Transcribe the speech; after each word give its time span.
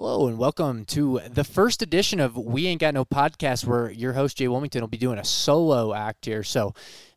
Hello 0.00 0.28
and 0.28 0.38
welcome 0.38 0.86
to 0.86 1.20
the 1.28 1.44
first 1.44 1.82
edition 1.82 2.20
of 2.20 2.34
We 2.34 2.66
Ain't 2.66 2.80
Got 2.80 2.94
No 2.94 3.04
Podcast, 3.04 3.66
where 3.66 3.90
your 3.90 4.14
host 4.14 4.38
Jay 4.38 4.48
Wilmington 4.48 4.80
will 4.80 4.88
be 4.88 4.96
doing 4.96 5.18
a 5.18 5.24
solo 5.26 5.92
act 5.92 6.24
here. 6.24 6.42
So, 6.42 6.68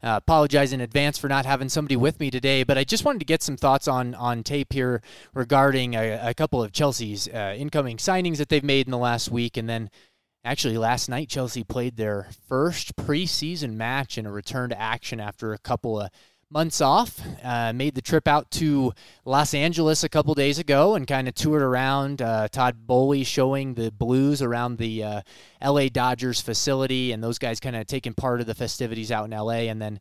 uh, 0.03 0.19
apologize 0.21 0.73
in 0.73 0.81
advance 0.81 1.17
for 1.17 1.29
not 1.29 1.45
having 1.45 1.69
somebody 1.69 1.95
with 1.95 2.19
me 2.19 2.29
today, 2.29 2.63
but 2.63 2.77
I 2.77 2.83
just 2.83 3.05
wanted 3.05 3.19
to 3.19 3.25
get 3.25 3.41
some 3.41 3.55
thoughts 3.55 3.87
on 3.87 4.15
on 4.15 4.43
tape 4.43 4.73
here 4.73 5.01
regarding 5.33 5.95
a, 5.95 6.31
a 6.31 6.33
couple 6.33 6.61
of 6.61 6.73
Chelsea's 6.73 7.29
uh, 7.29 7.55
incoming 7.57 7.95
signings 7.95 8.35
that 8.35 8.49
they've 8.49 8.61
made 8.61 8.85
in 8.85 8.91
the 8.91 8.97
last 8.97 9.31
week, 9.31 9.55
and 9.55 9.69
then 9.69 9.89
actually 10.43 10.77
last 10.77 11.07
night 11.07 11.29
Chelsea 11.29 11.63
played 11.63 11.95
their 11.95 12.27
first 12.49 12.97
preseason 12.97 13.75
match 13.75 14.17
in 14.17 14.25
a 14.25 14.31
return 14.31 14.71
to 14.71 14.81
action 14.81 15.21
after 15.21 15.53
a 15.53 15.57
couple 15.57 16.01
of 16.01 16.09
months 16.53 16.79
off. 16.79 17.19
Uh, 17.43 17.73
made 17.73 17.95
the 17.95 18.01
trip 18.01 18.27
out 18.27 18.49
to 18.51 18.93
Los 19.25 19.53
Angeles 19.53 20.03
a 20.03 20.09
couple 20.09 20.33
days 20.35 20.59
ago 20.59 20.95
and 20.95 21.07
kind 21.07 21.27
of 21.27 21.33
toured 21.33 21.63
around. 21.63 22.21
Uh, 22.21 22.47
Todd 22.47 22.87
Boehly 22.87 23.23
showing 23.23 23.73
the 23.73 23.91
Blues 23.91 24.41
around 24.41 24.77
the 24.77 25.03
uh, 25.03 25.21
LA 25.61 25.87
Dodgers 25.89 26.39
facility, 26.39 27.11
and 27.11 27.23
those 27.23 27.39
guys 27.39 27.59
kind 27.59 27.75
of 27.75 27.87
taking 27.87 28.13
part 28.13 28.39
of 28.39 28.45
the 28.45 28.55
festivities 28.55 29.11
out 29.11 29.25
in 29.25 29.31
LA. 29.31 29.63
And 29.63 29.81
then 29.81 29.99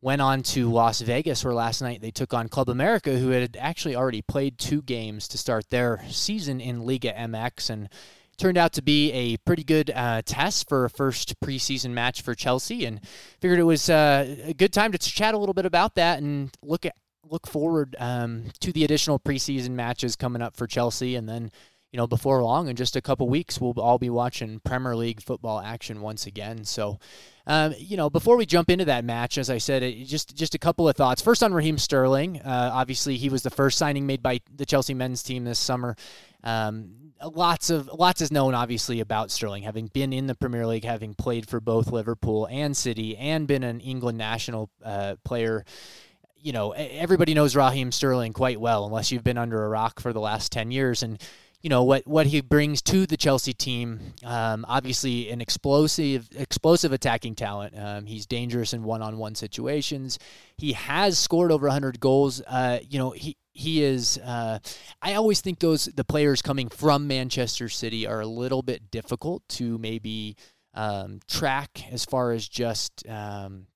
went 0.00 0.22
on 0.22 0.42
to 0.42 0.70
Las 0.70 1.00
Vegas, 1.00 1.44
where 1.44 1.54
last 1.54 1.80
night 1.82 2.00
they 2.00 2.10
took 2.10 2.32
on 2.32 2.48
Club 2.48 2.68
America, 2.68 3.18
who 3.18 3.30
had 3.30 3.56
actually 3.58 3.96
already 3.96 4.22
played 4.22 4.58
two 4.58 4.82
games 4.82 5.26
to 5.28 5.38
start 5.38 5.70
their 5.70 6.04
season 6.08 6.60
in 6.60 6.86
Liga 6.86 7.12
MX. 7.12 7.70
And 7.70 7.88
turned 8.38 8.56
out 8.56 8.72
to 8.74 8.82
be 8.82 9.12
a 9.12 9.36
pretty 9.38 9.64
good 9.64 9.90
uh, 9.94 10.22
test 10.24 10.68
for 10.68 10.84
a 10.84 10.90
first 10.90 11.38
preseason 11.40 11.90
match 11.90 12.22
for 12.22 12.34
Chelsea, 12.34 12.84
and 12.84 13.00
figured 13.40 13.58
it 13.58 13.64
was 13.64 13.90
uh, 13.90 14.36
a 14.44 14.54
good 14.54 14.72
time 14.72 14.92
to 14.92 14.98
chat 14.98 15.34
a 15.34 15.38
little 15.38 15.54
bit 15.54 15.66
about 15.66 15.96
that 15.96 16.20
and 16.20 16.50
look 16.62 16.86
at 16.86 16.94
look 17.30 17.46
forward 17.46 17.94
um, 17.98 18.44
to 18.60 18.72
the 18.72 18.84
additional 18.84 19.18
preseason 19.18 19.70
matches 19.70 20.16
coming 20.16 20.40
up 20.40 20.56
for 20.56 20.66
Chelsea, 20.66 21.16
and 21.16 21.28
then 21.28 21.50
you 21.92 21.96
know 21.98 22.06
before 22.06 22.42
long, 22.42 22.68
in 22.68 22.76
just 22.76 22.96
a 22.96 23.02
couple 23.02 23.28
weeks, 23.28 23.60
we'll 23.60 23.78
all 23.78 23.98
be 23.98 24.10
watching 24.10 24.60
Premier 24.60 24.96
League 24.96 25.20
football 25.20 25.60
action 25.60 26.00
once 26.00 26.26
again. 26.26 26.64
So. 26.64 26.98
Um, 27.50 27.74
you 27.78 27.96
know, 27.96 28.10
before 28.10 28.36
we 28.36 28.44
jump 28.44 28.68
into 28.68 28.84
that 28.84 29.06
match, 29.06 29.38
as 29.38 29.48
I 29.48 29.56
said, 29.56 29.82
it, 29.82 30.04
just 30.04 30.36
just 30.36 30.54
a 30.54 30.58
couple 30.58 30.86
of 30.86 30.94
thoughts. 30.96 31.22
First 31.22 31.42
on 31.42 31.54
Raheem 31.54 31.78
Sterling. 31.78 32.42
Uh, 32.42 32.70
obviously, 32.74 33.16
he 33.16 33.30
was 33.30 33.42
the 33.42 33.48
first 33.48 33.78
signing 33.78 34.06
made 34.06 34.22
by 34.22 34.42
the 34.54 34.66
Chelsea 34.66 34.92
men's 34.92 35.22
team 35.22 35.44
this 35.44 35.58
summer. 35.58 35.96
Um, 36.44 37.07
lots 37.24 37.70
of 37.70 37.88
lots 37.88 38.20
is 38.20 38.30
known 38.30 38.54
obviously 38.54 39.00
about 39.00 39.30
Sterling 39.30 39.62
having 39.62 39.86
been 39.88 40.12
in 40.12 40.26
the 40.26 40.34
Premier 40.34 40.66
League, 40.66 40.84
having 40.84 41.14
played 41.14 41.48
for 41.48 41.60
both 41.60 41.90
Liverpool 41.90 42.46
and 42.50 42.76
City, 42.76 43.16
and 43.16 43.46
been 43.46 43.62
an 43.62 43.80
England 43.80 44.18
national 44.18 44.70
uh, 44.84 45.16
player. 45.24 45.64
You 46.40 46.52
know, 46.52 46.72
everybody 46.72 47.34
knows 47.34 47.56
Raheem 47.56 47.90
Sterling 47.90 48.32
quite 48.32 48.60
well, 48.60 48.86
unless 48.86 49.10
you've 49.10 49.24
been 49.24 49.38
under 49.38 49.64
a 49.64 49.68
rock 49.68 50.00
for 50.00 50.12
the 50.12 50.20
last 50.20 50.52
ten 50.52 50.70
years, 50.70 51.02
and 51.02 51.20
you 51.60 51.70
know 51.70 51.82
what 51.82 52.06
what 52.06 52.26
he 52.26 52.40
brings 52.40 52.80
to 52.82 53.06
the 53.06 53.16
Chelsea 53.16 53.52
team. 53.52 54.00
Um, 54.24 54.64
obviously, 54.68 55.30
an 55.30 55.40
explosive 55.40 56.28
explosive 56.36 56.92
attacking 56.92 57.34
talent. 57.34 57.74
Um, 57.76 58.06
he's 58.06 58.26
dangerous 58.26 58.72
in 58.72 58.84
one 58.84 59.02
on 59.02 59.18
one 59.18 59.34
situations. 59.34 60.18
He 60.56 60.72
has 60.72 61.18
scored 61.18 61.50
over 61.50 61.66
100 61.66 61.98
goals. 62.00 62.40
Uh, 62.46 62.78
you 62.88 62.98
know 62.98 63.10
he 63.10 63.36
he 63.52 63.82
is. 63.82 64.18
Uh, 64.18 64.60
I 65.02 65.14
always 65.14 65.40
think 65.40 65.58
those 65.58 65.86
the 65.86 66.04
players 66.04 66.42
coming 66.42 66.68
from 66.68 67.08
Manchester 67.08 67.68
City 67.68 68.06
are 68.06 68.20
a 68.20 68.26
little 68.26 68.62
bit 68.62 68.90
difficult 68.90 69.42
to 69.50 69.78
maybe 69.78 70.36
um, 70.74 71.18
track 71.28 71.92
as 71.92 72.04
far 72.04 72.30
as 72.30 72.46
just 72.46 73.06
um, 73.08 73.66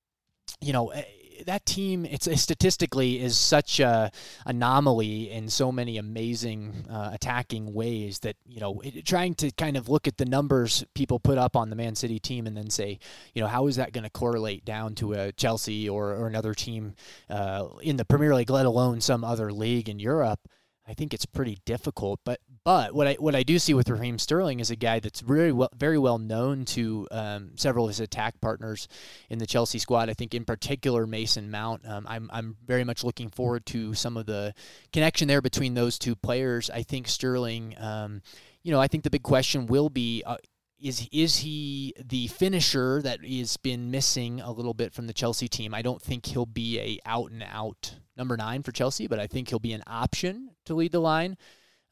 you 0.61 0.71
know 0.71 0.89
eh, 0.89 1.03
that 1.45 1.65
team 1.65 2.05
it's 2.05 2.29
statistically 2.41 3.19
is 3.19 3.37
such 3.37 3.79
a 3.79 4.11
anomaly 4.45 5.31
in 5.31 5.49
so 5.49 5.71
many 5.71 5.97
amazing 5.97 6.85
uh, 6.89 7.11
attacking 7.13 7.73
ways 7.73 8.19
that 8.19 8.35
you 8.45 8.59
know 8.59 8.79
it, 8.81 9.05
trying 9.05 9.33
to 9.35 9.51
kind 9.51 9.77
of 9.77 9.89
look 9.89 10.07
at 10.07 10.17
the 10.17 10.25
numbers 10.25 10.83
people 10.93 11.19
put 11.19 11.37
up 11.37 11.55
on 11.55 11.69
the 11.69 11.75
Man 11.75 11.95
City 11.95 12.19
team 12.19 12.47
and 12.47 12.55
then 12.55 12.69
say 12.69 12.99
you 13.33 13.41
know 13.41 13.47
how 13.47 13.67
is 13.67 13.75
that 13.75 13.93
going 13.93 14.03
to 14.03 14.09
correlate 14.09 14.65
down 14.65 14.95
to 14.95 15.13
a 15.13 15.31
Chelsea 15.33 15.89
or, 15.89 16.11
or 16.11 16.27
another 16.27 16.53
team 16.53 16.95
uh, 17.29 17.67
in 17.81 17.97
the 17.97 18.05
Premier 18.05 18.33
League 18.35 18.49
let 18.49 18.65
alone 18.65 19.01
some 19.01 19.23
other 19.23 19.51
league 19.51 19.89
in 19.89 19.99
Europe 19.99 20.47
I 20.87 20.93
think 20.93 21.13
it's 21.13 21.25
pretty 21.25 21.59
difficult. 21.65 22.19
But 22.25 22.39
but 22.65 22.93
what 22.93 23.07
I 23.07 23.13
what 23.15 23.35
I 23.35 23.43
do 23.43 23.59
see 23.59 23.73
with 23.73 23.89
Raheem 23.89 24.17
Sterling 24.17 24.59
is 24.59 24.71
a 24.71 24.75
guy 24.75 24.99
that's 24.99 25.19
very 25.19 25.51
well 25.51 25.69
very 25.75 25.97
well 25.97 26.17
known 26.17 26.65
to 26.65 27.07
um, 27.11 27.51
several 27.55 27.85
of 27.85 27.89
his 27.89 27.99
attack 27.99 28.39
partners 28.39 28.87
in 29.29 29.39
the 29.39 29.45
Chelsea 29.45 29.79
squad. 29.79 30.09
I 30.09 30.13
think 30.13 30.33
in 30.33 30.45
particular 30.45 31.05
Mason 31.05 31.51
Mount. 31.51 31.87
Um, 31.87 32.05
I'm 32.07 32.29
I'm 32.31 32.55
very 32.65 32.83
much 32.83 33.03
looking 33.03 33.29
forward 33.29 33.65
to 33.67 33.93
some 33.93 34.15
of 34.17 34.25
the 34.25 34.53
connection 34.91 35.27
there 35.27 35.41
between 35.41 35.73
those 35.73 35.99
two 35.99 36.15
players. 36.15 36.69
I 36.69 36.83
think 36.83 37.07
Sterling. 37.07 37.75
Um, 37.79 38.21
you 38.63 38.71
know, 38.71 38.79
I 38.79 38.87
think 38.87 39.03
the 39.03 39.09
big 39.09 39.23
question 39.23 39.67
will 39.67 39.89
be. 39.89 40.23
Uh, 40.25 40.37
is 40.83 41.07
is 41.13 41.37
he 41.37 41.93
the 41.97 42.27
finisher 42.27 43.01
that 43.01 43.25
has 43.25 43.55
been 43.57 43.89
missing 43.89 44.41
a 44.41 44.51
little 44.51 44.73
bit 44.73 44.93
from 44.93 45.07
the 45.07 45.13
Chelsea 45.13 45.47
team? 45.47 45.73
I 45.73 45.81
don't 45.81 46.01
think 46.01 46.25
he'll 46.25 46.45
be 46.45 46.79
a 46.79 46.99
out 47.09 47.31
and 47.31 47.43
out 47.49 47.95
number 48.17 48.35
nine 48.35 48.63
for 48.63 48.71
Chelsea, 48.73 49.07
but 49.07 49.19
I 49.19 49.27
think 49.27 49.49
he'll 49.49 49.59
be 49.59 49.73
an 49.73 49.83
option 49.87 50.51
to 50.65 50.73
lead 50.73 50.91
the 50.91 50.99
line, 50.99 51.37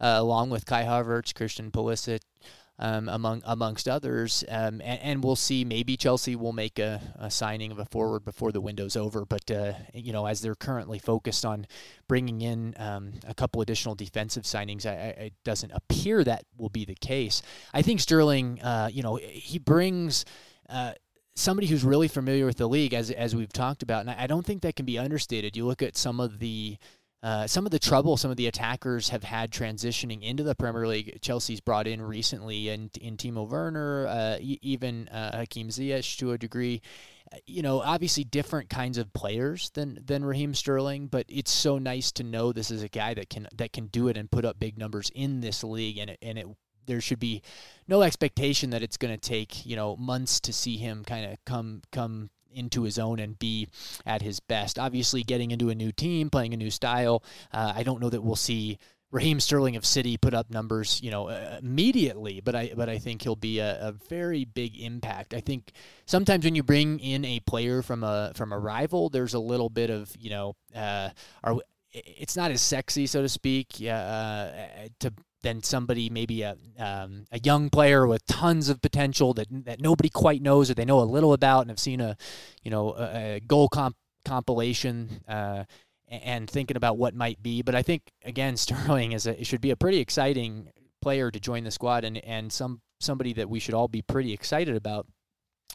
uh, 0.02 0.16
along 0.18 0.50
with 0.50 0.66
Kai 0.66 0.84
Havertz, 0.84 1.34
Christian 1.34 1.72
Pulisic, 1.72 2.22
um, 2.80 3.08
among 3.08 3.44
amongst 3.46 3.88
others. 3.88 4.44
Um, 4.50 4.82
and, 4.82 5.00
and, 5.02 5.24
we'll 5.24 5.36
see. 5.36 5.64
Maybe 5.64 5.96
Chelsea 5.96 6.36
will 6.36 6.52
make 6.52 6.80
a, 6.80 7.00
a, 7.16 7.30
signing 7.30 7.72
of 7.72 7.78
a 7.78 7.86
forward 7.86 8.26
before 8.26 8.52
the 8.52 8.60
window's 8.60 8.96
over. 8.96 9.24
But 9.24 9.52
uh, 9.52 9.74
you 9.94 10.12
know, 10.12 10.26
as 10.26 10.42
they're 10.42 10.56
currently 10.56 10.98
focused 10.98 11.46
on 11.46 11.68
bringing 12.08 12.42
in 12.42 12.74
um, 12.78 13.14
a 13.28 13.36
couple 13.36 13.62
additional 13.62 13.94
defensive 13.94 14.44
signings, 14.44 14.88
I, 14.88 14.94
I, 14.94 15.24
it 15.26 15.34
doesn't 15.46 15.72
appear 15.72 16.24
that 16.24 16.44
will 16.58 16.70
be 16.70 16.84
the 16.84 16.96
case. 16.96 17.44
I 17.72 17.84
think 17.84 18.00
Sterling, 18.00 18.62
uh, 18.62 18.90
you 18.92 19.04
know, 19.04 19.18
he 19.18 19.60
brings. 19.60 20.26
Uh, 20.68 20.94
somebody 21.34 21.66
who's 21.66 21.84
really 21.84 22.10
familiar 22.10 22.46
with 22.46 22.58
the 22.58 22.68
league, 22.68 22.94
as 22.94 23.10
as 23.12 23.36
we've 23.36 23.54
talked 23.54 23.84
about, 23.84 24.02
and 24.02 24.10
I 24.10 24.28
don't 24.28 24.46
think 24.46 24.62
that 24.64 24.76
can 24.76 24.86
be 24.86 24.98
understated. 24.98 25.56
You 25.56 25.66
look 25.66 25.82
at 25.82 25.98
some 25.98 26.20
of 26.20 26.40
the 26.40 26.78
uh, 27.24 27.46
some 27.46 27.66
of 27.66 27.72
the 27.72 27.80
trouble 27.80 28.18
some 28.18 28.32
of 28.32 28.38
the 28.38 28.48
attackers 28.48 29.10
have 29.10 29.24
had 29.24 29.52
transitioning 29.52 30.24
into 30.24 30.44
the 30.44 30.56
Premier 30.56 30.88
League. 30.88 31.20
Chelsea's 31.22 31.62
brought 31.62 31.86
in 31.86 32.02
recently, 32.02 32.70
and 32.70 32.90
in 32.98 33.16
Timo 33.16 33.48
Werner, 33.48 34.08
uh, 34.08 34.38
even 34.42 35.08
uh, 35.10 35.38
Hakim 35.38 35.70
Ziyech 35.70 36.18
to 36.18 36.32
a 36.32 36.38
degree. 36.38 36.82
Uh, 37.32 37.38
you 37.46 37.62
know, 37.62 37.80
obviously 37.82 38.24
different 38.24 38.70
kinds 38.70 38.98
of 38.98 39.14
players 39.14 39.70
than 39.72 40.00
than 40.04 40.26
Raheem 40.26 40.56
Sterling, 40.56 41.08
but 41.08 41.26
it's 41.30 41.52
so 41.52 41.78
nice 41.78 42.12
to 42.14 42.24
know 42.24 42.52
this 42.52 42.72
is 42.72 42.82
a 42.82 42.90
guy 42.90 43.14
that 43.14 43.30
can 43.30 43.48
that 43.56 43.72
can 43.72 43.86
do 43.88 44.08
it 44.08 44.18
and 44.18 44.32
put 44.32 44.44
up 44.44 44.60
big 44.60 44.80
numbers 44.80 45.12
in 45.14 45.42
this 45.42 45.64
league, 45.64 46.00
and 46.00 46.10
it, 46.10 46.18
and 46.24 46.40
it 46.40 46.48
there 46.88 47.02
should 47.02 47.20
be 47.20 47.44
no 47.88 48.02
expectation 48.02 48.72
that 48.72 48.82
it's 48.82 48.98
going 48.98 49.14
to 49.14 49.30
take 49.30 49.64
you 49.64 49.76
know 49.76 49.96
months 49.96 50.40
to 50.40 50.52
see 50.52 50.78
him 50.78 51.04
kind 51.06 51.32
of 51.32 51.38
come 51.46 51.84
come 51.92 52.32
into 52.54 52.84
his 52.84 53.00
own 53.00 53.20
and 53.20 53.38
be 53.38 53.68
at 54.06 54.22
his 54.22 54.40
best. 54.40 54.80
Obviously, 54.80 55.24
getting 55.24 55.52
into 55.52 55.70
a 55.70 55.76
new 55.76 55.92
team, 55.92 56.30
playing 56.30 56.54
a 56.54 56.58
new 56.58 56.72
style, 56.72 57.24
uh, 57.52 57.74
I 57.76 57.84
don't 57.84 58.02
know 58.02 58.10
that 58.10 58.22
we'll 58.22 58.36
see 58.36 58.78
Raheem 59.12 59.42
Sterling 59.42 59.76
of 59.76 59.86
City 59.86 60.18
put 60.18 60.34
up 60.34 60.50
numbers, 60.50 61.02
you 61.04 61.12
know, 61.12 61.28
uh, 61.28 61.60
immediately, 61.62 62.40
but 62.40 62.56
I 62.56 62.72
but 62.76 62.88
I 62.88 62.98
think 62.98 63.22
he'll 63.22 63.36
be 63.36 63.60
a, 63.60 63.90
a, 63.90 63.92
very 63.92 64.46
big 64.46 64.80
impact. 64.80 65.34
I 65.34 65.42
think 65.42 65.74
sometimes 66.06 66.46
when 66.46 66.56
you 66.56 66.64
bring 66.64 67.00
in 67.00 67.26
a 67.26 67.42
player 67.42 67.82
from 67.82 68.04
a 68.04 68.32
from 68.36 68.54
a 68.54 68.60
rival, 68.60 69.10
there's 69.10 69.34
a 69.34 69.40
little 69.40 69.70
bit 69.70 69.90
of 69.90 70.16
you 70.18 70.30
know, 70.30 70.56
uh, 70.74 71.10
are 71.44 71.58
it's 71.92 72.38
not 72.38 72.52
as 72.52 72.62
sexy, 72.62 73.06
so 73.06 73.22
to 73.22 73.28
speak, 73.28 73.68
uh, 73.82 74.50
to 75.00 75.14
than 75.44 75.64
somebody 75.64 76.10
maybe 76.10 76.42
a 76.42 76.56
um, 76.78 77.26
a 77.32 77.40
young 77.40 77.70
player 77.70 78.06
with 78.06 78.26
tons 78.26 78.70
of 78.70 78.82
potential 78.82 79.34
that 79.34 79.48
that 79.66 79.82
nobody 79.82 80.10
quite 80.10 80.42
knows 80.42 80.70
or 80.70 80.74
they 80.74 80.86
know 80.86 81.00
a 81.00 81.04
little 81.04 81.34
about 81.34 81.62
and 81.62 81.70
have 81.70 81.80
seen 81.80 82.02
a 82.02 82.16
you 82.64 82.72
know 82.72 82.94
a, 82.96 83.36
a 83.36 83.40
goal 83.40 83.68
comp 83.70 83.96
compilation 84.26 85.22
uh, 85.28 85.64
and 86.08 86.50
thinking 86.50 86.78
about 86.78 86.98
what 86.98 87.16
might 87.16 87.42
be. 87.42 87.62
But 87.62 87.76
I 87.76 87.82
think 87.82 88.12
again 88.24 88.58
Sterling 88.58 89.14
is 89.14 89.28
a 89.28 89.40
it 89.40 89.48
should 89.48 89.62
be 89.62 89.72
a 89.72 89.76
pretty 89.76 90.00
exciting 90.00 90.70
player 91.02 91.32
to 91.32 91.40
join 91.40 91.64
the 91.64 91.72
squad 91.72 92.04
and 92.04 92.18
and 92.20 92.52
some 92.52 92.82
somebody 93.00 93.34
that 93.34 93.50
we 93.50 93.60
should 93.60 93.74
all 93.74 93.88
be 93.88 94.02
pretty 94.02 94.34
excited 94.34 94.76
about. 94.76 95.08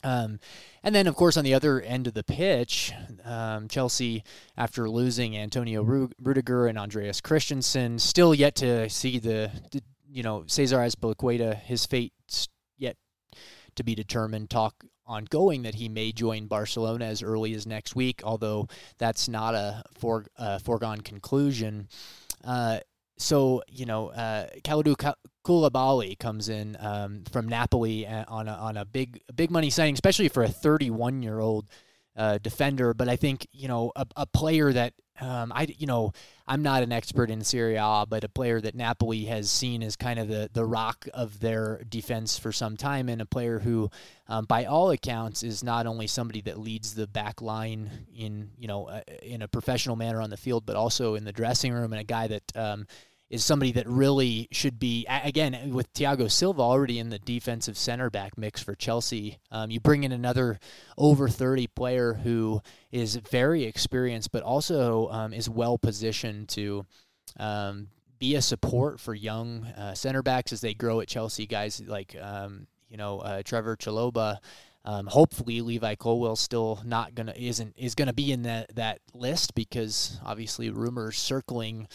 Um, 0.02 0.38
and 0.82 0.94
then, 0.94 1.06
of 1.06 1.16
course, 1.16 1.36
on 1.36 1.44
the 1.44 1.54
other 1.54 1.80
end 1.80 2.06
of 2.06 2.14
the 2.14 2.22
pitch, 2.22 2.92
um, 3.24 3.68
Chelsea, 3.68 4.22
after 4.56 4.88
losing 4.88 5.36
Antonio 5.36 5.82
Rudiger 5.82 6.66
and 6.66 6.78
Andreas 6.78 7.20
Christensen, 7.20 7.98
still 7.98 8.34
yet 8.34 8.54
to 8.56 8.88
see 8.88 9.18
the, 9.18 9.50
the 9.72 9.82
you 10.08 10.22
know, 10.22 10.44
Cesar 10.46 10.78
Azpilicueta, 10.78 11.56
his 11.56 11.86
fate 11.86 12.12
yet 12.76 12.96
to 13.74 13.84
be 13.84 13.94
determined. 13.94 14.50
Talk 14.50 14.84
ongoing 15.06 15.62
that 15.62 15.76
he 15.76 15.88
may 15.88 16.12
join 16.12 16.46
Barcelona 16.46 17.06
as 17.06 17.22
early 17.22 17.54
as 17.54 17.66
next 17.66 17.94
week, 17.94 18.22
although 18.24 18.68
that's 18.98 19.28
not 19.28 19.54
a 19.54 19.82
for, 19.98 20.26
uh, 20.38 20.58
foregone 20.58 21.00
conclusion. 21.00 21.88
Uh, 22.44 22.80
so 23.18 23.62
you 23.68 23.86
know, 23.86 24.08
uh, 24.08 24.48
Kalidou 24.62 24.96
Koulibaly 25.46 26.18
comes 26.18 26.48
in 26.48 26.76
um, 26.80 27.22
from 27.30 27.48
Napoli 27.48 28.04
uh, 28.04 28.24
on 28.26 28.48
a, 28.48 28.52
on 28.52 28.76
a 28.76 28.84
big 28.84 29.20
big 29.34 29.52
money 29.52 29.70
signing, 29.70 29.94
especially 29.94 30.28
for 30.28 30.42
a 30.42 30.48
31 30.48 31.22
year 31.22 31.38
old 31.38 31.68
uh, 32.16 32.38
defender. 32.38 32.92
But 32.94 33.08
I 33.08 33.14
think 33.14 33.46
you 33.52 33.68
know 33.68 33.92
a, 33.94 34.06
a 34.16 34.26
player 34.26 34.72
that 34.72 34.94
um, 35.20 35.52
I 35.54 35.68
you 35.78 35.86
know 35.86 36.12
I'm 36.48 36.62
not 36.62 36.82
an 36.82 36.90
expert 36.90 37.30
in 37.30 37.44
Serie 37.44 37.76
A, 37.76 38.04
but 38.08 38.24
a 38.24 38.28
player 38.28 38.60
that 38.60 38.74
Napoli 38.74 39.26
has 39.26 39.48
seen 39.48 39.84
as 39.84 39.94
kind 39.94 40.18
of 40.18 40.26
the 40.26 40.50
the 40.52 40.64
rock 40.64 41.06
of 41.14 41.38
their 41.38 41.80
defense 41.88 42.36
for 42.36 42.50
some 42.50 42.76
time, 42.76 43.08
and 43.08 43.22
a 43.22 43.26
player 43.26 43.60
who, 43.60 43.88
um, 44.26 44.46
by 44.46 44.64
all 44.64 44.90
accounts, 44.90 45.44
is 45.44 45.62
not 45.62 45.86
only 45.86 46.08
somebody 46.08 46.40
that 46.40 46.58
leads 46.58 46.96
the 46.96 47.06
back 47.06 47.40
line 47.40 47.88
in 48.12 48.50
you 48.58 48.66
know 48.66 48.86
uh, 48.88 49.02
in 49.22 49.42
a 49.42 49.48
professional 49.48 49.94
manner 49.94 50.20
on 50.20 50.30
the 50.30 50.36
field, 50.36 50.66
but 50.66 50.74
also 50.74 51.14
in 51.14 51.22
the 51.22 51.32
dressing 51.32 51.72
room, 51.72 51.92
and 51.92 52.00
a 52.00 52.04
guy 52.04 52.26
that 52.26 52.56
um, 52.56 52.88
is 53.28 53.44
somebody 53.44 53.72
that 53.72 53.88
really 53.88 54.48
should 54.52 54.78
be 54.78 55.04
again 55.08 55.72
with 55.72 55.92
Thiago 55.92 56.30
Silva 56.30 56.62
already 56.62 56.98
in 56.98 57.10
the 57.10 57.18
defensive 57.18 57.76
center 57.76 58.08
back 58.08 58.38
mix 58.38 58.62
for 58.62 58.74
Chelsea. 58.74 59.38
Um, 59.50 59.70
you 59.70 59.80
bring 59.80 60.04
in 60.04 60.12
another 60.12 60.60
over 60.96 61.28
30 61.28 61.66
player 61.68 62.14
who 62.14 62.62
is 62.92 63.16
very 63.16 63.64
experienced, 63.64 64.30
but 64.30 64.42
also 64.42 65.08
um, 65.10 65.32
is 65.32 65.50
well 65.50 65.76
positioned 65.76 66.48
to 66.50 66.86
um, 67.38 67.88
be 68.18 68.36
a 68.36 68.42
support 68.42 69.00
for 69.00 69.14
young 69.14 69.64
uh, 69.76 69.94
center 69.94 70.22
backs 70.22 70.52
as 70.52 70.60
they 70.60 70.74
grow 70.74 71.00
at 71.00 71.08
Chelsea. 71.08 71.46
Guys 71.46 71.82
like 71.84 72.16
um, 72.20 72.68
you 72.88 72.96
know 72.96 73.20
uh, 73.20 73.42
Trevoh 73.42 73.76
Chalobah. 73.76 74.38
Um, 74.84 75.08
hopefully, 75.08 75.62
Levi 75.62 75.96
Colwill 75.96 76.36
still 76.36 76.80
not 76.84 77.16
gonna 77.16 77.34
isn't 77.36 77.74
is 77.76 77.96
gonna 77.96 78.12
be 78.12 78.30
in 78.30 78.42
that 78.42 78.72
that 78.76 79.00
list 79.12 79.56
because 79.56 80.20
obviously 80.24 80.70
rumors 80.70 81.18
circling 81.18 81.88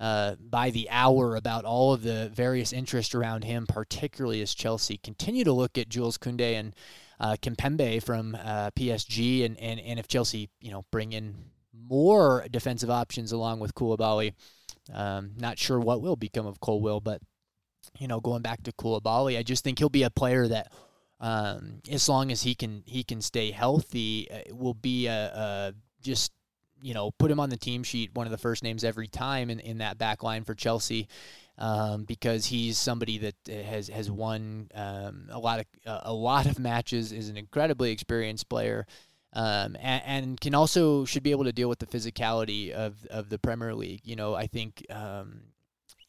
uh, 0.00 0.36
by 0.40 0.70
the 0.70 0.88
hour 0.90 1.34
about 1.36 1.64
all 1.64 1.92
of 1.92 2.02
the 2.02 2.30
various 2.32 2.72
interest 2.72 3.14
around 3.14 3.44
him, 3.44 3.66
particularly 3.66 4.40
as 4.40 4.54
Chelsea 4.54 4.96
continue 4.98 5.44
to 5.44 5.52
look 5.52 5.76
at 5.76 5.88
Jules 5.88 6.18
Koundé 6.18 6.54
and 6.54 6.74
uh, 7.20 7.36
from 8.00 8.36
uh, 8.36 8.70
PSG, 8.70 9.44
and, 9.44 9.58
and 9.58 9.80
and 9.80 9.98
if 9.98 10.06
Chelsea 10.06 10.50
you 10.60 10.70
know 10.70 10.84
bring 10.92 11.12
in 11.12 11.34
more 11.72 12.46
defensive 12.50 12.90
options 12.90 13.32
along 13.32 13.58
with 13.58 13.74
Koulibaly, 13.74 14.34
um, 14.92 15.32
not 15.36 15.58
sure 15.58 15.80
what 15.80 16.00
will 16.00 16.16
become 16.16 16.46
of 16.46 16.60
Colwill, 16.60 17.00
but 17.00 17.20
you 17.98 18.06
know 18.06 18.20
going 18.20 18.42
back 18.42 18.62
to 18.64 18.72
Koulibaly, 18.72 19.36
I 19.36 19.42
just 19.42 19.64
think 19.64 19.78
he'll 19.78 19.88
be 19.88 20.04
a 20.04 20.10
player 20.10 20.46
that. 20.48 20.72
Um, 21.20 21.80
as 21.90 22.08
long 22.08 22.30
as 22.30 22.42
he 22.42 22.54
can 22.54 22.84
he 22.86 23.02
can 23.02 23.20
stay 23.20 23.50
healthy, 23.50 24.28
uh, 24.30 24.54
will 24.54 24.74
be 24.74 25.08
a, 25.08 25.32
a 25.34 25.74
just 26.00 26.30
you 26.80 26.94
know, 26.94 27.10
put 27.12 27.30
him 27.30 27.40
on 27.40 27.50
the 27.50 27.56
team 27.56 27.82
sheet, 27.82 28.14
one 28.14 28.26
of 28.26 28.30
the 28.30 28.38
first 28.38 28.62
names 28.62 28.84
every 28.84 29.08
time 29.08 29.50
in, 29.50 29.60
in 29.60 29.78
that 29.78 29.98
back 29.98 30.22
line 30.22 30.44
for 30.44 30.54
Chelsea. 30.54 31.08
Um, 31.60 32.04
because 32.04 32.46
he's 32.46 32.78
somebody 32.78 33.18
that 33.18 33.34
has 33.48 33.88
has 33.88 34.08
won 34.08 34.68
um, 34.76 35.26
a 35.28 35.40
lot 35.40 35.58
of 35.58 35.66
uh, 35.84 36.00
a 36.04 36.12
lot 36.12 36.46
of 36.46 36.56
matches, 36.60 37.10
is 37.10 37.28
an 37.30 37.36
incredibly 37.36 37.90
experienced 37.90 38.48
player, 38.48 38.86
um, 39.32 39.76
and, 39.80 40.02
and, 40.06 40.40
can 40.40 40.54
also 40.54 41.04
should 41.04 41.24
be 41.24 41.32
able 41.32 41.42
to 41.44 41.52
deal 41.52 41.68
with 41.68 41.80
the 41.80 41.86
physicality 41.86 42.70
of 42.70 43.04
of 43.10 43.28
the 43.28 43.40
Premier 43.40 43.74
League. 43.74 44.02
You 44.04 44.14
know, 44.14 44.36
I 44.36 44.46
think 44.46 44.86
um, 44.88 45.40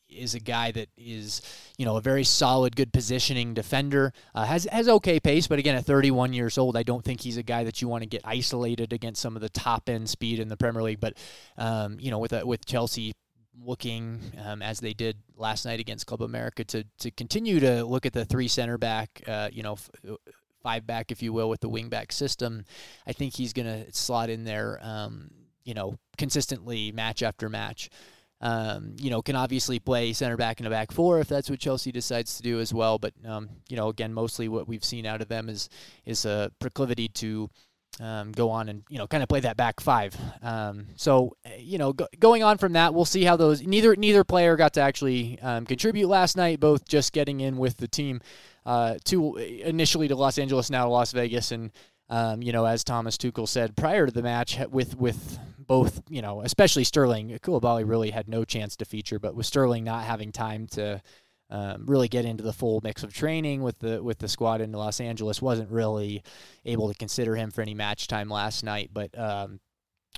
is 0.10 0.36
a 0.36 0.40
guy 0.40 0.72
that 0.72 0.90
is, 0.98 1.42
you 1.78 1.86
know, 1.86 1.98
a 1.98 2.02
very 2.02 2.24
solid, 2.24 2.76
good 2.76 2.92
positioning 2.92 3.54
defender. 3.54 4.14
Uh, 4.34 4.46
has 4.46 4.66
has 4.66 4.88
okay 4.88 5.20
pace, 5.20 5.48
but 5.48 5.60
again, 5.60 5.76
at 5.76 5.86
31 5.86 6.34
years 6.34 6.58
old, 6.58 6.76
I 6.76 6.84
don't 6.84 7.04
think 7.04 7.22
he's 7.22 7.38
a 7.38 7.44
guy 7.44 7.64
that 7.64 7.82
you 7.82 7.88
want 7.88 8.04
to 8.04 8.10
get 8.10 8.22
isolated 8.24 8.94
against 8.94 9.22
some 9.22 9.36
of 9.36 9.42
the 9.42 9.50
top 9.50 9.90
end 9.90 10.10
speed 10.10 10.40
in 10.40 10.48
the 10.48 10.58
Premier 10.58 10.84
League. 10.84 11.00
But 11.00 11.18
um, 11.58 11.98
you 12.00 12.12
know, 12.12 12.20
with 12.20 12.34
a, 12.34 12.46
with 12.46 12.66
Chelsea 12.66 13.14
looking 13.62 14.22
um, 14.46 14.62
as 14.62 14.80
they 14.80 14.94
did 14.94 15.18
last 15.36 15.66
night 15.66 15.80
against 15.80 16.06
Club 16.06 16.22
America 16.22 16.64
to 16.66 16.86
to 17.00 17.12
continue 17.12 17.60
to 17.60 17.84
look 17.84 18.06
at 18.06 18.14
the 18.14 18.26
three 18.26 18.48
center 18.48 18.78
back, 18.78 19.24
uh, 19.28 19.50
you 19.52 19.64
know. 19.64 19.74
F- 19.74 19.90
uh, 20.10 20.16
five 20.62 20.86
back, 20.86 21.10
if 21.10 21.24
you 21.24 21.32
will, 21.32 21.50
with 21.50 21.62
the 21.62 21.70
wing 21.70 21.88
back 21.88 22.12
system. 22.12 22.66
I 23.08 23.14
think 23.14 23.34
he's 23.34 23.54
going 23.54 23.66
to 23.66 23.92
slot 23.94 24.30
in 24.30 24.44
there, 24.44 24.78
um, 24.82 25.32
you 25.64 25.74
know, 25.74 25.96
consistently 26.18 26.92
match 26.92 27.24
after 27.24 27.48
match. 27.48 27.90
Um, 28.42 28.96
you 28.98 29.10
know, 29.10 29.22
can 29.22 29.36
obviously 29.36 29.80
play 29.80 30.14
center 30.14 30.38
back 30.38 30.62
in 30.62 30.66
a 30.66 30.70
back 30.70 30.92
four 30.92 31.20
if 31.20 31.28
that's 31.28 31.50
what 31.50 31.60
Chelsea 31.60 31.92
decides 31.92 32.38
to 32.38 32.44
do 32.44 32.60
as 32.60 32.74
well. 32.74 32.98
But 32.98 33.14
um, 33.26 33.50
you 33.68 33.76
know, 33.76 33.90
again, 33.90 34.14
mostly 34.14 34.48
what 34.48 34.68
we've 34.68 34.84
seen 34.84 35.06
out 35.06 35.22
of 35.22 35.28
them 35.28 35.50
is 35.50 35.70
is 36.06 36.26
a 36.26 36.52
proclivity 36.60 37.10
to 37.10 37.50
um, 38.00 38.32
go 38.32 38.50
on 38.50 38.70
and 38.70 38.84
you 38.90 38.98
know 38.98 39.08
kind 39.08 39.24
of 39.24 39.30
play 39.30 39.42
that 39.42 39.58
back 39.58 39.80
five. 39.82 40.16
Um, 40.42 40.88
so 40.96 41.36
you 41.58 41.78
know, 41.78 41.94
go, 41.94 42.08
going 42.18 42.44
on 42.44 42.58
from 42.58 42.74
that, 42.74 42.94
we'll 42.94 43.06
see 43.06 43.24
how 43.24 43.36
those. 43.36 43.62
Neither 43.62 43.96
neither 43.96 44.24
player 44.24 44.56
got 44.56 44.74
to 44.74 44.82
actually 44.82 45.40
um, 45.42 45.66
contribute 45.66 46.08
last 46.08 46.38
night. 46.38 46.60
Both 46.60 46.88
just 46.88 47.14
getting 47.14 47.42
in 47.42 47.58
with 47.58 47.78
the 47.78 47.88
team 47.88 48.22
uh, 48.66 48.96
to 49.06 49.36
initially 49.36 50.08
to 50.08 50.16
Los 50.16 50.38
Angeles, 50.38 50.70
now 50.70 50.86
to 50.86 50.90
Las 50.90 51.12
Vegas, 51.12 51.52
and 51.52 51.72
um, 52.10 52.42
you 52.42 52.52
know, 52.52 52.66
as 52.66 52.84
Thomas 52.84 53.18
Tuchel 53.18 53.48
said 53.48 53.76
prior 53.76 54.06
to 54.06 54.12
the 54.12 54.24
match, 54.24 54.58
with 54.70 54.98
with 54.98 55.40
both, 55.70 56.02
you 56.10 56.22
know, 56.22 56.42
especially 56.42 56.84
Sterling, 56.84 57.30
Koulibaly 57.44 57.88
really 57.88 58.10
had 58.10 58.28
no 58.28 58.44
chance 58.44 58.76
to 58.78 58.86
feature, 58.86 59.20
but 59.20 59.36
with 59.36 59.46
Sterling 59.46 59.84
not 59.84 60.04
having 60.04 60.32
time 60.32 60.66
to 60.72 61.00
um, 61.52 61.86
really 61.86 62.08
get 62.08 62.26
into 62.26 62.44
the 62.44 62.52
full 62.52 62.82
mix 62.84 63.04
of 63.04 63.14
training 63.14 63.62
with 63.62 63.78
the 63.78 64.02
with 64.04 64.18
the 64.18 64.28
squad 64.28 64.62
in 64.62 64.72
Los 64.72 65.00
Angeles, 65.00 65.44
wasn't 65.44 65.70
really 65.70 66.24
able 66.66 66.90
to 66.90 66.96
consider 66.98 67.36
him 67.36 67.52
for 67.52 67.62
any 67.62 67.76
match 67.76 68.08
time 68.08 68.30
last 68.30 68.64
night. 68.64 68.90
But 68.92 69.18
um, 69.18 69.60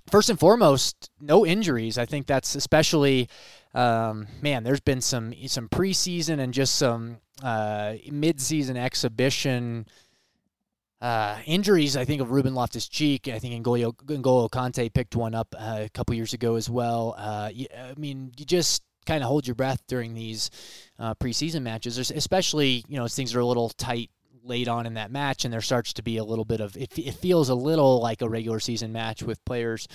first 0.10 0.30
and 0.30 0.40
foremost, 0.40 1.10
no 1.20 1.46
injuries. 1.46 1.98
I 1.98 2.06
think 2.06 2.28
that's 2.28 2.56
especially, 2.56 3.28
um, 3.74 4.28
man. 4.42 4.64
There's 4.64 4.80
been 4.80 5.02
some 5.02 5.34
some 5.48 5.68
preseason 5.68 6.40
and 6.40 6.54
just 6.54 6.76
some 6.76 7.18
uh, 7.44 7.96
mid-season 8.10 8.78
exhibition 8.78 9.86
uh, 11.02 11.38
injuries, 11.46 11.98
I 11.98 12.06
think 12.06 12.22
of 12.22 12.32
Ruben 12.32 12.54
Loftus 12.54 12.88
Cheek. 12.88 13.28
I 13.28 13.40
think 13.40 13.66
N'Golo, 13.66 13.94
N'Golo 14.06 14.50
Kante 14.50 14.94
picked 14.94 15.16
one 15.16 15.34
up 15.34 15.56
uh, 15.58 15.82
a 15.86 15.90
couple 15.90 16.14
years 16.16 16.34
ago 16.34 16.56
as 16.56 16.70
well. 16.70 17.16
Uh, 17.18 17.50
I 17.50 17.94
mean, 17.98 18.32
you 18.38 18.46
just 18.46 18.84
kind 19.06 19.24
of 19.24 19.28
hold 19.28 19.48
your 19.48 19.56
breath 19.56 19.82
during 19.88 20.14
these 20.14 20.52
uh, 21.00 21.16
preseason 21.16 21.64
matches, 21.64 21.98
especially 22.12 22.86
you 22.88 22.98
know 22.98 23.08
things 23.08 23.34
are 23.34 23.40
a 23.40 23.46
little 23.46 23.70
tight 23.70 24.12
late 24.44 24.68
on 24.68 24.86
in 24.86 24.94
that 24.96 25.12
match, 25.12 25.44
and 25.44 25.54
there 25.54 25.62
starts 25.62 25.94
to 25.94 26.04
be 26.04 26.18
a 26.18 26.24
little 26.24 26.46
bit 26.46 26.62
of 26.62 26.78
it. 26.78 26.98
It 26.98 27.16
feels 27.16 27.50
a 27.50 27.56
little 27.56 28.00
like 28.00 28.22
a 28.22 28.30
regular 28.30 28.60
season 28.60 28.92
match 28.92 29.24
with 29.24 29.44
players 29.46 29.88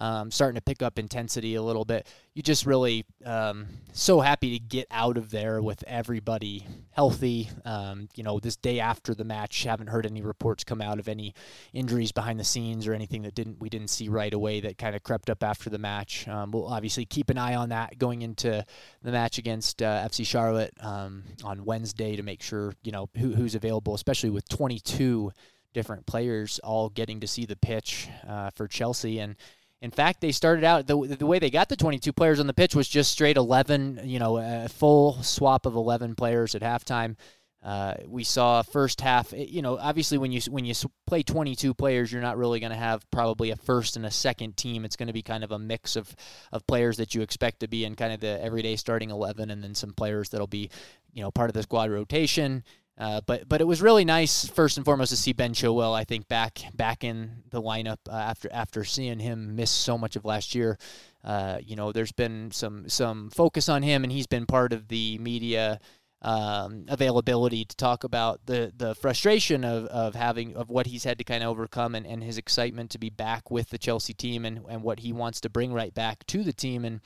um, 0.00 0.30
starting 0.30 0.56
to 0.56 0.62
pick 0.62 0.82
up 0.82 0.98
intensity 0.98 1.54
a 1.54 1.62
little 1.62 1.84
bit. 1.84 2.08
You 2.34 2.42
just 2.42 2.64
really 2.64 3.04
um, 3.24 3.66
so 3.92 4.20
happy 4.20 4.58
to 4.58 4.64
get 4.64 4.86
out 4.90 5.18
of 5.18 5.30
there 5.30 5.60
with 5.60 5.84
everybody 5.86 6.66
healthy. 6.90 7.50
Um, 7.66 8.08
you 8.16 8.22
know, 8.22 8.40
this 8.40 8.56
day 8.56 8.80
after 8.80 9.14
the 9.14 9.24
match, 9.24 9.64
haven't 9.64 9.88
heard 9.88 10.06
any 10.06 10.22
reports 10.22 10.64
come 10.64 10.80
out 10.80 10.98
of 10.98 11.08
any 11.08 11.34
injuries 11.74 12.12
behind 12.12 12.40
the 12.40 12.44
scenes 12.44 12.86
or 12.86 12.94
anything 12.94 13.22
that 13.22 13.34
didn't 13.34 13.60
we 13.60 13.68
didn't 13.68 13.88
see 13.88 14.08
right 14.08 14.32
away 14.32 14.60
that 14.60 14.78
kind 14.78 14.96
of 14.96 15.02
crept 15.02 15.28
up 15.28 15.44
after 15.44 15.68
the 15.68 15.78
match. 15.78 16.26
Um, 16.26 16.50
we'll 16.50 16.66
obviously 16.66 17.04
keep 17.04 17.28
an 17.28 17.36
eye 17.36 17.54
on 17.54 17.68
that 17.68 17.98
going 17.98 18.22
into 18.22 18.64
the 19.02 19.12
match 19.12 19.36
against 19.38 19.82
uh, 19.82 20.08
FC 20.08 20.26
Charlotte 20.26 20.72
um, 20.80 21.24
on 21.44 21.64
Wednesday 21.64 22.16
to 22.16 22.22
make 22.22 22.42
sure 22.42 22.72
you 22.82 22.92
know 22.92 23.10
who, 23.18 23.34
who's 23.34 23.54
available, 23.54 23.94
especially 23.94 24.30
with 24.30 24.48
22 24.48 25.30
different 25.72 26.06
players 26.06 26.58
all 26.60 26.88
getting 26.88 27.20
to 27.20 27.26
see 27.26 27.46
the 27.46 27.56
pitch 27.56 28.08
uh, 28.26 28.50
for 28.50 28.66
Chelsea 28.66 29.20
and 29.20 29.36
in 29.82 29.90
fact, 29.90 30.20
they 30.20 30.32
started 30.32 30.64
out 30.64 30.86
the, 30.86 31.16
the 31.18 31.26
way 31.26 31.38
they 31.38 31.50
got 31.50 31.68
the 31.68 31.76
22 31.76 32.12
players 32.12 32.38
on 32.38 32.46
the 32.46 32.52
pitch 32.52 32.74
was 32.74 32.88
just 32.88 33.10
straight 33.10 33.36
11, 33.36 34.02
you 34.04 34.18
know, 34.18 34.36
a 34.36 34.68
full 34.68 35.22
swap 35.22 35.64
of 35.64 35.74
11 35.74 36.14
players 36.16 36.54
at 36.54 36.62
halftime. 36.62 37.16
Uh, 37.62 37.94
we 38.06 38.24
saw 38.24 38.62
first 38.62 39.02
half, 39.02 39.34
you 39.36 39.60
know, 39.60 39.76
obviously 39.78 40.16
when 40.16 40.32
you 40.32 40.40
when 40.48 40.64
you 40.64 40.72
play 41.06 41.22
22 41.22 41.74
players, 41.74 42.10
you're 42.10 42.22
not 42.22 42.38
really 42.38 42.58
going 42.58 42.72
to 42.72 42.78
have 42.78 43.08
probably 43.10 43.50
a 43.50 43.56
first 43.56 43.96
and 43.96 44.06
a 44.06 44.10
second 44.10 44.56
team. 44.56 44.86
It's 44.86 44.96
going 44.96 45.08
to 45.08 45.12
be 45.12 45.20
kind 45.20 45.44
of 45.44 45.52
a 45.52 45.58
mix 45.58 45.94
of 45.94 46.14
of 46.52 46.66
players 46.66 46.96
that 46.96 47.14
you 47.14 47.20
expect 47.20 47.60
to 47.60 47.68
be 47.68 47.84
in 47.84 47.96
kind 47.96 48.14
of 48.14 48.20
the 48.20 48.42
everyday 48.42 48.76
starting 48.76 49.10
11, 49.10 49.50
and 49.50 49.62
then 49.62 49.74
some 49.74 49.92
players 49.92 50.30
that'll 50.30 50.46
be, 50.46 50.70
you 51.12 51.22
know, 51.22 51.30
part 51.30 51.50
of 51.50 51.54
the 51.54 51.62
squad 51.62 51.90
rotation. 51.90 52.64
Uh, 53.00 53.22
but 53.24 53.48
but 53.48 53.62
it 53.62 53.66
was 53.66 53.80
really 53.80 54.04
nice 54.04 54.46
first 54.46 54.76
and 54.76 54.84
foremost 54.84 55.08
to 55.08 55.16
see 55.16 55.32
Ben 55.32 55.54
Chilwell. 55.54 55.94
I 55.94 56.04
think 56.04 56.28
back 56.28 56.58
back 56.74 57.02
in 57.02 57.42
the 57.48 57.62
lineup 57.62 57.96
uh, 58.06 58.12
after 58.12 58.52
after 58.52 58.84
seeing 58.84 59.18
him 59.18 59.56
miss 59.56 59.70
so 59.70 59.96
much 59.96 60.16
of 60.16 60.26
last 60.26 60.54
year. 60.54 60.76
Uh, 61.24 61.58
you 61.64 61.76
know, 61.76 61.92
there's 61.92 62.12
been 62.12 62.50
some 62.50 62.90
some 62.90 63.30
focus 63.30 63.70
on 63.70 63.82
him, 63.82 64.04
and 64.04 64.12
he's 64.12 64.26
been 64.26 64.44
part 64.44 64.74
of 64.74 64.88
the 64.88 65.16
media 65.16 65.80
um, 66.20 66.84
availability 66.88 67.64
to 67.64 67.76
talk 67.76 68.04
about 68.04 68.40
the 68.44 68.70
the 68.76 68.94
frustration 68.94 69.64
of, 69.64 69.86
of 69.86 70.14
having 70.14 70.54
of 70.54 70.68
what 70.68 70.86
he's 70.86 71.04
had 71.04 71.16
to 71.16 71.24
kind 71.24 71.42
of 71.42 71.48
overcome, 71.48 71.94
and, 71.94 72.06
and 72.06 72.22
his 72.22 72.36
excitement 72.36 72.90
to 72.90 72.98
be 72.98 73.08
back 73.08 73.50
with 73.50 73.70
the 73.70 73.78
Chelsea 73.78 74.12
team, 74.12 74.44
and 74.44 74.60
and 74.68 74.82
what 74.82 75.00
he 75.00 75.10
wants 75.10 75.40
to 75.40 75.48
bring 75.48 75.72
right 75.72 75.94
back 75.94 76.26
to 76.26 76.44
the 76.44 76.52
team, 76.52 76.84
and 76.84 77.00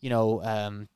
you 0.00 0.10
know. 0.10 0.40
Um, 0.44 0.88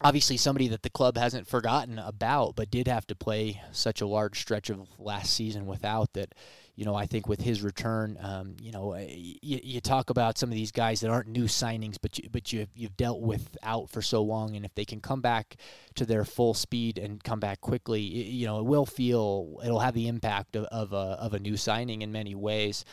obviously 0.00 0.36
somebody 0.36 0.68
that 0.68 0.82
the 0.82 0.90
club 0.90 1.16
hasn't 1.16 1.46
forgotten 1.46 1.98
about, 1.98 2.54
but 2.56 2.70
did 2.70 2.88
have 2.88 3.06
to 3.08 3.14
play 3.14 3.60
such 3.72 4.00
a 4.00 4.06
large 4.06 4.40
stretch 4.40 4.70
of 4.70 4.86
last 4.98 5.34
season 5.34 5.66
without 5.66 6.12
that. 6.14 6.34
You 6.76 6.84
know, 6.84 6.94
I 6.94 7.06
think 7.06 7.26
with 7.26 7.40
his 7.40 7.60
return, 7.60 8.16
um, 8.20 8.54
you 8.62 8.70
know, 8.70 8.94
you, 8.96 9.58
you, 9.64 9.80
talk 9.80 10.10
about 10.10 10.38
some 10.38 10.48
of 10.48 10.54
these 10.54 10.70
guys 10.70 11.00
that 11.00 11.10
aren't 11.10 11.26
new 11.26 11.46
signings, 11.46 11.96
but 12.00 12.16
you, 12.16 12.28
but 12.30 12.52
you 12.52 12.68
you've 12.72 12.96
dealt 12.96 13.20
with 13.20 13.56
out 13.64 13.90
for 13.90 14.00
so 14.00 14.22
long, 14.22 14.54
and 14.54 14.64
if 14.64 14.72
they 14.76 14.84
can 14.84 15.00
come 15.00 15.20
back 15.20 15.56
to 15.96 16.06
their 16.06 16.24
full 16.24 16.54
speed 16.54 16.96
and 16.96 17.24
come 17.24 17.40
back 17.40 17.60
quickly, 17.60 18.00
you 18.00 18.46
know, 18.46 18.60
it 18.60 18.64
will 18.64 18.86
feel 18.86 19.58
it'll 19.64 19.80
have 19.80 19.94
the 19.94 20.06
impact 20.06 20.54
of, 20.54 20.66
of 20.66 20.92
a 20.92 21.18
of 21.18 21.34
a 21.34 21.40
new 21.40 21.56
signing 21.56 22.02
in 22.02 22.12
many 22.12 22.36
ways. 22.36 22.84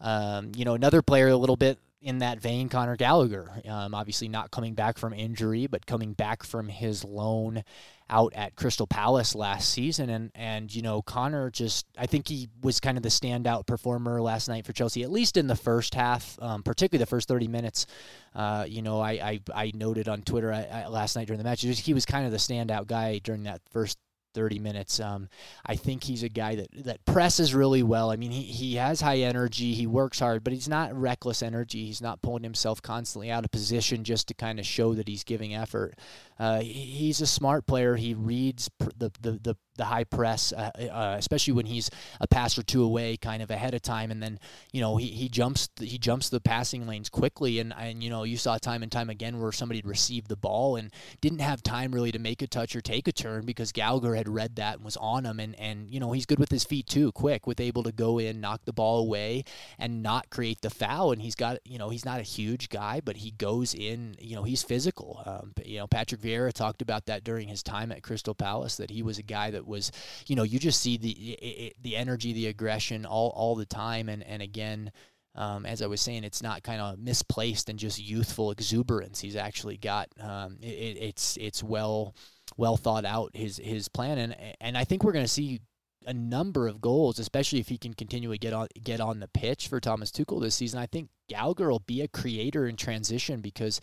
Um, 0.00 0.52
you 0.56 0.64
know, 0.64 0.74
another 0.74 1.02
player 1.02 1.26
a 1.26 1.36
little 1.36 1.56
bit 1.56 1.80
in 2.02 2.18
that 2.18 2.40
vein, 2.40 2.68
Connor 2.68 2.96
Gallagher, 2.96 3.50
um, 3.68 3.94
obviously 3.94 4.28
not 4.28 4.50
coming 4.50 4.74
back 4.74 4.98
from 4.98 5.12
injury, 5.12 5.66
but 5.66 5.86
coming 5.86 6.12
back 6.12 6.42
from 6.42 6.68
his 6.68 7.04
loan 7.04 7.62
out 8.10 8.32
at 8.34 8.56
Crystal 8.56 8.86
Palace 8.86 9.34
last 9.34 9.70
season. 9.70 10.10
And, 10.10 10.30
and, 10.34 10.74
you 10.74 10.82
know, 10.82 11.00
Connor 11.00 11.50
just, 11.50 11.86
I 11.96 12.06
think 12.06 12.28
he 12.28 12.48
was 12.60 12.80
kind 12.80 12.96
of 12.96 13.02
the 13.02 13.08
standout 13.08 13.66
performer 13.66 14.20
last 14.20 14.48
night 14.48 14.66
for 14.66 14.72
Chelsea, 14.72 15.02
at 15.02 15.10
least 15.10 15.36
in 15.36 15.46
the 15.46 15.56
first 15.56 15.94
half, 15.94 16.38
um, 16.42 16.62
particularly 16.62 17.02
the 17.02 17.08
first 17.08 17.28
30 17.28 17.48
minutes. 17.48 17.86
Uh, 18.34 18.64
you 18.68 18.82
know, 18.82 19.00
I, 19.00 19.12
I, 19.12 19.40
I, 19.54 19.72
noted 19.74 20.08
on 20.08 20.22
Twitter 20.22 20.52
I, 20.52 20.64
I, 20.64 20.86
last 20.88 21.16
night 21.16 21.26
during 21.26 21.38
the 21.38 21.44
match, 21.44 21.62
he 21.62 21.94
was 21.94 22.06
kind 22.06 22.26
of 22.26 22.32
the 22.32 22.38
standout 22.38 22.86
guy 22.86 23.18
during 23.18 23.44
that 23.44 23.60
first 23.70 23.98
30 24.34 24.58
minutes. 24.58 25.00
Um, 25.00 25.28
I 25.64 25.76
think 25.76 26.04
he's 26.04 26.22
a 26.22 26.28
guy 26.28 26.56
that, 26.56 26.68
that 26.84 27.04
presses 27.04 27.54
really 27.54 27.82
well. 27.82 28.10
I 28.10 28.16
mean, 28.16 28.30
he, 28.30 28.42
he 28.42 28.74
has 28.76 29.00
high 29.00 29.18
energy, 29.18 29.74
he 29.74 29.86
works 29.86 30.18
hard, 30.18 30.44
but 30.44 30.52
he's 30.52 30.68
not 30.68 30.94
reckless 30.94 31.42
energy. 31.42 31.86
He's 31.86 32.02
not 32.02 32.22
pulling 32.22 32.42
himself 32.42 32.82
constantly 32.82 33.30
out 33.30 33.44
of 33.44 33.50
position 33.50 34.04
just 34.04 34.28
to 34.28 34.34
kind 34.34 34.58
of 34.58 34.66
show 34.66 34.94
that 34.94 35.08
he's 35.08 35.24
giving 35.24 35.54
effort. 35.54 35.94
Uh, 36.38 36.60
he's 36.60 37.20
a 37.20 37.26
smart 37.26 37.66
player. 37.66 37.96
He 37.96 38.14
reads 38.14 38.70
the, 38.78 39.12
the, 39.20 39.32
the, 39.42 39.56
the 39.76 39.84
high 39.84 40.04
press, 40.04 40.52
uh, 40.52 40.70
uh, 40.92 41.16
especially 41.18 41.54
when 41.54 41.66
he's 41.66 41.90
a 42.20 42.26
pass 42.26 42.58
or 42.58 42.62
two 42.62 42.82
away, 42.82 43.16
kind 43.16 43.42
of 43.42 43.50
ahead 43.50 43.74
of 43.74 43.82
time, 43.82 44.10
and 44.10 44.22
then 44.22 44.38
you 44.72 44.80
know 44.80 44.96
he, 44.96 45.08
he 45.08 45.28
jumps 45.28 45.68
he 45.80 45.98
jumps 45.98 46.28
the 46.28 46.40
passing 46.40 46.86
lanes 46.86 47.08
quickly, 47.08 47.58
and 47.58 47.74
and 47.78 48.02
you 48.02 48.10
know 48.10 48.24
you 48.24 48.36
saw 48.36 48.58
time 48.58 48.82
and 48.82 48.92
time 48.92 49.10
again 49.10 49.40
where 49.40 49.52
somebody 49.52 49.82
received 49.84 50.28
the 50.28 50.36
ball 50.36 50.76
and 50.76 50.92
didn't 51.20 51.40
have 51.40 51.62
time 51.62 51.92
really 51.92 52.12
to 52.12 52.18
make 52.18 52.42
a 52.42 52.46
touch 52.46 52.76
or 52.76 52.80
take 52.80 53.08
a 53.08 53.12
turn 53.12 53.44
because 53.46 53.72
Gallagher 53.72 54.14
had 54.14 54.28
read 54.28 54.56
that 54.56 54.76
and 54.76 54.84
was 54.84 54.96
on 54.98 55.24
him, 55.24 55.40
and 55.40 55.58
and 55.58 55.90
you 55.90 56.00
know 56.00 56.12
he's 56.12 56.26
good 56.26 56.38
with 56.38 56.50
his 56.50 56.64
feet 56.64 56.86
too, 56.86 57.12
quick 57.12 57.46
with 57.46 57.60
able 57.60 57.82
to 57.82 57.92
go 57.92 58.18
in, 58.18 58.40
knock 58.40 58.64
the 58.64 58.72
ball 58.72 58.98
away, 59.00 59.44
and 59.78 60.02
not 60.02 60.30
create 60.30 60.60
the 60.60 60.70
foul, 60.70 61.12
and 61.12 61.22
he's 61.22 61.34
got 61.34 61.58
you 61.64 61.78
know 61.78 61.88
he's 61.88 62.04
not 62.04 62.20
a 62.20 62.24
huge 62.24 62.68
guy, 62.68 63.00
but 63.02 63.16
he 63.16 63.30
goes 63.32 63.74
in, 63.74 64.16
you 64.20 64.36
know 64.36 64.42
he's 64.42 64.62
physical. 64.62 65.22
Um, 65.24 65.52
you 65.64 65.78
know 65.78 65.86
Patrick 65.86 66.20
Vieira 66.20 66.52
talked 66.52 66.82
about 66.82 67.06
that 67.06 67.24
during 67.24 67.48
his 67.48 67.62
time 67.62 67.90
at 67.90 68.02
Crystal 68.02 68.34
Palace 68.34 68.76
that 68.76 68.90
he 68.90 69.02
was 69.02 69.18
a 69.18 69.22
guy 69.22 69.50
that 69.50 69.61
was, 69.66 69.92
you 70.26 70.36
know, 70.36 70.42
you 70.42 70.58
just 70.58 70.80
see 70.80 70.96
the 70.96 71.74
the 71.82 71.96
energy, 71.96 72.32
the 72.32 72.46
aggression 72.48 73.06
all 73.06 73.30
all 73.30 73.54
the 73.54 73.66
time, 73.66 74.08
and 74.08 74.22
and 74.22 74.42
again. 74.42 74.92
Um, 75.34 75.64
as 75.64 75.80
I 75.80 75.86
was 75.86 76.02
saying, 76.02 76.24
it's 76.24 76.42
not 76.42 76.62
kind 76.62 76.78
of 76.78 76.98
misplaced 76.98 77.70
and 77.70 77.78
just 77.78 77.98
youthful 77.98 78.50
exuberance. 78.50 79.18
He's 79.18 79.34
actually 79.34 79.78
got 79.78 80.08
um, 80.20 80.58
it, 80.60 80.98
it's 81.00 81.38
it's 81.38 81.62
well 81.62 82.14
well 82.58 82.76
thought 82.76 83.06
out 83.06 83.30
his 83.34 83.56
his 83.56 83.88
plan, 83.88 84.18
and 84.18 84.36
and 84.60 84.76
I 84.76 84.84
think 84.84 85.02
we're 85.02 85.12
going 85.12 85.24
to 85.24 85.28
see 85.28 85.62
a 86.06 86.12
number 86.12 86.68
of 86.68 86.80
goals, 86.80 87.18
especially 87.18 87.60
if 87.60 87.68
he 87.68 87.78
can 87.78 87.94
continue 87.94 88.30
to 88.30 88.38
get 88.38 88.52
on 88.52 88.68
get 88.82 89.00
on 89.00 89.20
the 89.20 89.28
pitch 89.28 89.68
for 89.68 89.80
Thomas 89.80 90.10
Tuchel 90.10 90.40
this 90.40 90.54
season. 90.54 90.78
I 90.78 90.86
think 90.86 91.08
Gallagher 91.28 91.70
will 91.70 91.80
be 91.80 92.02
a 92.02 92.08
creator 92.08 92.66
in 92.66 92.76
transition 92.76 93.40
because, 93.40 93.80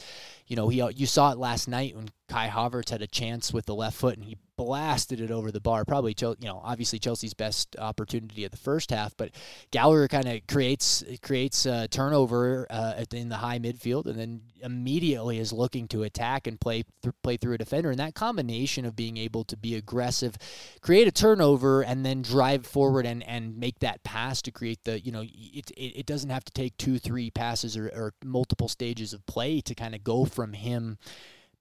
you 0.47 0.55
know, 0.55 0.69
he 0.69 0.83
you 0.95 1.05
saw 1.05 1.31
it 1.31 1.37
last 1.37 1.67
night 1.67 1.95
when 1.95 2.09
Kai 2.29 2.47
Havertz 2.47 2.91
had 2.91 3.01
a 3.01 3.07
chance 3.07 3.51
with 3.51 3.65
the 3.65 3.75
left 3.75 3.97
foot 3.97 4.15
and 4.15 4.23
he 4.23 4.37
blasted 4.55 5.21
it 5.21 5.31
over 5.31 5.51
the 5.51 5.59
bar. 5.61 5.85
Probably, 5.85 6.13
you 6.19 6.35
know, 6.41 6.61
obviously 6.63 6.99
Chelsea's 6.99 7.33
best 7.33 7.77
opportunity 7.77 8.43
of 8.43 8.51
the 8.51 8.57
first 8.57 8.91
half, 8.91 9.15
but 9.15 9.31
Gallagher 9.71 10.09
kind 10.09 10.27
of 10.27 10.45
creates 10.47 11.03
creates 11.21 11.65
a 11.65 11.87
turnover 11.87 12.67
uh, 12.69 13.03
in 13.13 13.29
the 13.29 13.37
high 13.37 13.57
midfield 13.57 14.05
and 14.05 14.19
then 14.19 14.41
immediately 14.61 15.39
is 15.39 15.53
looking 15.53 15.87
to 15.87 16.03
attack 16.03 16.45
and 16.45 16.59
play 16.59 16.83
th- 17.01 17.15
play 17.23 17.37
through 17.37 17.53
a 17.53 17.57
defender. 17.57 17.89
And 17.89 17.99
that 17.99 18.15
combination 18.15 18.85
of 18.85 18.97
being 18.97 19.15
able 19.15 19.45
to 19.45 19.55
be 19.55 19.75
aggressive, 19.75 20.37
create 20.81 21.07
a 21.07 21.11
turnover, 21.11 21.81
and 21.81 22.05
then 22.05 22.21
drive 22.21 22.65
forward 22.65 23.05
and 23.05 23.23
and 23.23 23.57
make 23.57 23.79
that 23.79 24.03
pass 24.03 24.41
to 24.41 24.51
create 24.51 24.83
the 24.83 24.99
you 24.99 25.11
know 25.11 25.21
it 25.23 25.71
it, 25.71 25.99
it 25.99 26.05
doesn't 26.05 26.29
have 26.29 26.43
to 26.43 26.51
take 26.51 26.77
two 26.77 26.99
three 26.99 27.31
passes 27.31 27.77
or, 27.77 27.87
or 27.87 28.13
multiple 28.25 28.67
stages 28.67 29.13
of 29.13 29.25
play 29.25 29.61
to 29.61 29.73
kind 29.73 29.95
of 29.95 30.03
go 30.03 30.25
from 30.25 30.51
him 30.51 30.97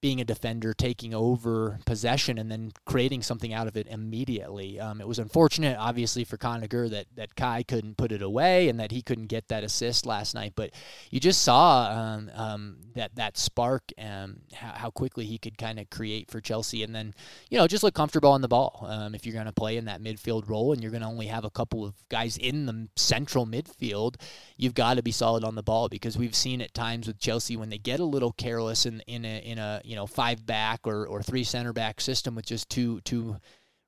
being 0.01 0.21
a 0.21 0.25
defender, 0.25 0.73
taking 0.73 1.13
over 1.13 1.79
possession, 1.85 2.37
and 2.37 2.49
then 2.49 2.71
creating 2.85 3.21
something 3.21 3.53
out 3.53 3.67
of 3.67 3.75
it 3.75 3.87
immediately. 3.87 4.79
Um, 4.79 5.01
it 5.01 5.07
was 5.07 5.19
unfortunate, 5.19 5.77
obviously, 5.77 6.23
for 6.23 6.37
Conagher 6.37 6.89
that 6.89 7.07
that 7.15 7.35
Kai 7.35 7.63
couldn't 7.63 7.97
put 7.97 8.11
it 8.11 8.21
away 8.21 8.69
and 8.69 8.79
that 8.79 8.91
he 8.91 9.01
couldn't 9.01 9.27
get 9.27 9.49
that 9.49 9.63
assist 9.63 10.05
last 10.05 10.33
night. 10.33 10.53
But 10.55 10.71
you 11.11 11.19
just 11.19 11.41
saw 11.41 11.89
um, 11.91 12.31
um, 12.33 12.77
that 12.95 13.15
that 13.15 13.37
spark 13.37 13.91
and 13.97 14.41
how, 14.53 14.73
how, 14.73 14.89
quickly 14.89 15.25
he 15.25 15.37
could 15.37 15.57
kind 15.57 15.79
of 15.79 15.89
create 15.89 16.31
for 16.31 16.39
Chelsea, 16.39 16.83
and 16.83 16.95
then 16.95 17.13
you 17.49 17.57
know 17.57 17.67
just 17.67 17.83
look 17.83 17.93
comfortable 17.93 18.31
on 18.31 18.41
the 18.41 18.47
ball. 18.47 18.85
Um, 18.87 19.13
if 19.15 19.25
you're 19.25 19.33
going 19.33 19.45
to 19.47 19.51
play 19.51 19.75
in 19.75 19.85
that 19.85 20.01
midfield 20.01 20.47
role 20.47 20.71
and 20.71 20.81
you're 20.81 20.91
going 20.91 21.01
to 21.01 21.07
only 21.07 21.27
have 21.27 21.43
a 21.43 21.49
couple 21.49 21.83
of 21.83 21.93
guys 22.07 22.37
in 22.37 22.65
the 22.65 22.87
central 22.95 23.45
midfield, 23.45 24.15
you've 24.55 24.73
got 24.73 24.95
to 24.95 25.03
be 25.03 25.11
solid 25.11 25.43
on 25.43 25.55
the 25.55 25.63
ball 25.63 25.89
because 25.89 26.17
we've 26.17 26.35
seen 26.35 26.61
at 26.61 26.73
times 26.73 27.07
with 27.07 27.19
Chelsea 27.19 27.57
when 27.57 27.69
they 27.69 27.77
get 27.77 27.99
a 27.99 28.05
little 28.05 28.31
careless 28.31 28.85
in 28.85 29.01
in 29.01 29.25
a 29.25 29.39
in 29.39 29.59
a 29.59 29.81
you 29.89 29.95
know 29.95 30.05
five 30.05 30.45
back 30.45 30.81
or, 30.85 31.07
or 31.07 31.23
three 31.23 31.43
center 31.43 31.73
back 31.73 31.99
system 31.99 32.35
with 32.35 32.45
just 32.45 32.69
two 32.69 33.01
two 33.01 33.37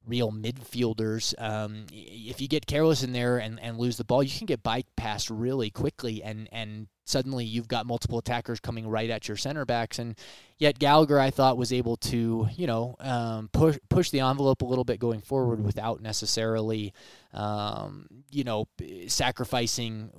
real 0.07 0.31
midfielders. 0.31 1.39
Um, 1.39 1.85
if 1.91 2.41
you 2.41 2.47
get 2.47 2.65
careless 2.65 3.03
in 3.03 3.11
there 3.11 3.37
and, 3.37 3.59
and 3.59 3.77
lose 3.77 3.97
the 3.97 4.03
ball, 4.03 4.23
you 4.23 4.35
can 4.35 4.47
get 4.47 4.63
bypassed 4.63 5.29
really 5.31 5.69
quickly, 5.69 6.23
and 6.23 6.49
and 6.51 6.87
suddenly 7.05 7.45
you've 7.45 7.67
got 7.67 7.85
multiple 7.85 8.17
attackers 8.17 8.59
coming 8.59 8.87
right 8.87 9.11
at 9.11 9.27
your 9.27 9.37
center 9.37 9.63
backs. 9.63 9.99
And 9.99 10.17
yet 10.57 10.79
Gallagher, 10.79 11.19
I 11.19 11.29
thought, 11.29 11.55
was 11.55 11.71
able 11.71 11.97
to 11.97 12.47
you 12.55 12.65
know 12.65 12.95
um, 12.99 13.49
push 13.53 13.77
push 13.89 14.09
the 14.09 14.21
envelope 14.21 14.63
a 14.63 14.65
little 14.65 14.83
bit 14.83 14.99
going 14.99 15.21
forward 15.21 15.63
without 15.63 16.01
necessarily 16.01 16.95
um, 17.31 18.07
you 18.31 18.43
know 18.43 18.67
sacrificing 19.05 20.09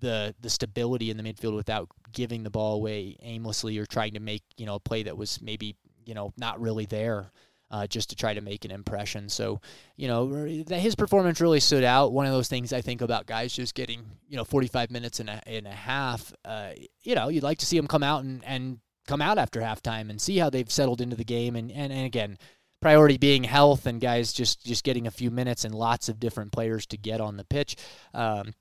the 0.00 0.34
the 0.40 0.50
stability 0.50 1.10
in 1.10 1.16
the 1.16 1.22
midfield 1.22 1.54
without 1.54 1.88
giving 2.12 2.42
the 2.42 2.50
ball 2.50 2.74
away 2.74 3.16
aimlessly 3.22 3.78
or 3.78 3.86
trying 3.86 4.12
to 4.12 4.20
make 4.20 4.42
you 4.56 4.66
know 4.66 4.74
a 4.74 4.80
play 4.80 5.02
that 5.02 5.16
was 5.16 5.40
maybe 5.40 5.76
you 6.04 6.14
know 6.14 6.32
not 6.36 6.60
really 6.60 6.86
there. 6.86 7.30
Uh, 7.72 7.86
just 7.86 8.10
to 8.10 8.16
try 8.16 8.34
to 8.34 8.40
make 8.40 8.64
an 8.64 8.72
impression. 8.72 9.28
So, 9.28 9.60
you 9.94 10.08
know, 10.08 10.26
his 10.70 10.96
performance 10.96 11.40
really 11.40 11.60
stood 11.60 11.84
out. 11.84 12.12
One 12.12 12.26
of 12.26 12.32
those 12.32 12.48
things 12.48 12.72
I 12.72 12.80
think 12.80 13.00
about 13.00 13.26
guys 13.26 13.52
just 13.52 13.76
getting, 13.76 14.02
you 14.28 14.36
know, 14.36 14.42
45 14.42 14.90
minutes 14.90 15.20
and 15.20 15.30
a, 15.30 15.40
and 15.46 15.68
a 15.68 15.70
half. 15.70 16.32
Uh, 16.44 16.70
you 17.02 17.14
know, 17.14 17.28
you'd 17.28 17.44
like 17.44 17.58
to 17.58 17.66
see 17.66 17.76
them 17.76 17.86
come 17.86 18.02
out 18.02 18.24
and, 18.24 18.44
and 18.44 18.80
come 19.06 19.22
out 19.22 19.38
after 19.38 19.60
halftime 19.60 20.10
and 20.10 20.20
see 20.20 20.36
how 20.38 20.50
they've 20.50 20.68
settled 20.68 21.00
into 21.00 21.14
the 21.14 21.22
game. 21.22 21.54
And, 21.54 21.70
and, 21.70 21.92
and 21.92 22.06
again, 22.06 22.38
priority 22.80 23.18
being 23.18 23.44
health 23.44 23.86
and 23.86 24.00
guys 24.00 24.32
just, 24.32 24.64
just 24.64 24.82
getting 24.82 25.06
a 25.06 25.12
few 25.12 25.30
minutes 25.30 25.64
and 25.64 25.72
lots 25.72 26.08
of 26.08 26.18
different 26.18 26.50
players 26.50 26.86
to 26.86 26.96
get 26.96 27.20
on 27.20 27.36
the 27.36 27.44
pitch. 27.44 27.76
Um, 28.14 28.52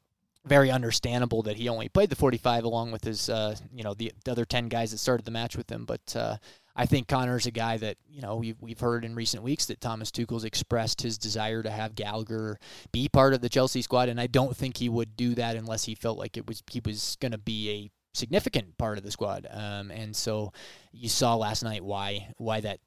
very 0.45 0.71
understandable 0.71 1.43
that 1.43 1.57
he 1.57 1.69
only 1.69 1.89
played 1.89 2.09
the 2.09 2.15
45 2.15 2.63
along 2.63 2.91
with 2.91 3.03
his, 3.03 3.29
uh, 3.29 3.55
you 3.73 3.83
know, 3.83 3.93
the, 3.93 4.11
the, 4.23 4.31
other 4.31 4.45
10 4.45 4.67
guys 4.67 4.91
that 4.91 4.97
started 4.97 5.25
the 5.25 5.31
match 5.31 5.57
with 5.57 5.69
him. 5.69 5.85
But 5.85 6.15
uh, 6.15 6.37
I 6.75 6.85
think 6.85 7.07
Connor's 7.07 7.45
a 7.45 7.51
guy 7.51 7.77
that, 7.77 7.97
you 8.09 8.21
know, 8.21 8.37
we've, 8.37 8.55
we've 8.61 8.79
heard 8.79 9.03
in 9.03 9.15
recent 9.15 9.43
weeks 9.43 9.65
that 9.65 9.81
Thomas 9.81 10.11
Tuchel's 10.11 10.45
expressed 10.45 11.01
his 11.01 11.17
desire 11.17 11.61
to 11.61 11.69
have 11.69 11.95
Gallagher 11.95 12.57
be 12.91 13.09
part 13.09 13.33
of 13.33 13.41
the 13.41 13.49
Chelsea 13.49 13.81
squad. 13.81 14.09
And 14.09 14.19
I 14.19 14.27
don't 14.27 14.55
think 14.55 14.77
he 14.77 14.89
would 14.89 15.17
do 15.17 15.35
that 15.35 15.55
unless 15.55 15.83
he 15.83 15.95
felt 15.95 16.17
like 16.17 16.37
it 16.37 16.47
was 16.47 16.63
he 16.71 16.81
was 16.83 17.17
going 17.19 17.33
to 17.33 17.37
be 17.37 17.69
a 17.69 17.91
significant 18.17 18.77
part 18.77 18.97
of 18.97 19.03
the 19.03 19.11
squad. 19.11 19.47
Um, 19.49 19.91
and 19.91 20.15
so 20.15 20.53
you 20.91 21.09
saw 21.09 21.35
last 21.35 21.63
night 21.63 21.83
why 21.83 22.33
why 22.37 22.61
that 22.61 22.79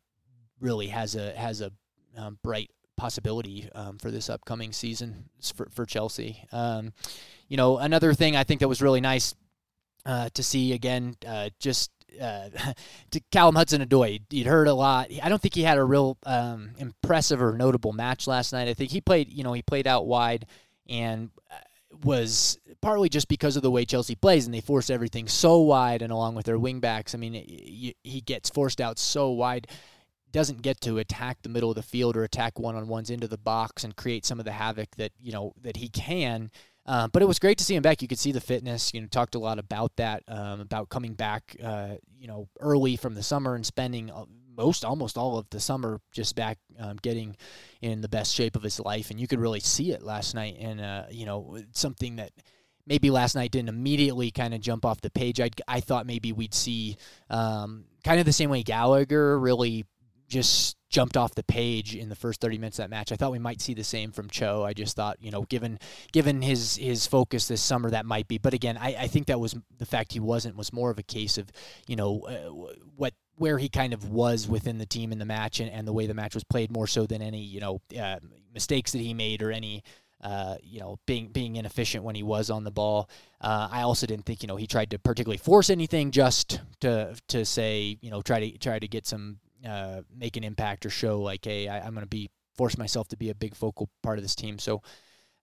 really 0.60 0.88
has 0.88 1.14
a 1.14 1.32
has 1.36 1.60
a 1.60 1.70
um, 2.16 2.38
bright 2.42 2.70
possibility 3.02 3.68
um, 3.74 3.98
for 3.98 4.12
this 4.12 4.30
upcoming 4.30 4.72
season 4.72 5.24
for, 5.56 5.66
for 5.72 5.84
Chelsea. 5.84 6.46
Um, 6.52 6.92
you 7.48 7.56
know, 7.56 7.78
another 7.78 8.14
thing 8.14 8.36
I 8.36 8.44
think 8.44 8.60
that 8.60 8.68
was 8.68 8.80
really 8.80 9.00
nice 9.00 9.34
uh, 10.06 10.28
to 10.34 10.42
see 10.44 10.72
again, 10.72 11.16
uh, 11.26 11.50
just 11.58 11.90
uh, 12.20 12.48
to 13.10 13.20
Callum 13.32 13.56
Hudson-Odoi. 13.56 14.22
You'd 14.30 14.46
heard 14.46 14.68
a 14.68 14.74
lot. 14.74 15.08
I 15.20 15.28
don't 15.28 15.42
think 15.42 15.56
he 15.56 15.64
had 15.64 15.78
a 15.78 15.84
real 15.84 16.16
um, 16.24 16.70
impressive 16.78 17.42
or 17.42 17.56
notable 17.56 17.92
match 17.92 18.28
last 18.28 18.52
night. 18.52 18.68
I 18.68 18.74
think 18.74 18.92
he 18.92 19.00
played, 19.00 19.32
you 19.32 19.42
know, 19.42 19.52
he 19.52 19.62
played 19.62 19.88
out 19.88 20.06
wide 20.06 20.46
and 20.88 21.30
uh, 21.50 21.56
was 22.04 22.56
partly 22.82 23.08
just 23.08 23.26
because 23.26 23.56
of 23.56 23.62
the 23.62 23.70
way 23.70 23.84
Chelsea 23.84 24.14
plays 24.14 24.46
and 24.46 24.54
they 24.54 24.60
force 24.60 24.90
everything 24.90 25.26
so 25.26 25.58
wide 25.58 26.02
and 26.02 26.12
along 26.12 26.36
with 26.36 26.46
their 26.46 26.58
wingbacks. 26.58 27.16
I 27.16 27.18
mean, 27.18 27.34
he 27.34 28.20
gets 28.24 28.48
forced 28.48 28.80
out 28.80 29.00
so 29.00 29.30
wide 29.30 29.66
doesn't 30.32 30.62
get 30.62 30.80
to 30.82 30.98
attack 30.98 31.38
the 31.42 31.48
middle 31.48 31.70
of 31.70 31.76
the 31.76 31.82
field 31.82 32.16
or 32.16 32.24
attack 32.24 32.58
one-on-ones 32.58 33.10
into 33.10 33.28
the 33.28 33.38
box 33.38 33.84
and 33.84 33.96
create 33.96 34.24
some 34.24 34.38
of 34.38 34.44
the 34.44 34.52
havoc 34.52 34.96
that, 34.96 35.12
you 35.20 35.32
know, 35.32 35.52
that 35.62 35.76
he 35.76 35.88
can 35.88 36.50
uh, 36.84 37.08
but 37.08 37.22
it 37.22 37.26
was 37.26 37.38
great 37.38 37.58
to 37.58 37.64
see 37.64 37.74
him 37.74 37.82
back. 37.82 38.02
You 38.02 38.08
could 38.08 38.18
see 38.18 38.32
the 38.32 38.40
fitness. 38.40 38.92
You 38.92 39.00
know, 39.00 39.06
talked 39.06 39.34
a 39.34 39.38
lot 39.38 39.58
about 39.58 39.94
that, 39.96 40.22
um, 40.26 40.60
about 40.60 40.88
coming 40.88 41.14
back. 41.14 41.56
Uh, 41.62 41.94
you 42.18 42.26
know, 42.26 42.48
early 42.60 42.96
from 42.96 43.14
the 43.14 43.22
summer 43.22 43.54
and 43.54 43.64
spending 43.64 44.10
most, 44.56 44.84
almost 44.84 45.16
all 45.16 45.38
of 45.38 45.48
the 45.50 45.60
summer 45.60 46.00
just 46.12 46.34
back, 46.34 46.58
um, 46.78 46.96
getting 47.00 47.36
in 47.80 48.00
the 48.00 48.08
best 48.08 48.34
shape 48.34 48.56
of 48.56 48.62
his 48.62 48.80
life. 48.80 49.10
And 49.10 49.20
you 49.20 49.28
could 49.28 49.38
really 49.38 49.60
see 49.60 49.92
it 49.92 50.02
last 50.02 50.34
night. 50.34 50.56
And 50.58 50.80
uh, 50.80 51.04
you 51.10 51.24
know, 51.24 51.58
something 51.72 52.16
that 52.16 52.32
maybe 52.84 53.10
last 53.10 53.36
night 53.36 53.52
didn't 53.52 53.68
immediately 53.68 54.32
kind 54.32 54.52
of 54.52 54.60
jump 54.60 54.84
off 54.84 55.00
the 55.00 55.10
page. 55.10 55.40
I 55.40 55.50
I 55.68 55.80
thought 55.80 56.04
maybe 56.04 56.32
we'd 56.32 56.54
see 56.54 56.96
um, 57.30 57.84
kind 58.02 58.18
of 58.18 58.26
the 58.26 58.32
same 58.32 58.50
way 58.50 58.64
Gallagher 58.64 59.38
really 59.38 59.84
just 60.32 60.76
jumped 60.88 61.16
off 61.16 61.34
the 61.34 61.44
page 61.44 61.94
in 61.94 62.08
the 62.08 62.16
first 62.16 62.40
30 62.40 62.58
minutes 62.58 62.78
of 62.78 62.84
that 62.84 62.90
match. 62.90 63.12
I 63.12 63.16
thought 63.16 63.32
we 63.32 63.38
might 63.38 63.60
see 63.60 63.74
the 63.74 63.84
same 63.84 64.12
from 64.12 64.28
Cho. 64.28 64.64
I 64.64 64.72
just 64.72 64.96
thought, 64.96 65.18
you 65.20 65.30
know, 65.30 65.42
given 65.42 65.78
given 66.12 66.42
his 66.42 66.76
his 66.76 67.06
focus 67.06 67.48
this 67.48 67.62
summer, 67.62 67.90
that 67.90 68.06
might 68.06 68.28
be. 68.28 68.38
But 68.38 68.54
again, 68.54 68.78
I, 68.78 68.96
I 69.00 69.06
think 69.08 69.26
that 69.26 69.38
was 69.38 69.54
the 69.78 69.86
fact 69.86 70.12
he 70.12 70.20
wasn't 70.20 70.56
was 70.56 70.72
more 70.72 70.90
of 70.90 70.98
a 70.98 71.02
case 71.02 71.38
of, 71.38 71.50
you 71.86 71.96
know, 71.96 72.20
uh, 72.20 72.72
what 72.96 73.14
where 73.36 73.58
he 73.58 73.68
kind 73.68 73.92
of 73.92 74.08
was 74.08 74.48
within 74.48 74.78
the 74.78 74.86
team 74.86 75.12
in 75.12 75.18
the 75.18 75.24
match 75.24 75.60
and, 75.60 75.70
and 75.70 75.86
the 75.86 75.92
way 75.92 76.06
the 76.06 76.14
match 76.14 76.34
was 76.34 76.44
played 76.44 76.70
more 76.70 76.86
so 76.86 77.06
than 77.06 77.22
any, 77.22 77.42
you 77.42 77.60
know, 77.60 77.80
uh, 77.98 78.18
mistakes 78.54 78.92
that 78.92 78.98
he 78.98 79.14
made 79.14 79.42
or 79.42 79.50
any 79.50 79.82
uh, 80.22 80.56
you 80.62 80.78
know, 80.78 80.98
being 81.04 81.28
being 81.28 81.56
inefficient 81.56 82.04
when 82.04 82.14
he 82.14 82.22
was 82.22 82.48
on 82.48 82.62
the 82.62 82.70
ball. 82.70 83.10
Uh, 83.40 83.68
I 83.70 83.82
also 83.82 84.06
didn't 84.06 84.24
think 84.24 84.42
you 84.42 84.46
know 84.46 84.54
he 84.54 84.68
tried 84.68 84.90
to 84.90 84.98
particularly 84.98 85.38
force 85.38 85.68
anything 85.68 86.12
just 86.12 86.60
to 86.80 87.16
to 87.28 87.44
say 87.44 87.98
you 88.00 88.10
know 88.10 88.22
try 88.22 88.38
to 88.38 88.58
try 88.58 88.78
to 88.78 88.86
get 88.86 89.04
some 89.06 89.38
uh, 89.66 90.02
make 90.14 90.36
an 90.36 90.44
impact 90.44 90.86
or 90.86 90.90
show 90.90 91.20
like 91.20 91.44
hey 91.44 91.68
I, 91.68 91.78
I'm 91.78 91.94
going 91.94 92.04
to 92.04 92.10
be 92.10 92.30
force 92.54 92.76
myself 92.76 93.08
to 93.08 93.16
be 93.16 93.30
a 93.30 93.34
big 93.34 93.54
focal 93.54 93.88
part 94.02 94.18
of 94.18 94.24
this 94.24 94.34
team. 94.34 94.58
So 94.58 94.82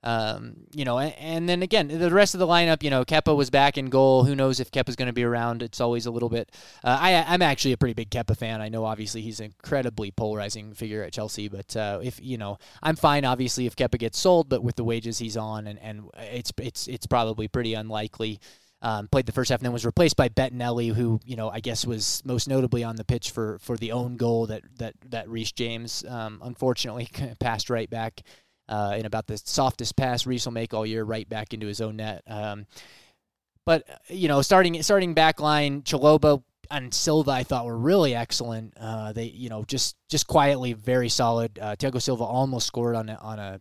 um, 0.02 0.56
you 0.74 0.86
know, 0.86 0.98
and, 0.98 1.14
and, 1.20 1.50
then 1.50 1.62
again, 1.62 1.90
the 1.90 2.10
rest 2.10 2.34
of 2.34 2.40
the 2.40 2.48
lineup, 2.48 2.84
you 2.84 2.90
know, 2.90 3.04
Kepa 3.04 3.36
was 3.36 3.50
back 3.50 3.78
in 3.78 3.90
goal. 3.90 4.24
Who 4.24 4.34
knows 4.34 4.62
if 4.62 4.72
Kepa's 4.72 4.96
going 4.96 5.08
to 5.08 5.14
be 5.14 5.26
around? 5.26 5.62
It's 5.62 5.82
always 5.82 6.06
a 6.06 6.12
little 6.12 6.30
bit. 6.30 6.56
Uh, 6.86 6.98
I, 7.02 7.26
I'm 7.28 7.42
actually 7.42 7.74
a 7.74 7.78
pretty 7.78 7.96
big 7.96 8.10
Kepa 8.10 8.38
fan. 8.38 8.62
I 8.62 8.70
know 8.70 8.86
obviously 8.86 9.22
he's 9.22 9.42
an 9.42 9.48
incredibly 9.48 10.12
polarizing 10.12 10.74
figure 10.74 11.04
at 11.04 11.12
Chelsea, 11.12 11.50
but 11.50 11.76
uh, 11.76 12.00
if 12.02 12.18
you 12.24 12.38
know, 12.38 12.60
I'm 12.82 12.96
fine 12.96 13.26
obviously 13.26 13.66
if 13.66 13.76
Kepa 13.76 14.00
gets 14.00 14.18
sold, 14.18 14.48
but 14.48 14.64
with 14.64 14.78
the 14.78 14.86
wages 14.86 15.20
he's 15.20 15.36
on, 15.36 15.68
and, 15.68 15.78
and 15.80 16.10
it's 16.18 16.54
it's 16.58 16.88
it's 16.88 17.06
probably 17.06 17.50
pretty 17.50 17.74
unlikely. 17.74 18.40
Um, 18.82 19.10
played 19.10 19.26
the 19.26 19.34
first 19.34 19.50
half 19.50 19.60
and 19.60 19.66
then 19.66 19.74
was 19.74 19.86
replaced 19.86 20.16
by 20.16 20.30
Bettinelli, 20.30 20.94
who 20.94 21.20
you 21.26 21.36
know 21.36 21.50
I 21.50 21.60
guess 21.60 21.86
was 21.86 22.22
most 22.24 22.48
notably 22.48 22.84
on 22.84 22.96
the 22.96 23.04
pitch 23.04 23.32
for 23.32 23.60
for 23.60 23.76
the 23.76 23.92
own 23.92 24.16
goal 24.16 24.48
that 24.48 24.64
that 24.78 24.94
that 25.10 25.30
Reece 25.30 25.52
James 25.52 26.06
um, 26.08 26.42
unfortunately 26.44 27.10
passed 27.40 27.70
right 27.70 27.90
back 27.90 28.22
uh, 28.70 28.96
in 28.98 29.06
about 29.06 29.28
the 29.28 29.38
softest 29.38 29.96
pass 29.96 30.26
Reece 30.26 30.46
will 30.46 30.54
make 30.54 30.74
all 30.74 30.86
year, 30.86 31.04
right 31.04 31.28
back 31.28 31.54
into 31.54 31.68
his 31.68 31.82
own 31.82 31.98
net. 31.98 32.24
Um, 32.28 32.68
but 33.66 33.84
you 34.08 34.28
know, 34.28 34.42
starting 34.42 34.82
starting 34.82 35.14
back 35.14 35.40
line, 35.42 35.82
Chalobah 35.82 36.44
and 36.72 36.94
Silva, 36.94 37.32
I 37.32 37.44
thought 37.44 37.66
were 37.66 37.78
really 37.78 38.16
excellent. 38.16 38.74
Uh, 38.80 39.12
they, 39.12 39.26
you 39.26 39.50
know, 39.50 39.64
just 39.66 39.96
just 40.08 40.28
quietly 40.28 40.74
very 40.74 41.10
solid. 41.10 41.58
Uh, 41.60 41.76
Thiago 41.76 42.02
Silva 42.02 42.24
almost 42.24 42.68
scored 42.68 42.96
on 42.96 43.10
a, 43.10 43.16
on 43.16 43.40
a 43.40 43.60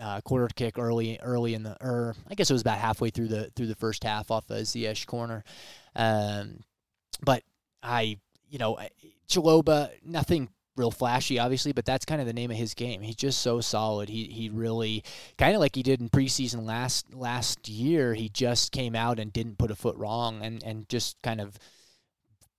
uh, 0.00 0.20
corner 0.20 0.48
kick 0.54 0.78
early 0.78 1.18
early 1.22 1.54
in 1.54 1.62
the, 1.62 1.76
or 1.80 2.14
I 2.30 2.34
guess 2.34 2.50
it 2.50 2.54
was 2.54 2.62
about 2.62 2.78
halfway 2.78 3.10
through 3.10 3.28
the 3.28 3.50
through 3.56 3.66
the 3.66 3.74
first 3.74 4.04
half 4.04 4.30
off 4.30 4.50
a 4.50 4.60
Ziyech 4.60 5.06
corner. 5.06 5.44
Um, 5.94 6.60
but 7.22 7.42
I, 7.82 8.18
you 8.50 8.58
know, 8.58 8.78
Chalobah, 9.28 9.90
nothing 10.04 10.50
real 10.76 10.90
flashy, 10.90 11.38
obviously, 11.38 11.72
but 11.72 11.84
that's 11.84 12.04
kind 12.04 12.20
of 12.20 12.26
the 12.26 12.32
name 12.32 12.50
of 12.50 12.56
his 12.56 12.74
game. 12.74 13.00
He's 13.00 13.16
just 13.16 13.40
so 13.40 13.60
solid. 13.60 14.08
He 14.08 14.24
he 14.24 14.48
really 14.48 15.02
kind 15.38 15.54
of 15.54 15.60
like 15.60 15.74
he 15.74 15.82
did 15.82 16.00
in 16.00 16.08
preseason 16.08 16.64
last 16.66 17.14
last 17.14 17.68
year. 17.68 18.14
He 18.14 18.28
just 18.28 18.72
came 18.72 18.94
out 18.94 19.18
and 19.18 19.32
didn't 19.32 19.58
put 19.58 19.70
a 19.70 19.76
foot 19.76 19.96
wrong, 19.96 20.42
and 20.42 20.62
and 20.62 20.88
just 20.88 21.16
kind 21.22 21.40
of 21.40 21.58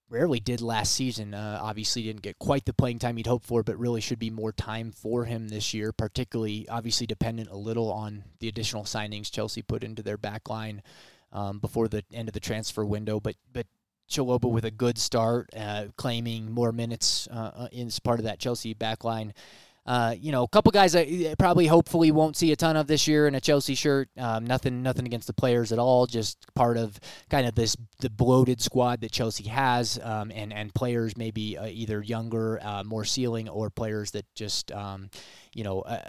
rarely 0.10 0.40
did 0.40 0.62
last 0.62 0.94
season. 0.94 1.34
Uh, 1.34 1.60
obviously, 1.62 2.04
didn't 2.04 2.22
get 2.22 2.40
quite 2.40 2.66
the 2.66 2.74
playing 2.74 3.00
time 3.00 3.18
he'd 3.18 3.28
hoped 3.28 3.46
for, 3.46 3.64
but 3.64 3.78
really 3.78 4.02
should 4.02 4.20
be 4.20 4.30
more 4.30 4.52
time 4.52 4.92
for 4.92 5.26
him 5.26 5.48
this 5.48 5.74
year. 5.74 5.92
Particularly, 5.92 6.68
obviously, 6.70 7.08
dependent 7.08 7.50
a 7.50 7.58
little 7.58 7.92
on 7.92 8.24
the 8.40 8.48
additional 8.48 8.84
signings 8.84 9.32
Chelsea 9.32 9.62
put 9.62 9.84
into 9.84 10.04
their 10.04 10.18
back 10.18 10.50
line. 10.50 10.82
Um, 11.34 11.60
before 11.60 11.90
the 11.90 12.06
end 12.14 12.30
of 12.30 12.34
the 12.34 12.40
transfer 12.40 12.86
window, 12.86 13.20
but 13.20 13.36
but 13.52 13.68
Chalobah 14.10 14.50
with 14.50 14.64
a 14.64 14.72
good 14.72 14.98
start, 14.98 15.50
uh, 15.56 15.88
claiming 15.98 16.52
more 16.52 16.72
minutes 16.72 17.28
uh, 17.30 17.52
uh 17.56 17.68
in 17.72 17.92
part 18.04 18.20
of 18.20 18.26
that 18.26 18.40
Chelsea 18.40 18.74
back 18.74 19.00
backline. 19.00 19.34
Uh, 19.88 20.14
you 20.20 20.34
know, 20.34 20.44
a 20.44 20.48
couple 20.50 20.70
guys 20.72 20.96
I 20.96 21.34
probably 21.40 21.66
hopefully 21.66 22.12
won't 22.12 22.36
see 22.36 22.52
a 22.52 22.58
ton 22.58 22.76
of 22.76 22.88
this 22.88 23.08
year 23.08 23.26
in 23.26 23.36
a 23.36 23.40
Chelsea 23.40 23.74
shirt. 23.74 24.10
Um, 24.18 24.46
nothing, 24.46 24.84
nothing 24.84 25.06
against 25.06 25.28
the 25.28 25.34
players 25.34 25.72
at 25.72 25.80
all. 25.80 26.06
Just 26.06 26.38
part 26.56 26.76
of 26.76 27.00
kind 27.30 27.48
of 27.48 27.56
this 27.56 27.78
the 28.02 28.10
bloated 28.10 28.62
squad 28.62 29.00
that 29.02 29.12
Chelsea 29.12 29.48
has, 29.48 29.98
um, 30.04 30.30
and 30.36 30.52
and 30.52 30.74
players 30.74 31.16
maybe 31.16 31.58
uh, 31.58 31.68
either 31.68 32.02
younger, 32.02 32.60
uh, 32.62 32.84
more 32.84 33.06
ceiling, 33.06 33.48
or 33.48 33.70
players 33.70 34.12
that 34.12 34.26
just 34.36 34.74
um, 34.74 35.10
you 35.54 35.64
know 35.64 35.82
uh, 35.82 36.04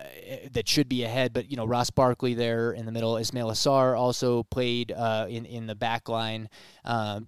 that 0.53 0.69
should 0.69 0.89
be 0.89 1.05
ahead. 1.05 1.33
But 1.33 1.49
you 1.49 1.57
know, 1.57 1.65
Ross 1.65 1.91
Barkley 1.91 2.35
there 2.35 2.73
in 2.73 2.85
the 2.85 2.93
middle. 2.93 3.17
Ismail 3.17 3.51
Sarr 3.53 3.97
also 3.97 4.43
played 4.43 4.91
uh, 4.91 5.27
in 5.29 5.47
in 5.47 5.69
the 5.69 5.77
back 5.77 6.09
line. 6.09 6.49
Um, 6.85 7.27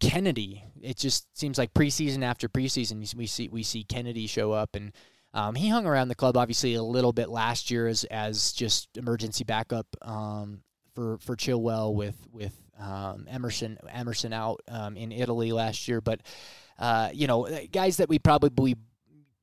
Kennedy. 0.00 0.64
It 0.80 0.96
just 0.96 1.26
seems 1.38 1.58
like 1.58 1.74
preseason 1.74 2.22
after 2.22 2.48
preseason, 2.48 3.14
we 3.14 3.26
see 3.26 3.48
we 3.48 3.62
see 3.62 3.84
Kennedy 3.84 4.26
show 4.26 4.52
up, 4.52 4.74
and 4.74 4.92
um, 5.34 5.54
he 5.54 5.68
hung 5.68 5.86
around 5.86 6.08
the 6.08 6.14
club 6.14 6.36
obviously 6.36 6.74
a 6.74 6.82
little 6.82 7.12
bit 7.12 7.28
last 7.28 7.70
year 7.70 7.86
as 7.86 8.04
as 8.04 8.52
just 8.52 8.96
emergency 8.96 9.44
backup 9.44 9.86
um, 10.02 10.62
for 10.94 11.18
for 11.18 11.36
Chilwell 11.36 11.94
with 11.94 12.16
with 12.32 12.54
um, 12.78 13.26
Emerson 13.28 13.78
Emerson 13.88 14.32
out 14.32 14.60
um, 14.68 14.96
in 14.96 15.12
Italy 15.12 15.52
last 15.52 15.88
year, 15.88 16.00
but. 16.00 16.20
Uh, 16.78 17.10
you 17.12 17.26
know, 17.26 17.46
guys 17.72 17.98
that 17.98 18.08
we 18.08 18.18
probably 18.18 18.74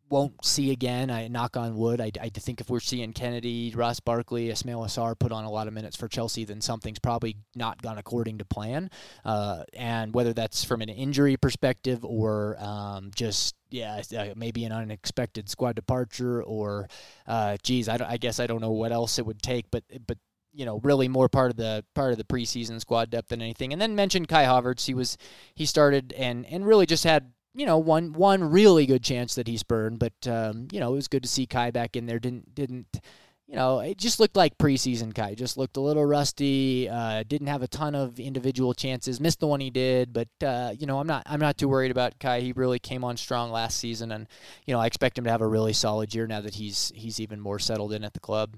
won't 0.10 0.43
see 0.43 0.71
again. 0.71 1.10
I 1.10 1.28
knock 1.28 1.58
on 1.58 1.76
wood. 1.76 2.00
I, 2.00 2.12
I 2.19 2.30
think 2.30 2.62
if 2.62 2.69
we're 2.69 2.80
seeing 2.80 3.13
Kennedy, 3.13 3.73
Ross 3.76 4.00
Barkley, 4.00 4.47
Ismaila 4.47 4.88
Sarr 4.88 5.17
put 5.17 5.32
on 5.32 5.43
a 5.43 5.52
lot 5.52 5.67
of 5.67 5.73
minutes 5.73 5.95
for 5.95 6.08
Chelsea, 6.08 6.45
then 6.45 6.62
something's 6.62 7.00
probably 7.00 7.38
not 7.56 7.82
gone 7.82 7.97
according 7.97 8.38
to 8.39 8.45
plan. 8.45 8.89
Uh, 9.26 9.63
and 9.73 10.13
whether 10.13 10.34
that's 10.34 10.63
from 10.63 10.82
an 10.82 10.89
injury 10.89 11.38
perspective 11.38 12.04
or 12.04 12.58
um, 12.60 13.12
just 13.15 13.56
yeah, 13.69 14.01
uh, 14.17 14.34
maybe 14.36 14.65
an 14.65 14.71
unexpected 14.71 15.49
squad 15.49 15.75
departure, 15.75 16.43
or 16.43 16.88
uh, 17.27 17.58
geez, 17.63 17.89
I, 17.89 17.97
I 18.08 18.17
guess 18.17 18.39
I 18.39 18.47
don't 18.47 18.62
know 18.62 18.71
what 18.71 18.91
else 18.91 19.19
it 19.19 19.25
would 19.25 19.41
take, 19.41 19.69
but 19.71 19.84
but 20.06 20.17
you 20.53 20.65
know 20.65 20.80
really 20.84 21.08
more 21.08 21.30
part 21.30 21.51
of 21.51 21.58
the 21.58 21.84
part 21.93 22.12
of 22.12 22.17
the 22.17 22.23
preseason 22.23 22.80
squad 22.80 23.10
depth 23.10 23.30
than 23.30 23.41
anything. 23.41 23.73
And 23.73 23.82
then 23.82 23.95
mentioned 23.95 24.27
Kai 24.27 24.45
Havertz. 24.45 24.86
He 24.86 24.93
was 24.93 25.17
he 25.56 25.65
started 25.65 26.13
and 26.13 26.45
and 26.45 26.65
really 26.65 26.86
just 26.86 27.03
had 27.03 27.32
you 27.58 27.65
know, 27.65 27.80
one 27.80 28.13
one 28.13 28.51
really 28.51 28.86
good 28.86 29.03
chance 29.03 29.34
that 29.34 29.47
he's 29.47 29.63
burned, 29.63 29.97
but 29.97 30.13
um, 30.27 30.67
you 30.71 30.80
know, 30.80 30.93
it 30.93 30.95
was 30.95 31.08
good 31.08 31.23
to 31.23 31.30
see 31.30 31.47
Kai 31.47 31.71
back 31.71 31.95
in 31.95 32.06
there. 32.06 32.19
Didn't 32.19 32.53
didn't 32.53 32.99
you 33.47 33.55
know, 33.55 33.79
it 33.79 33.97
just 33.97 34.19
looked 34.19 34.36
like 34.36 34.57
preseason 34.57 35.15
Kai. 35.15 35.33
Just 35.33 35.57
looked 35.57 35.77
a 35.77 35.81
little 35.81 36.05
rusty. 36.05 36.89
Uh, 36.89 37.23
didn't 37.25 37.47
have 37.47 37.62
a 37.62 37.67
ton 37.67 37.95
of 37.95 38.19
individual 38.19 38.73
chances. 38.73 39.21
Missed 39.21 39.39
the 39.39 39.47
one 39.47 39.62
he 39.62 39.69
did, 39.69 40.12
but 40.12 40.27
uh, 40.45 40.73
you 40.77 40.86
know, 40.86 40.99
I'm 40.99 41.07
not 41.07 41.23
I'm 41.25 41.39
not 41.39 41.57
too 41.57 41.69
worried 41.69 41.91
about 41.91 42.19
Kai. 42.19 42.41
He 42.41 42.51
really 42.51 42.77
came 42.77 43.05
on 43.05 43.15
strong 43.15 43.49
last 43.49 43.79
season, 43.79 44.12
and 44.12 44.27
you 44.65 44.73
know, 44.73 44.81
I 44.81 44.86
expect 44.86 45.17
him 45.17 45.23
to 45.23 45.31
have 45.31 45.41
a 45.41 45.47
really 45.47 45.71
solid 45.71 46.13
year 46.13 46.27
now 46.27 46.41
that 46.41 46.55
he's 46.55 46.91
he's 46.93 47.21
even 47.21 47.39
more 47.39 47.57
settled 47.57 47.93
in 47.93 48.03
at 48.03 48.13
the 48.13 48.19
club. 48.19 48.57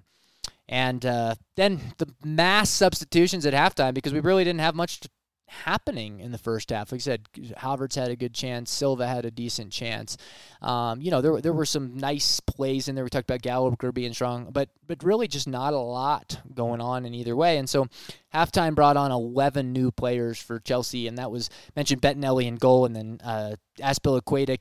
And 0.67 1.06
uh, 1.06 1.36
then 1.56 1.80
the 1.97 2.12
mass 2.23 2.69
substitutions 2.69 3.45
at 3.45 3.54
halftime 3.54 3.93
because 3.93 4.13
we 4.13 4.19
really 4.19 4.43
didn't 4.43 4.62
have 4.62 4.75
much 4.75 4.99
to 5.02 5.10
happening 5.50 6.20
in 6.20 6.32
the 6.32 6.38
first 6.38 6.70
half. 6.70 6.92
Like 6.92 7.00
I 7.00 7.02
said, 7.02 7.24
Havertz 7.34 7.96
had 7.96 8.10
a 8.10 8.16
good 8.16 8.34
chance. 8.34 8.72
Silva 8.72 9.08
had 9.08 9.26
a 9.26 9.32
decent 9.32 9.72
chance. 9.72 10.18
Um, 10.62 11.02
you 11.02 11.12
know, 11.12 11.22
there, 11.22 11.42
there 11.42 11.54
were 11.54 11.66
some 11.66 11.98
nice 11.98 12.40
plays 12.40 12.88
in 12.88 12.96
there. 12.96 13.04
We 13.04 13.10
talked 13.10 13.30
about 13.30 13.42
Gallagher 13.42 13.92
being 13.92 14.14
strong, 14.14 14.50
but 14.52 14.70
but 14.88 15.04
really 15.04 15.28
just 15.28 15.48
not 15.48 15.74
a 15.74 15.78
lot 15.78 16.40
going 16.54 16.82
on 16.82 17.06
in 17.06 17.14
either 17.14 17.36
way. 17.36 17.58
And 17.58 17.70
so 17.70 17.88
halftime 18.34 18.76
brought 18.76 18.98
on 18.98 19.12
11 19.12 19.72
new 19.72 19.92
players 19.92 20.42
for 20.42 20.60
Chelsea, 20.60 21.08
and 21.08 21.18
that 21.18 21.32
was 21.32 21.50
mentioned 21.76 22.02
Bettinelli 22.02 22.46
in 22.46 22.56
goal, 22.56 22.86
and 22.86 22.96
then 22.96 23.20
uh, 23.24 23.56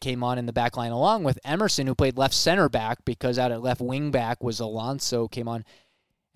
came 0.00 0.22
on 0.22 0.38
in 0.38 0.46
the 0.46 0.52
back 0.52 0.76
line 0.76 0.92
along 0.92 1.24
with 1.24 1.38
Emerson, 1.44 1.86
who 1.86 1.94
played 1.94 2.18
left 2.18 2.34
center 2.34 2.68
back 2.68 2.98
because 3.04 3.38
out 3.38 3.52
at 3.52 3.62
left 3.62 3.80
wing 3.80 4.10
back 4.10 4.42
was 4.42 4.60
Alonso 4.60 5.28
came 5.28 5.48
on. 5.48 5.64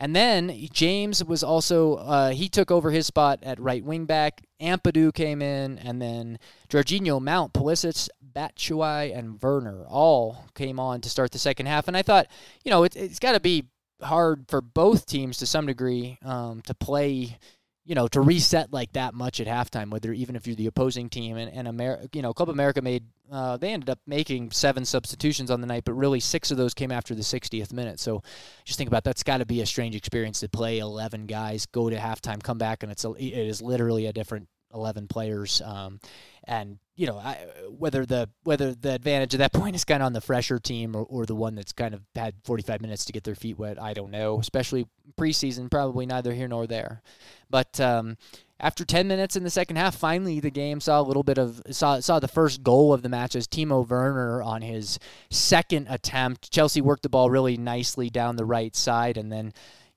And 0.03 0.17
then 0.17 0.67
James 0.73 1.25
was 1.25 1.45
also 1.45 1.95
uh, 1.95 2.31
he 2.31 2.49
took 2.49 2.73
over 2.73 2.91
his 2.91 3.07
spot 3.07 3.38
at 3.45 3.61
right 3.61 3.85
wing 3.85 4.05
back. 4.05 4.43
Ampadu 4.61 5.15
came 5.15 5.41
in, 5.41 5.79
and 5.79 6.03
then 6.03 6.41
Jorginho, 6.69 7.23
Mount, 7.23 7.53
Pulisic, 7.53 8.09
Batshuayi, 8.35 9.17
and 9.17 9.41
Werner 9.41 9.85
all 9.87 10.47
came 10.57 10.81
on 10.81 11.03
to 11.03 11.09
start 11.09 11.31
the 11.31 11.38
second 11.38 11.67
half. 11.67 11.87
And 11.87 11.97
I 11.97 12.03
thought, 12.03 12.27
you 12.65 12.71
know, 12.71 12.83
it, 12.83 12.95
has 12.95 13.21
got 13.21 13.35
to 13.35 13.41
be 13.41 13.67
hard 14.03 14.47
for 14.49 14.61
both 14.61 15.07
teams 15.07 15.38
to 15.38 15.47
some 15.47 15.67
degree 15.67 16.19
um, 16.25 16.62
to 16.62 16.75
play 16.75 17.38
you 17.85 17.95
know, 17.97 18.07
to 18.09 18.21
reset 18.21 18.73
like 18.73 18.92
that 18.92 19.12
much 19.12 19.40
at 19.40 19.47
halftime, 19.47 19.90
whether 19.90 20.12
even 20.12 20.37
if 20.37 20.47
you're 20.47 20.55
the 20.55 20.66
opposing 20.66 21.09
team 21.09 21.37
and, 21.37 21.53
and 21.53 21.66
America, 21.66 22.09
you 22.12 22.23
know, 22.23 22.33
Club 22.33 22.49
America 22.49 22.81
made, 22.81 23.05
uh, 23.31 23.57
they 23.57 23.73
ended 23.73 23.90
up 23.90 23.99
making 24.07 24.53
seven 24.53 24.85
substitutions 24.85 25.51
on 25.51 25.61
the 25.61 25.66
night, 25.66 25.83
but 25.85 25.95
really 25.95 26.21
six 26.21 26.51
of 26.53 26.57
those 26.57 26.75
came 26.75 26.92
after 26.92 27.14
the 27.14 27.23
60th 27.23 27.73
minute. 27.73 27.99
So 27.99 28.23
just 28.64 28.79
think 28.79 28.88
about 28.88 29.03
that's 29.03 29.25
got 29.25 29.38
to 29.38 29.47
be 29.47 29.62
a 29.62 29.66
strange 29.66 29.97
experience 29.97 30.40
to 30.40 30.49
play 30.49 30.79
11 30.79 31.27
guys, 31.27 31.66
go 31.66 31.90
to 31.90 31.97
halftime, 31.97 32.42
come 32.42 32.59
back, 32.59 32.85
and 32.85 32.92
it's 32.92 33.05
a, 33.05 33.11
it 33.12 33.33
is 33.37 33.61
literally 33.61 34.07
a 34.07 34.12
different 34.12 34.49
11 34.75 35.09
players. 35.09 35.61
Um, 35.65 36.01
and 36.45 36.79
you 36.97 37.07
know 37.07 37.19
I, 37.19 37.39
whether 37.69 38.05
the 38.05 38.29
whether 38.43 38.75
the 38.75 38.95
advantage 38.95 39.35
at 39.35 39.39
that 39.39 39.53
point 39.61 39.77
is 39.77 39.85
kind 39.85 40.03
of 40.03 40.07
on 40.07 40.13
the 40.13 40.21
fresher 40.21 40.59
team 40.59 40.97
or, 40.97 41.05
or 41.05 41.25
the 41.25 41.35
one 41.35 41.55
that's 41.55 41.73
kind 41.73 41.95
of 41.95 42.03
had 42.15 42.35
45 42.45 42.81
minutes 42.81 43.05
to 43.05 43.13
get 43.13 43.25
their 43.25 43.35
feet 43.35 43.59
wet 43.59 43.81
i 43.81 43.95
don't 43.95 44.11
know 44.11 44.41
especially 44.41 44.87
preseason 45.17 45.71
probably 45.71 46.05
neither 46.05 46.35
here 46.35 46.49
nor 46.49 46.67
there 46.67 47.01
but 47.49 47.79
um, 47.81 48.17
after 48.63 48.85
10 48.85 49.09
minutes 49.09 49.35
in 49.35 49.43
the 49.43 49.51
second 49.51 49.77
half, 49.77 49.97
finally 49.97 50.39
the 50.39 50.51
game 50.51 50.81
saw 50.81 51.01
a 51.01 51.03
little 51.03 51.25
bit 51.25 51.37
of 51.37 51.61
saw 51.73 51.99
saw 51.99 52.21
the 52.21 52.29
first 52.29 52.63
goal 52.63 52.95
of 52.95 53.03
the 53.03 53.09
match 53.09 53.35
as 53.35 53.49
Timo 53.49 53.87
Werner 53.87 54.41
on 54.41 54.63
his 54.63 55.01
second 55.31 55.89
attempt. 55.91 56.53
Chelsea 56.53 56.81
worked 56.81 57.03
the 57.03 57.09
ball 57.09 57.29
really 57.29 57.57
nicely 57.57 58.09
down 58.09 58.37
the 58.37 58.45
right 58.45 58.77
side, 58.77 59.17
and 59.17 59.33
then 59.33 59.53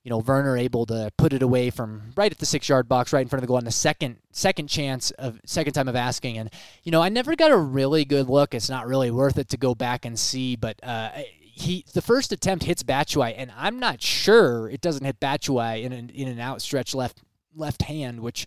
you 0.06 0.10
know 0.10 0.18
Werner 0.18 0.56
able 0.56 0.86
to 0.86 1.10
put 1.18 1.32
it 1.32 1.42
away 1.42 1.68
from 1.68 2.12
right 2.14 2.30
at 2.30 2.38
the 2.38 2.46
six 2.46 2.68
yard 2.68 2.88
box, 2.88 3.12
right 3.12 3.22
in 3.22 3.28
front 3.28 3.40
of 3.40 3.42
the 3.42 3.48
goal 3.48 3.56
on 3.56 3.64
the 3.64 3.72
second 3.72 4.18
second 4.30 4.68
chance 4.68 5.10
of 5.10 5.40
second 5.44 5.72
time 5.72 5.88
of 5.88 5.96
asking. 5.96 6.38
And 6.38 6.48
you 6.84 6.92
know 6.92 7.02
I 7.02 7.08
never 7.08 7.34
got 7.34 7.50
a 7.50 7.56
really 7.56 8.04
good 8.04 8.28
look. 8.28 8.54
It's 8.54 8.70
not 8.70 8.86
really 8.86 9.10
worth 9.10 9.36
it 9.36 9.48
to 9.48 9.56
go 9.56 9.74
back 9.74 10.04
and 10.06 10.16
see, 10.16 10.54
but. 10.54 10.78
Uh, 10.82 11.10
he 11.58 11.86
the 11.94 12.02
first 12.02 12.32
attempt 12.32 12.64
hits 12.64 12.82
Batshuayi, 12.82 13.32
and 13.34 13.50
I'm 13.56 13.78
not 13.78 14.02
sure 14.02 14.68
it 14.68 14.82
doesn't 14.82 15.06
hit 15.06 15.18
Batshuayi 15.18 15.84
in 15.84 15.92
an 15.94 16.10
in 16.10 16.28
an 16.28 16.38
outstretched 16.38 16.94
left 16.94 17.22
left 17.54 17.80
hand, 17.80 18.20
which 18.20 18.46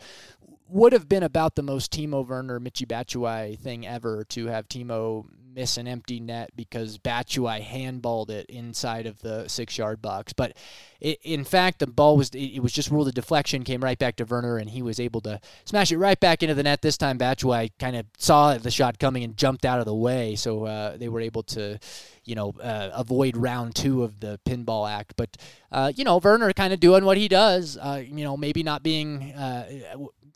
would 0.67 0.93
have 0.93 1.09
been 1.09 1.23
about 1.23 1.55
the 1.55 1.63
most 1.63 1.91
Timo 1.91 2.25
Werner, 2.25 2.59
Michy 2.59 2.85
Batshuayi 2.85 3.57
thing 3.57 3.87
ever 3.87 4.23
to 4.25 4.45
have 4.45 4.69
Timo 4.69 5.25
miss 5.53 5.77
an 5.77 5.87
empty 5.87 6.19
net 6.19 6.51
because 6.55 6.97
Batshuayi 6.97 7.63
handballed 7.63 8.29
it 8.29 8.45
inside 8.49 9.05
of 9.05 9.21
the 9.21 9.47
six 9.47 9.77
yard 9.77 10.01
box. 10.01 10.33
But 10.33 10.55
it, 10.99 11.19
in 11.23 11.43
fact, 11.43 11.79
the 11.79 11.87
ball 11.87 12.17
was 12.17 12.29
it, 12.33 12.61
was 12.61 12.73
just 12.73 12.91
ruled 12.91 13.07
a 13.07 13.11
deflection, 13.11 13.63
came 13.63 13.83
right 13.83 13.97
back 13.97 14.15
to 14.17 14.25
Werner, 14.25 14.57
and 14.57 14.69
he 14.69 14.81
was 14.81 14.99
able 14.99 15.21
to 15.21 15.39
smash 15.65 15.91
it 15.91 15.97
right 15.97 16.19
back 16.19 16.43
into 16.43 16.55
the 16.55 16.63
net. 16.63 16.81
This 16.81 16.97
time, 16.97 17.17
Batshuayi 17.17 17.71
kind 17.79 17.95
of 17.95 18.05
saw 18.17 18.57
the 18.57 18.71
shot 18.71 18.99
coming 18.99 19.23
and 19.23 19.37
jumped 19.37 19.65
out 19.65 19.79
of 19.79 19.85
the 19.85 19.95
way, 19.95 20.35
so 20.35 20.65
uh, 20.65 20.97
they 20.97 21.09
were 21.09 21.21
able 21.21 21.43
to, 21.43 21.79
you 22.25 22.35
know, 22.35 22.53
uh, 22.61 22.89
avoid 22.93 23.37
round 23.37 23.75
two 23.75 24.03
of 24.03 24.19
the 24.19 24.39
pinball 24.45 24.89
act. 24.89 25.13
But 25.15 25.37
uh, 25.71 25.91
you 25.95 26.03
know, 26.03 26.17
Werner 26.17 26.51
kind 26.53 26.73
of 26.73 26.79
doing 26.79 27.05
what 27.05 27.17
he 27.17 27.27
does. 27.27 27.77
Uh, 27.77 28.03
you 28.05 28.23
know, 28.23 28.35
maybe 28.35 28.63
not 28.63 28.83
being 28.83 29.33
uh, 29.33 29.67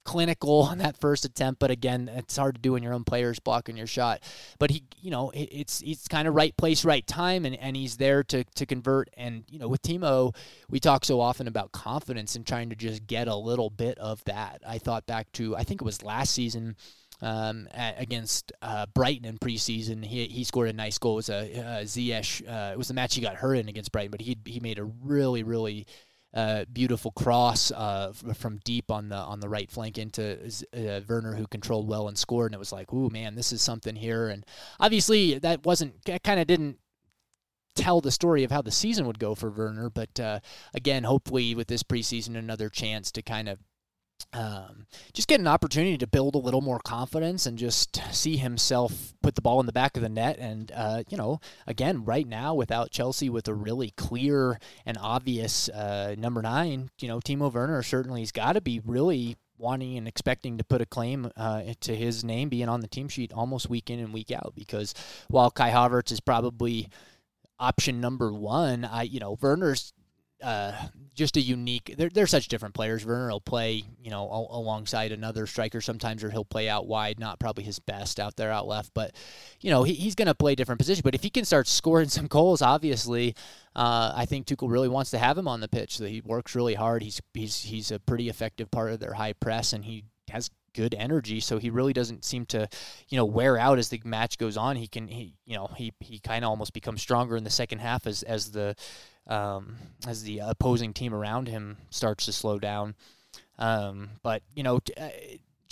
clinical 0.03 0.63
on 0.63 0.79
that 0.79 0.97
first 0.97 1.25
attempt, 1.25 1.59
but 1.59 1.71
again, 1.71 2.09
it's 2.13 2.35
hard 2.37 2.55
to 2.55 2.61
do 2.61 2.73
when 2.73 2.83
your 2.83 2.93
own 2.93 3.03
player's 3.03 3.39
blocking 3.39 3.77
your 3.77 3.87
shot. 3.87 4.21
But 4.59 4.71
he, 4.71 4.83
you 5.01 5.11
know, 5.11 5.31
it's 5.33 5.81
it's 5.81 6.07
kind 6.07 6.27
of 6.27 6.35
right 6.35 6.55
place, 6.57 6.85
right 6.85 7.05
time, 7.05 7.45
and, 7.45 7.55
and 7.55 7.75
he's 7.75 7.97
there 7.97 8.23
to 8.25 8.43
to 8.43 8.65
convert. 8.65 9.09
And 9.15 9.43
you 9.49 9.59
know, 9.59 9.67
with 9.67 9.81
Timo, 9.81 10.35
we 10.69 10.79
talk 10.79 11.05
so 11.05 11.19
often 11.19 11.47
about 11.47 11.71
confidence 11.71 12.35
and 12.35 12.45
trying 12.45 12.69
to 12.69 12.75
just 12.75 13.07
get 13.07 13.27
a 13.27 13.35
little 13.35 13.69
bit 13.69 13.97
of 13.97 14.23
that. 14.25 14.61
I 14.67 14.77
thought 14.77 15.05
back 15.05 15.31
to 15.33 15.55
I 15.55 15.63
think 15.63 15.81
it 15.81 15.85
was 15.85 16.03
last 16.03 16.33
season. 16.33 16.75
Um, 17.21 17.69
against 17.73 18.51
uh, 18.61 18.85
Brighton 18.93 19.23
in 19.23 19.37
preseason. 19.37 20.03
He, 20.03 20.25
he 20.25 20.43
scored 20.43 20.67
a 20.67 20.73
nice 20.73 20.97
goal. 20.97 21.13
It 21.13 21.15
was 21.15 21.29
a 21.29 21.57
uh, 21.57 21.83
Ziyech. 21.83 22.45
Uh, 22.45 22.73
it 22.73 22.77
was 22.77 22.89
the 22.89 22.93
match 22.93 23.15
he 23.15 23.21
got 23.21 23.35
hurt 23.35 23.53
in 23.53 23.69
against 23.69 23.93
Brighton, 23.93 24.11
but 24.11 24.19
he 24.19 24.37
he 24.43 24.59
made 24.59 24.77
a 24.77 24.83
really 24.83 25.43
really 25.43 25.87
beautiful 26.71 27.11
cross 27.11 27.71
uh, 27.71 28.11
from 28.33 28.59
deep 28.63 28.89
on 28.89 29.09
the 29.09 29.15
on 29.15 29.39
the 29.39 29.49
right 29.49 29.69
flank 29.69 29.97
into 29.97 30.51
uh, 30.73 31.01
Werner, 31.07 31.35
who 31.35 31.47
controlled 31.47 31.87
well 31.87 32.07
and 32.07 32.17
scored. 32.17 32.51
And 32.51 32.55
it 32.55 32.59
was 32.59 32.71
like, 32.71 32.91
"Ooh, 32.93 33.09
man, 33.09 33.35
this 33.35 33.51
is 33.51 33.61
something 33.61 33.95
here." 33.95 34.27
And 34.27 34.45
obviously, 34.79 35.37
that 35.39 35.65
wasn't 35.65 35.95
kind 36.23 36.39
of 36.39 36.47
didn't 36.47 36.79
tell 37.75 38.01
the 38.01 38.11
story 38.11 38.43
of 38.43 38.51
how 38.51 38.61
the 38.61 38.71
season 38.71 39.05
would 39.07 39.19
go 39.19 39.35
for 39.35 39.49
Werner. 39.49 39.89
But 39.89 40.19
uh, 40.19 40.39
again, 40.73 41.03
hopefully, 41.03 41.55
with 41.55 41.67
this 41.67 41.83
preseason, 41.83 42.35
another 42.35 42.69
chance 42.69 43.11
to 43.11 43.21
kind 43.21 43.49
of 43.49 43.59
um, 44.33 44.85
just 45.13 45.27
get 45.27 45.39
an 45.39 45.47
opportunity 45.47 45.97
to 45.97 46.07
build 46.07 46.35
a 46.35 46.39
little 46.39 46.61
more 46.61 46.79
confidence 46.79 47.45
and 47.45 47.57
just 47.57 48.01
see 48.13 48.37
himself 48.37 49.13
put 49.21 49.35
the 49.35 49.41
ball 49.41 49.59
in 49.59 49.65
the 49.65 49.73
back 49.73 49.95
of 49.97 50.03
the 50.03 50.09
net. 50.09 50.37
And, 50.39 50.71
uh, 50.75 51.03
you 51.09 51.17
know, 51.17 51.39
again, 51.67 52.05
right 52.05 52.27
now, 52.27 52.55
without 52.55 52.91
Chelsea 52.91 53.29
with 53.29 53.47
a 53.47 53.53
really 53.53 53.91
clear 53.91 54.59
and 54.85 54.97
obvious 54.99 55.69
uh, 55.69 56.15
number 56.17 56.41
nine, 56.41 56.89
you 56.99 57.07
know, 57.07 57.19
Timo 57.19 57.51
Werner 57.51 57.83
certainly 57.83 58.21
has 58.21 58.31
got 58.31 58.53
to 58.53 58.61
be 58.61 58.81
really 58.85 59.37
wanting 59.57 59.97
and 59.97 60.07
expecting 60.07 60.57
to 60.57 60.63
put 60.63 60.81
a 60.81 60.85
claim 60.85 61.31
uh, 61.37 61.61
to 61.79 61.95
his 61.95 62.23
name 62.23 62.49
being 62.49 62.69
on 62.69 62.81
the 62.81 62.87
team 62.87 63.07
sheet 63.07 63.31
almost 63.33 63.69
week 63.69 63.89
in 63.89 63.99
and 63.99 64.13
week 64.13 64.31
out. 64.31 64.53
Because 64.55 64.93
while 65.27 65.51
Kai 65.51 65.71
Havertz 65.71 66.11
is 66.11 66.19
probably 66.19 66.89
option 67.59 68.01
number 68.01 68.33
one, 68.33 68.83
I, 68.83 69.03
you 69.03 69.19
know, 69.19 69.37
Werner's 69.39 69.93
uh, 70.43 70.73
just 71.15 71.37
a 71.37 71.41
unique. 71.41 71.93
They're, 71.97 72.09
they're 72.09 72.27
such 72.27 72.47
different 72.47 72.75
players. 72.75 73.05
Werner 73.05 73.29
will 73.29 73.41
play, 73.41 73.83
you 74.01 74.11
know, 74.11 74.47
alongside 74.51 75.11
another 75.11 75.47
striker 75.47 75.79
sometimes, 75.79 76.23
or 76.23 76.29
he'll 76.29 76.45
play 76.45 76.67
out 76.67 76.87
wide. 76.87 77.19
Not 77.19 77.39
probably 77.39 77.63
his 77.63 77.79
best 77.79 78.19
out 78.19 78.35
there 78.35 78.51
out 78.51 78.67
left, 78.67 78.91
but 78.93 79.15
you 79.61 79.69
know 79.69 79.83
he, 79.83 79.93
he's 79.93 80.15
going 80.15 80.27
to 80.27 80.35
play 80.35 80.55
different 80.55 80.79
positions. 80.79 81.03
But 81.03 81.15
if 81.15 81.23
he 81.23 81.29
can 81.29 81.45
start 81.45 81.67
scoring 81.67 82.09
some 82.09 82.27
goals, 82.27 82.61
obviously, 82.61 83.35
uh, 83.75 84.11
I 84.15 84.25
think 84.25 84.47
Tuchel 84.47 84.69
really 84.69 84.89
wants 84.89 85.11
to 85.11 85.17
have 85.17 85.37
him 85.37 85.47
on 85.47 85.61
the 85.61 85.67
pitch. 85.67 85.97
So 85.97 86.05
he 86.05 86.21
works 86.21 86.55
really 86.55 86.75
hard. 86.75 87.03
He's 87.03 87.21
he's 87.33 87.61
he's 87.63 87.91
a 87.91 87.99
pretty 87.99 88.29
effective 88.29 88.69
part 88.71 88.91
of 88.91 88.99
their 88.99 89.13
high 89.13 89.33
press, 89.33 89.73
and 89.73 89.85
he 89.85 90.05
has 90.29 90.49
good 90.73 90.95
energy 90.95 91.39
so 91.39 91.59
he 91.59 91.69
really 91.69 91.93
doesn't 91.93 92.25
seem 92.25 92.45
to 92.47 92.67
you 93.07 93.15
know 93.15 93.25
wear 93.25 93.57
out 93.57 93.77
as 93.77 93.89
the 93.89 94.01
match 94.03 94.39
goes 94.39 94.57
on 94.57 94.75
he 94.75 94.87
can 94.87 95.07
he 95.07 95.35
you 95.45 95.55
know 95.55 95.69
he 95.77 95.93
he 95.99 96.17
kind 96.17 96.43
of 96.43 96.49
almost 96.49 96.73
becomes 96.73 96.99
stronger 96.99 97.37
in 97.37 97.43
the 97.43 97.49
second 97.49 97.77
half 97.77 98.07
as 98.07 98.23
as 98.23 98.51
the 98.51 98.75
um, 99.27 99.77
as 100.07 100.23
the 100.23 100.39
opposing 100.39 100.93
team 100.93 101.13
around 101.13 101.47
him 101.47 101.77
starts 101.89 102.25
to 102.25 102.33
slow 102.33 102.59
down. 102.59 102.95
Um, 103.57 104.09
but 104.21 104.43
you 104.55 104.63
know, 104.63 104.79
uh, 104.97 105.09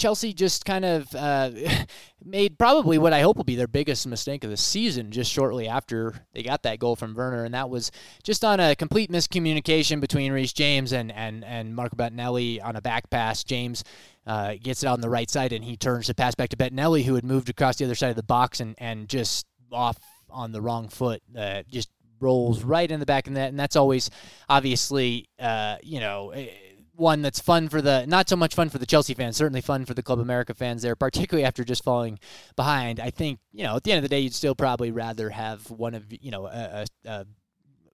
Chelsea 0.02 0.34
just 0.34 0.66
kind 0.66 0.84
of 0.84 1.14
uh, 1.14 1.52
made 2.26 2.58
probably 2.58 2.98
what 2.98 3.14
I 3.14 3.22
hope 3.22 3.38
will 3.38 3.44
be 3.44 3.56
their 3.56 3.68
biggest 3.68 4.08
mistake 4.08 4.44
of 4.44 4.50
the 4.50 4.58
season 4.58 5.12
just 5.12 5.32
shortly 5.32 5.68
after 5.68 6.26
they 6.34 6.42
got 6.42 6.64
that 6.64 6.80
goal 6.80 6.96
from 6.96 7.14
Werner, 7.14 7.44
and 7.44 7.54
that 7.54 7.70
was 7.70 7.92
just 8.24 8.44
on 8.44 8.60
a 8.60 8.76
complete 8.76 9.12
miscommunication 9.12 10.02
between 10.02 10.32
Reece 10.32 10.54
James 10.54 10.92
and 10.92 11.12
and 11.12 11.46
and 11.46 11.76
Marco 11.76 11.96
Bettinelli 11.96 12.64
on 12.64 12.76
a 12.76 12.82
back 12.82 13.10
pass. 13.12 13.44
James 13.44 13.84
uh, 14.26 14.56
gets 14.62 14.84
it 14.84 14.88
on 14.88 15.02
the 15.02 15.10
right 15.10 15.30
side, 15.30 15.54
and 15.54 15.64
he 15.64 15.78
turns 15.78 16.08
to 16.08 16.16
pass 16.16 16.34
back 16.34 16.50
to 16.50 16.58
Bettinelli, 16.58 17.04
who 17.04 17.16
had 17.16 17.26
moved 17.26 17.50
across 17.50 17.76
the 17.76 17.86
other 17.86 17.96
side 17.96 18.10
of 18.10 18.16
the 18.16 18.24
box 18.24 18.60
and 18.60 18.76
and 18.80 19.08
just 19.08 19.46
off 19.72 19.98
on 20.32 20.52
the 20.52 20.62
wrong 20.62 20.88
foot, 20.88 21.22
uh, 21.38 21.62
just 21.70 21.90
rolls 22.22 22.64
right 22.64 22.90
in 22.90 23.00
the 23.00 23.06
back 23.06 23.28
of 23.28 23.34
net, 23.34 23.50
and 23.50 23.60
that's 23.60 23.76
always 23.76 24.10
obviously 24.50 25.28
uh, 25.40 25.78
you 25.84 26.00
know 26.00 26.32
eh, 26.32 26.48
one 26.96 27.22
that's 27.22 27.40
fun 27.40 27.68
for 27.68 27.82
the 27.82 28.06
not 28.08 28.30
so 28.30 28.36
much 28.36 28.56
fun 28.56 28.70
for 28.70 28.78
the 28.78 28.86
Chelsea 28.86 29.14
fans, 29.14 29.38
certainly 29.38 29.62
fun 29.62 29.86
for 29.86 29.94
the 29.94 30.04
Club 30.04 30.20
America 30.20 30.54
fans 30.54 30.82
there, 30.82 30.96
particularly 30.96 31.46
after 31.46 31.64
just 31.64 31.84
falling 31.84 32.20
behind. 32.56 33.00
I 33.00 33.10
think 33.10 33.40
you 33.52 33.64
know 33.64 33.76
at 33.76 33.84
the 33.84 33.92
end 33.92 34.00
of 34.00 34.04
the 34.04 34.10
day, 34.10 34.20
you'd 34.20 34.34
still 34.34 34.56
probably 34.56 34.92
rather 34.92 35.30
have 35.30 35.70
one 35.70 35.96
of 35.96 36.06
you 36.10 36.32
know 36.32 36.48
a, 36.48 36.86
a, 37.06 37.10
a 37.10 37.26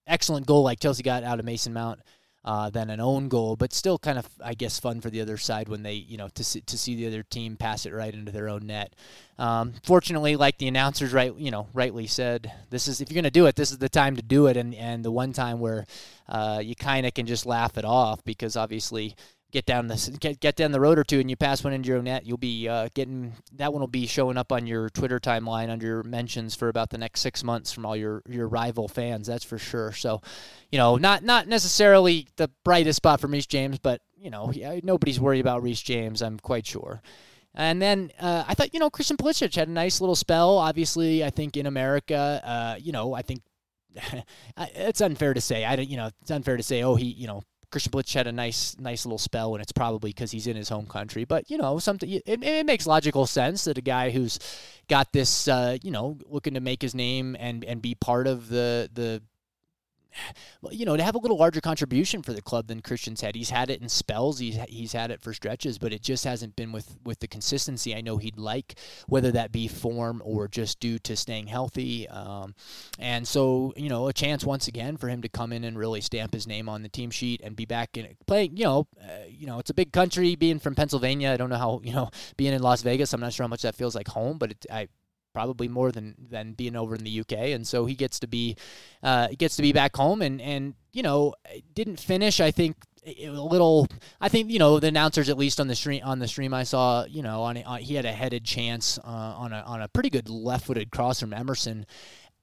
excellent 0.07 0.45
goal 0.45 0.63
like 0.63 0.79
Chelsea 0.79 1.03
got 1.03 1.23
out 1.23 1.39
of 1.39 1.45
Mason 1.45 1.73
Mount 1.73 1.99
uh, 2.45 2.69
than 2.69 2.89
an 2.89 2.99
own 2.99 3.27
goal, 3.27 3.55
but 3.55 3.73
still 3.73 3.97
kind 3.97 4.17
of, 4.17 4.27
I 4.41 4.53
guess, 4.53 4.79
fun 4.79 5.01
for 5.01 5.09
the 5.09 5.19
other 5.21 5.37
side 5.37 5.67
when 5.67 5.83
they, 5.83 5.93
you 5.93 6.17
know, 6.17 6.29
to 6.29 6.43
see, 6.43 6.61
to 6.61 6.77
see 6.77 6.95
the 6.95 7.07
other 7.07 7.23
team 7.23 7.57
pass 7.57 7.85
it 7.85 7.93
right 7.93 8.13
into 8.13 8.31
their 8.31 8.47
own 8.47 8.67
net. 8.67 8.93
Um, 9.37 9.73
fortunately, 9.83 10.35
like 10.35 10.57
the 10.57 10.67
announcers 10.67 11.13
right, 11.13 11.35
you 11.37 11.51
know, 11.51 11.67
rightly 11.73 12.07
said, 12.07 12.51
this 12.69 12.87
is 12.87 13.01
if 13.01 13.09
you're 13.09 13.15
going 13.15 13.23
to 13.25 13.31
do 13.31 13.47
it, 13.47 13.55
this 13.55 13.71
is 13.71 13.79
the 13.79 13.89
time 13.89 14.15
to 14.15 14.21
do 14.21 14.47
it, 14.47 14.55
and 14.57 14.73
and 14.75 15.03
the 15.03 15.11
one 15.11 15.33
time 15.33 15.59
where 15.59 15.85
uh, 16.29 16.61
you 16.63 16.75
kind 16.75 17.05
of 17.05 17.13
can 17.13 17.25
just 17.25 17.45
laugh 17.45 17.77
it 17.77 17.85
off 17.85 18.23
because 18.23 18.55
obviously 18.55 19.15
get 19.51 19.65
down 19.65 19.87
the 19.87 20.17
get, 20.19 20.39
get 20.39 20.55
down 20.55 20.71
the 20.71 20.79
road 20.79 20.99
or 20.99 21.03
two 21.03 21.19
and 21.19 21.29
you 21.29 21.35
pass 21.35 21.63
one 21.63 21.73
into 21.73 21.87
your 21.89 22.01
net, 22.01 22.25
you'll 22.25 22.37
be 22.37 22.67
uh, 22.67 22.89
getting 22.93 23.33
that 23.53 23.71
one 23.71 23.79
will 23.79 23.87
be 23.87 24.05
showing 24.05 24.37
up 24.37 24.51
on 24.51 24.67
your 24.67 24.89
Twitter 24.89 25.19
timeline 25.19 25.69
under 25.69 25.85
your 25.85 26.03
mentions 26.03 26.55
for 26.55 26.69
about 26.69 26.89
the 26.89 26.97
next 26.97 27.21
six 27.21 27.43
months 27.43 27.71
from 27.71 27.85
all 27.85 27.95
your 27.95 28.21
your 28.27 28.47
rival 28.47 28.87
fans. 28.87 29.27
That's 29.27 29.45
for 29.45 29.57
sure. 29.57 29.91
So, 29.93 30.21
you 30.71 30.77
know, 30.77 30.97
not 30.97 31.23
not 31.23 31.47
necessarily 31.47 32.27
the 32.35 32.49
brightest 32.63 32.97
spot 32.97 33.21
for 33.21 33.27
Reece 33.27 33.47
James, 33.47 33.79
but 33.79 34.01
you 34.17 34.29
know, 34.29 34.51
yeah, 34.51 34.79
nobody's 34.83 35.19
worried 35.19 35.41
about 35.41 35.63
Reece 35.63 35.81
James. 35.81 36.21
I'm 36.21 36.39
quite 36.39 36.65
sure. 36.65 37.01
And 37.53 37.81
then 37.81 38.11
uh, 38.19 38.43
I 38.47 38.53
thought, 38.53 38.73
you 38.73 38.79
know, 38.79 38.89
Christian 38.89 39.17
Pulisic 39.17 39.55
had 39.55 39.67
a 39.67 39.71
nice 39.71 39.99
little 39.99 40.15
spell. 40.15 40.59
Obviously, 40.59 41.23
I 41.23 41.31
think 41.31 41.57
in 41.57 41.65
America, 41.65 42.41
uh, 42.43 42.75
you 42.79 42.91
know, 42.91 43.15
I 43.15 43.23
think 43.23 43.41
it's 44.57 45.01
unfair 45.01 45.33
to 45.33 45.41
say. 45.41 45.65
I 45.65 45.75
don't, 45.75 45.89
you 45.89 45.97
know, 45.97 46.11
it's 46.21 46.29
unfair 46.29 46.57
to 46.57 46.63
say, 46.63 46.83
oh, 46.83 46.93
he, 46.93 47.05
you 47.05 47.25
know, 47.25 47.41
Christian 47.71 47.91
Pulisic 47.91 48.13
had 48.13 48.27
a 48.27 48.31
nice, 48.31 48.77
nice 48.79 49.05
little 49.05 49.17
spell, 49.17 49.53
and 49.53 49.61
it's 49.61 49.71
probably 49.71 50.11
because 50.11 50.31
he's 50.31 50.47
in 50.47 50.55
his 50.55 50.69
home 50.69 50.85
country. 50.85 51.25
But 51.25 51.49
you 51.49 51.57
know, 51.57 51.79
something 51.79 52.09
it, 52.09 52.23
it 52.25 52.65
makes 52.65 52.87
logical 52.87 53.25
sense 53.25 53.65
that 53.65 53.77
a 53.77 53.81
guy 53.81 54.09
who's 54.11 54.39
got 54.87 55.11
this, 55.11 55.47
uh, 55.47 55.77
you 55.81 55.91
know, 55.91 56.17
looking 56.25 56.53
to 56.53 56.61
make 56.61 56.81
his 56.81 56.95
name 56.95 57.35
and 57.39 57.63
and 57.65 57.81
be 57.81 57.95
part 57.95 58.27
of 58.27 58.49
the 58.49 58.89
the 58.93 59.21
you 60.71 60.85
know, 60.85 60.97
to 60.97 61.03
have 61.03 61.15
a 61.15 61.19
little 61.19 61.37
larger 61.37 61.61
contribution 61.61 62.21
for 62.21 62.33
the 62.33 62.41
club 62.41 62.67
than 62.67 62.81
Christian's 62.81 63.21
had. 63.21 63.35
He's 63.35 63.49
had 63.49 63.69
it 63.69 63.81
in 63.81 63.89
spells. 63.89 64.39
He's 64.39 64.57
he's 64.67 64.93
had 64.93 65.11
it 65.11 65.21
for 65.21 65.33
stretches, 65.33 65.77
but 65.77 65.93
it 65.93 66.01
just 66.01 66.23
hasn't 66.23 66.55
been 66.55 66.71
with 66.71 66.97
with 67.03 67.19
the 67.19 67.27
consistency 67.27 67.95
I 67.95 68.01
know 68.01 68.17
he'd 68.17 68.37
like, 68.37 68.75
whether 69.07 69.31
that 69.31 69.51
be 69.51 69.67
form 69.67 70.21
or 70.25 70.47
just 70.47 70.79
due 70.79 70.99
to 70.99 71.15
staying 71.15 71.47
healthy. 71.47 72.07
Um, 72.09 72.55
and 72.99 73.27
so, 73.27 73.73
you 73.75 73.89
know, 73.89 74.07
a 74.07 74.13
chance 74.13 74.43
once 74.43 74.67
again 74.67 74.97
for 74.97 75.07
him 75.07 75.21
to 75.21 75.29
come 75.29 75.53
in 75.53 75.63
and 75.63 75.77
really 75.77 76.01
stamp 76.01 76.33
his 76.33 76.47
name 76.47 76.69
on 76.69 76.83
the 76.83 76.89
team 76.89 77.11
sheet 77.11 77.41
and 77.43 77.55
be 77.55 77.65
back 77.65 77.97
in 77.97 78.15
playing. 78.25 78.57
You 78.57 78.65
know, 78.65 78.87
uh, 79.01 79.25
you 79.27 79.47
know, 79.47 79.59
it's 79.59 79.69
a 79.69 79.75
big 79.75 79.91
country. 79.91 80.35
Being 80.35 80.59
from 80.59 80.75
Pennsylvania, 80.75 81.31
I 81.31 81.37
don't 81.37 81.49
know 81.49 81.57
how 81.57 81.81
you 81.83 81.93
know 81.93 82.09
being 82.37 82.53
in 82.53 82.61
Las 82.61 82.81
Vegas. 82.81 83.13
I'm 83.13 83.21
not 83.21 83.33
sure 83.33 83.43
how 83.43 83.49
much 83.49 83.61
that 83.61 83.75
feels 83.75 83.95
like 83.95 84.07
home, 84.07 84.37
but 84.37 84.51
it, 84.51 84.65
I 84.71 84.87
probably 85.37 85.67
more 85.67 85.91
than 85.91 86.15
than 86.31 86.53
being 86.53 86.75
over 86.75 86.95
in 86.95 87.03
the 87.03 87.19
UK, 87.19 87.53
and 87.53 87.67
so 87.67 87.85
he 87.85 87.93
gets 87.93 88.19
to 88.19 88.25
be 88.25 88.55
uh, 89.03 89.27
gets 89.37 89.55
to 89.55 89.61
be 89.61 89.71
back 89.71 89.95
home, 89.95 90.23
and 90.23 90.41
and 90.41 90.73
you 90.93 91.03
know 91.03 91.35
didn't 91.75 91.99
finish. 91.99 92.39
I 92.39 92.49
think 92.49 92.75
a 93.05 93.29
little. 93.29 93.87
I 94.19 94.29
think 94.29 94.49
you 94.49 94.57
know 94.57 94.79
the 94.79 94.87
announcers 94.87 95.29
at 95.29 95.37
least 95.37 95.59
on 95.59 95.67
the 95.67 95.75
stream 95.75 96.01
on 96.03 96.17
the 96.17 96.27
stream 96.27 96.55
I 96.55 96.63
saw 96.63 97.05
you 97.05 97.21
know 97.21 97.43
on, 97.43 97.55
on 97.57 97.79
he 97.81 97.93
had 97.93 98.05
a 98.05 98.11
headed 98.11 98.45
chance 98.45 98.97
uh, 99.03 99.07
on 99.37 99.53
a 99.53 99.59
on 99.59 99.79
a 99.83 99.87
pretty 99.87 100.09
good 100.09 100.27
left-footed 100.27 100.89
cross 100.89 101.19
from 101.19 101.33
Emerson. 101.33 101.85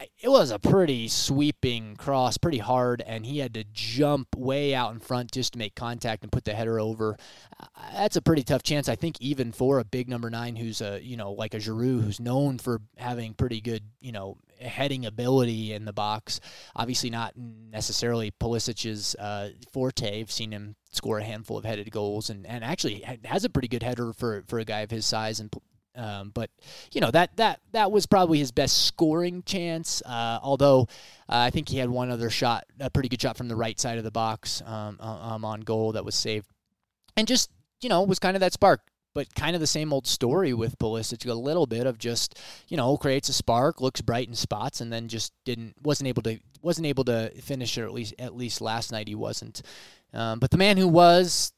It 0.01 0.29
was 0.29 0.51
a 0.51 0.59
pretty 0.59 1.07
sweeping 1.07 1.95
cross, 1.97 2.37
pretty 2.37 2.59
hard, 2.59 3.01
and 3.07 3.25
he 3.25 3.39
had 3.39 3.55
to 3.55 3.65
jump 3.73 4.35
way 4.37 4.75
out 4.75 4.93
in 4.93 4.99
front 4.99 5.31
just 5.31 5.53
to 5.53 5.59
make 5.59 5.77
contact 5.77 6.25
and 6.25 6.33
put 6.33 6.45
the 6.45 6.53
header 6.53 6.81
over. 6.81 7.17
Uh, 7.61 7.67
that's 7.93 8.17
a 8.17 8.23
pretty 8.23 8.43
tough 8.43 8.65
chance, 8.65 8.89
I 8.89 8.97
think, 8.97 9.21
even 9.21 9.53
for 9.53 9.79
a 9.79 9.85
big 9.85 10.09
number 10.09 10.31
nine 10.31 10.57
who's 10.57 10.81
a 10.81 11.01
you 11.01 11.17
know 11.17 11.33
like 11.33 11.55
a 11.55 11.59
Giroud 11.59 12.03
who's 12.03 12.19
known 12.19 12.59
for 12.59 12.81
having 12.97 13.35
pretty 13.35 13.61
good 13.61 13.85
you 14.01 14.11
know 14.11 14.37
heading 14.61 15.07
ability 15.07 15.73
in 15.73 15.85
the 15.85 15.93
box. 15.93 16.41
Obviously, 16.75 17.11
not 17.11 17.35
necessarily 17.37 18.33
Pulisic's 18.33 19.15
uh, 19.15 19.51
forte. 19.73 20.21
I've 20.21 20.33
seen 20.33 20.51
him 20.51 20.75
score 20.91 21.19
a 21.19 21.25
handful 21.25 21.57
of 21.57 21.65
headed 21.65 21.91
goals, 21.93 22.31
and, 22.31 22.47
and 22.47 22.65
actually 22.65 23.05
has 23.25 23.45
a 23.45 23.51
pretty 23.51 23.69
good 23.69 23.85
header 23.85 24.13
for 24.13 24.43
for 24.49 24.59
a 24.59 24.65
guy 24.65 24.81
of 24.81 24.91
his 24.91 25.07
size. 25.07 25.39
And 25.39 25.53
um, 25.97 26.31
but 26.35 26.51
you 26.93 27.01
know 27.01 27.11
that 27.11 27.37
that 27.37 27.61
that 27.73 27.93
was 27.93 28.07
probably 28.07 28.39
his 28.39 28.53
best 28.53 28.87
scoring 28.87 29.43
chance. 29.45 30.03
Uh, 30.05 30.39
although 30.43 30.89
uh, 31.29 31.39
I 31.39 31.51
think 31.51 31.69
he 31.69 31.79
had 31.79 31.89
one 31.89 32.11
other 32.11 32.31
shot, 32.31 32.65
a 32.81 32.91
pretty 32.91 33.09
good 33.09 33.21
shot 33.21 33.37
from 33.37 33.49
the 33.49 33.57
right 33.57 33.79
side 33.79 33.99
of 33.99 34.05
the 34.05 34.11
box 34.11 34.63
um, 34.67 34.99
um, 35.01 35.45
on 35.45 35.61
goal 35.61 35.93
that 35.93 36.05
was 36.05 36.15
saved, 36.15 36.47
and 37.17 37.27
just 37.27 37.51
you 37.81 37.89
know 37.89 38.03
was 38.03 38.19
kind 38.19 38.37
of 38.37 38.41
that 38.41 38.53
spark 38.53 38.81
but 39.15 39.33
kind 39.37 39.55
of 39.55 39.61
the 39.61 39.67
same 39.67 39.93
old 39.93 40.07
story 40.07 40.53
with 40.53 40.79
Pulisic. 40.79 41.29
A 41.29 41.33
little 41.33 41.67
bit 41.67 41.87
of 41.87 41.99
just, 41.99 42.39
you 42.69 42.77
know, 42.77 42.97
creates 42.97 43.29
a 43.29 43.33
spark, 43.33 43.81
looks 43.81 44.01
bright 44.01 44.29
in 44.29 44.35
spots, 44.35 44.81
and 44.81 44.93
then 44.93 45.09
just 45.09 45.33
didn't 45.45 45.77
wasn't 45.83 46.09
able 46.09 46.23
to 46.23 46.39
wasn't 46.61 46.87
able 46.87 47.05
to 47.05 47.31
finish 47.41 47.79
it. 47.79 47.83
At 47.83 47.93
least 47.93 48.15
at 48.19 48.37
least 48.37 48.61
last 48.61 48.93
night 48.93 49.09
he 49.09 49.15
wasn't. 49.15 49.63
Um, 50.13 50.41
but 50.41 50.51
the 50.51 50.59
man 50.59 50.77
who 50.77 50.89
was 50.89 51.53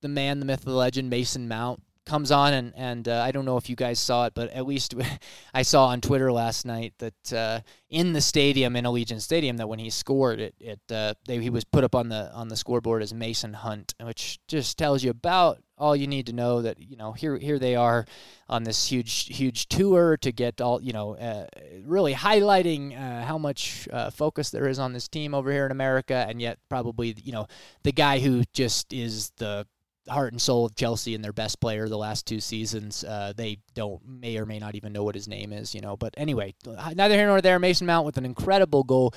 the 0.00 0.08
man, 0.08 0.38
the 0.38 0.46
myth, 0.46 0.62
the 0.62 0.72
legend, 0.72 1.10
Mason 1.10 1.48
Mount 1.48 1.82
comes 2.04 2.30
on 2.30 2.52
and 2.52 2.72
and 2.76 3.08
uh, 3.08 3.22
I 3.22 3.32
don't 3.32 3.44
know 3.44 3.56
if 3.56 3.68
you 3.68 3.76
guys 3.76 3.98
saw 3.98 4.26
it, 4.26 4.34
but 4.34 4.50
at 4.50 4.66
least 4.66 4.94
I 5.54 5.62
saw 5.62 5.86
on 5.86 6.00
Twitter 6.00 6.32
last 6.32 6.66
night 6.66 6.94
that 6.98 7.32
uh, 7.32 7.60
in 7.90 8.12
the 8.12 8.20
stadium 8.20 8.76
in 8.76 8.84
Allegiant 8.84 9.20
Stadium 9.20 9.56
that 9.58 9.68
when 9.68 9.78
he 9.78 9.90
scored 9.90 10.40
it 10.40 10.54
it 10.60 10.80
uh, 10.90 11.14
they, 11.26 11.38
he 11.38 11.50
was 11.50 11.64
put 11.64 11.84
up 11.84 11.94
on 11.94 12.08
the 12.08 12.32
on 12.32 12.48
the 12.48 12.56
scoreboard 12.56 13.02
as 13.02 13.14
Mason 13.14 13.54
Hunt, 13.54 13.94
which 14.00 14.38
just 14.48 14.78
tells 14.78 15.04
you 15.04 15.10
about 15.10 15.58
all 15.78 15.96
you 15.96 16.06
need 16.06 16.26
to 16.26 16.32
know 16.32 16.62
that 16.62 16.78
you 16.78 16.96
know 16.96 17.12
here 17.12 17.36
here 17.38 17.58
they 17.58 17.74
are 17.74 18.06
on 18.48 18.62
this 18.62 18.86
huge 18.86 19.26
huge 19.36 19.68
tour 19.68 20.16
to 20.16 20.30
get 20.30 20.60
all 20.60 20.80
you 20.80 20.92
know 20.92 21.16
uh, 21.16 21.46
really 21.84 22.14
highlighting 22.14 22.96
uh, 22.96 23.24
how 23.24 23.38
much 23.38 23.88
uh, 23.92 24.10
focus 24.10 24.50
there 24.50 24.68
is 24.68 24.78
on 24.78 24.92
this 24.92 25.08
team 25.08 25.34
over 25.34 25.50
here 25.50 25.66
in 25.66 25.72
America, 25.72 26.26
and 26.28 26.40
yet 26.40 26.58
probably 26.68 27.14
you 27.22 27.32
know 27.32 27.46
the 27.82 27.92
guy 27.92 28.18
who 28.18 28.44
just 28.52 28.92
is 28.92 29.32
the 29.36 29.66
heart 30.08 30.32
and 30.32 30.40
soul 30.40 30.66
of 30.66 30.74
Chelsea 30.74 31.14
and 31.14 31.22
their 31.22 31.32
best 31.32 31.60
player 31.60 31.88
the 31.88 31.98
last 31.98 32.26
two 32.26 32.40
seasons. 32.40 33.04
Uh, 33.04 33.32
they 33.36 33.58
don't 33.74 34.00
may 34.06 34.36
or 34.36 34.46
may 34.46 34.58
not 34.58 34.74
even 34.74 34.92
know 34.92 35.04
what 35.04 35.14
his 35.14 35.28
name 35.28 35.52
is, 35.52 35.74
you 35.74 35.80
know. 35.80 35.96
But 35.96 36.14
anyway, 36.16 36.54
neither 36.66 37.14
here 37.14 37.26
nor 37.26 37.40
there. 37.40 37.58
Mason 37.58 37.86
Mount 37.86 38.06
with 38.06 38.16
an 38.16 38.24
incredible 38.24 38.84
goal. 38.84 39.14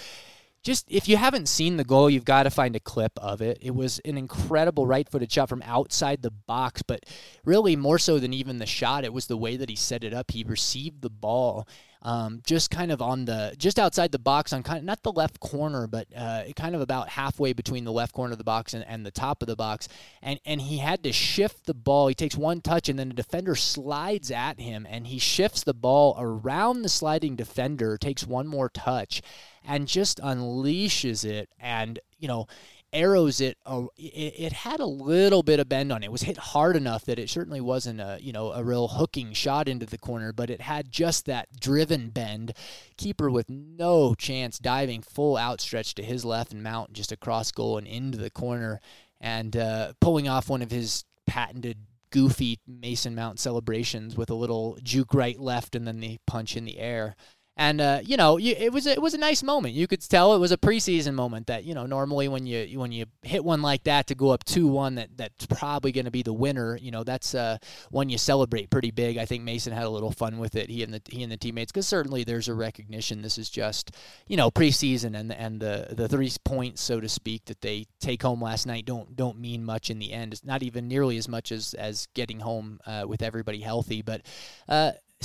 Just 0.64 0.86
if 0.90 1.08
you 1.08 1.16
haven't 1.18 1.48
seen 1.48 1.78
the 1.78 1.84
goal, 1.84 2.10
you've 2.10 2.26
got 2.26 2.44
to 2.44 2.50
find 2.50 2.76
a 2.76 2.80
clip 2.80 3.12
of 3.18 3.40
it. 3.40 3.60
It 3.62 3.76
was 3.76 4.00
an 4.04 4.18
incredible 4.18 4.88
right-footed 4.88 5.32
shot 5.32 5.48
from 5.48 5.62
outside 5.62 6.24
the 6.24 6.32
box, 6.32 6.82
but 6.82 7.02
really 7.44 7.76
more 7.76 8.00
so 8.00 8.18
than 8.18 8.34
even 8.34 8.58
the 8.58 8.66
shot, 8.66 9.04
it 9.04 9.14
was 9.14 9.28
the 9.28 9.38
way 9.38 9.58
that 9.58 9.70
he 9.70 9.76
set 9.76 10.04
it 10.04 10.12
up. 10.12 10.32
He 10.32 10.44
received 10.44 11.04
the 11.04 11.12
ball 11.12 11.68
um, 12.06 12.44
just 12.46 12.70
kind 12.70 12.92
of 12.92 13.02
on 13.02 13.26
the 13.26 13.56
just 13.58 13.80
outside 13.80 14.12
the 14.12 14.20
box 14.20 14.54
on 14.54 14.62
kind 14.62 14.78
of 14.78 14.86
not 14.86 15.02
the 15.02 15.12
left 15.12 15.40
corner, 15.40 15.88
but 15.88 16.08
uh, 16.16 16.44
kind 16.56 16.76
of 16.76 16.82
about 16.82 17.10
halfway 17.10 17.52
between 17.52 17.84
the 17.84 17.92
left 17.92 18.14
corner 18.14 18.34
of 18.34 18.38
the 18.38 18.44
box 18.44 18.76
and, 18.76 18.86
and 18.88 19.04
the 19.04 19.12
top 19.12 19.42
of 19.42 19.48
the 19.48 19.56
box. 19.56 19.90
And 20.22 20.40
and 20.46 20.62
he 20.62 20.78
had 20.78 21.02
to 21.04 21.12
shift 21.12 21.66
the 21.66 21.74
ball. 21.74 22.08
He 22.08 22.14
takes 22.14 22.36
one 22.36 22.62
touch 22.62 22.90
and 22.90 23.00
then 23.00 23.10
the 23.10 23.16
defender 23.16 23.56
slides 23.56 24.30
at 24.30 24.60
him 24.60 24.86
and 24.88 25.08
he 25.08 25.18
shifts 25.18 25.64
the 25.64 25.74
ball 25.74 26.16
around 26.20 26.84
the 26.84 26.90
sliding 26.90 27.36
defender, 27.36 27.98
takes 27.98 28.24
one 28.24 28.46
more 28.46 28.70
touch, 28.70 29.24
and 29.68 29.88
just 29.88 30.20
unleashes 30.20 31.26
it. 31.26 31.50
And 31.60 32.00
you 32.20 32.28
know 32.28 32.46
arrows 32.96 33.42
it, 33.42 33.58
uh, 33.66 33.86
it, 33.98 34.34
it 34.38 34.54
had 34.54 34.80
a 34.80 34.86
little 34.86 35.44
bit 35.44 35.60
of 35.60 35.70
bend 35.70 35.92
on 35.92 36.02
it. 36.02 36.08
It 36.08 36.12
was 36.12 36.24
hit 36.24 36.38
hard 36.38 36.76
enough 36.76 37.06
that 37.06 37.20
it 37.20 37.30
certainly 37.30 37.62
wasn't 37.62 38.00
a 38.00 38.18
you 38.22 38.32
know 38.32 38.52
a 38.54 38.64
real 38.64 38.88
hooking 38.88 39.34
shot 39.34 39.68
into 39.68 39.86
the 39.86 39.98
corner, 39.98 40.32
but 40.34 40.50
it 40.50 40.62
had 40.62 40.92
just 40.92 41.26
that 41.26 41.60
driven 41.60 42.10
bend. 42.10 42.54
Keeper 42.98 43.30
with 43.30 43.50
no 43.50 44.16
chance 44.16 44.58
diving 44.58 45.02
full 45.02 45.38
outstretched 45.38 45.98
to 45.98 46.04
his 46.04 46.26
left 46.26 46.54
and 46.54 46.64
mount 46.64 46.94
just 46.94 47.12
across 47.12 47.52
goal 47.52 47.78
and 47.78 47.86
into 47.86 48.18
the 48.18 48.30
corner 48.30 48.80
and 49.20 49.56
uh, 49.58 49.94
pulling 50.00 50.28
off 50.28 50.50
one 50.50 50.62
of 50.62 50.72
his 50.72 51.04
patented 51.26 51.78
goofy 52.12 52.60
Mason 52.66 53.14
Mount 53.14 53.40
celebrations 53.40 54.16
with 54.16 54.30
a 54.30 54.36
little 54.36 54.78
juke 54.82 55.14
right 55.14 55.38
left 55.38 55.76
and 55.76 55.86
then 55.86 56.00
the 56.00 56.18
punch 56.26 56.56
in 56.56 56.64
the 56.64 56.80
air. 56.80 57.16
And 57.58 57.80
uh, 57.80 58.02
you 58.04 58.18
know, 58.18 58.38
you, 58.38 58.54
it 58.58 58.74
was 58.74 58.86
a, 58.86 58.92
it 58.92 59.02
was 59.02 59.14
a 59.14 59.18
nice 59.18 59.42
moment. 59.42 59.76
You 59.76 59.88
could 59.88 60.02
tell 60.02 60.36
it 60.36 60.40
was 60.40 60.52
a 60.52 60.58
preseason 60.58 61.14
moment 61.14 61.48
that 61.48 61.64
you 61.64 61.74
know 61.74 61.86
normally 61.86 62.28
when 62.28 62.46
you 62.46 62.80
when 62.80 62.92
you 62.92 63.06
hit 63.22 63.46
one 63.46 63.62
like 63.62 63.86
that 63.86 64.08
to 64.08 64.16
go 64.16 64.32
up 64.32 64.44
two 64.44 64.68
one 64.68 64.96
that 64.96 65.10
that's 65.16 65.46
probably 65.46 65.94
going 65.94 66.04
to 66.04 66.12
be 66.12 66.22
the 66.22 66.34
winner. 66.34 66.76
You 66.76 66.92
know, 66.92 67.06
that's 67.06 67.34
uh, 67.34 67.58
one 67.92 68.10
you 68.10 68.18
celebrate 68.18 68.70
pretty 68.70 68.92
big. 68.92 69.18
I 69.18 69.26
think 69.26 69.44
Mason 69.44 69.72
had 69.72 69.86
a 69.86 69.90
little 69.90 70.12
fun 70.12 70.38
with 70.38 70.56
it. 70.56 70.70
He 70.70 70.84
and 70.84 70.94
the 70.94 71.02
he 71.08 71.24
and 71.24 71.32
the 71.32 71.38
teammates 71.38 71.72
because 71.72 71.88
certainly 71.88 72.26
there's 72.26 72.50
a 72.50 72.54
recognition. 72.54 73.22
This 73.22 73.38
is 73.38 73.50
just 73.50 73.92
you 74.28 74.36
know 74.36 74.52
preseason 74.52 75.18
and 75.18 75.32
and 75.32 75.62
the 75.62 75.88
the 75.92 76.10
three 76.10 76.32
points 76.44 76.82
so 76.82 77.00
to 77.00 77.08
speak 77.08 77.46
that 77.46 77.62
they 77.62 77.86
take 78.00 78.24
home 78.24 78.42
last 78.42 78.66
night 78.66 78.86
don't 78.86 79.16
don't 79.16 79.40
mean 79.40 79.64
much 79.64 79.90
in 79.90 80.00
the 80.00 80.12
end. 80.12 80.34
It's 80.34 80.44
not 80.44 80.62
even 80.62 80.90
nearly 80.90 81.16
as 81.16 81.30
much 81.30 81.54
as 81.54 81.74
as 81.76 82.10
getting 82.16 82.42
home 82.42 82.82
uh, 82.86 83.06
with 83.08 83.22
everybody 83.22 83.62
healthy, 83.62 84.02
but. 84.02 84.26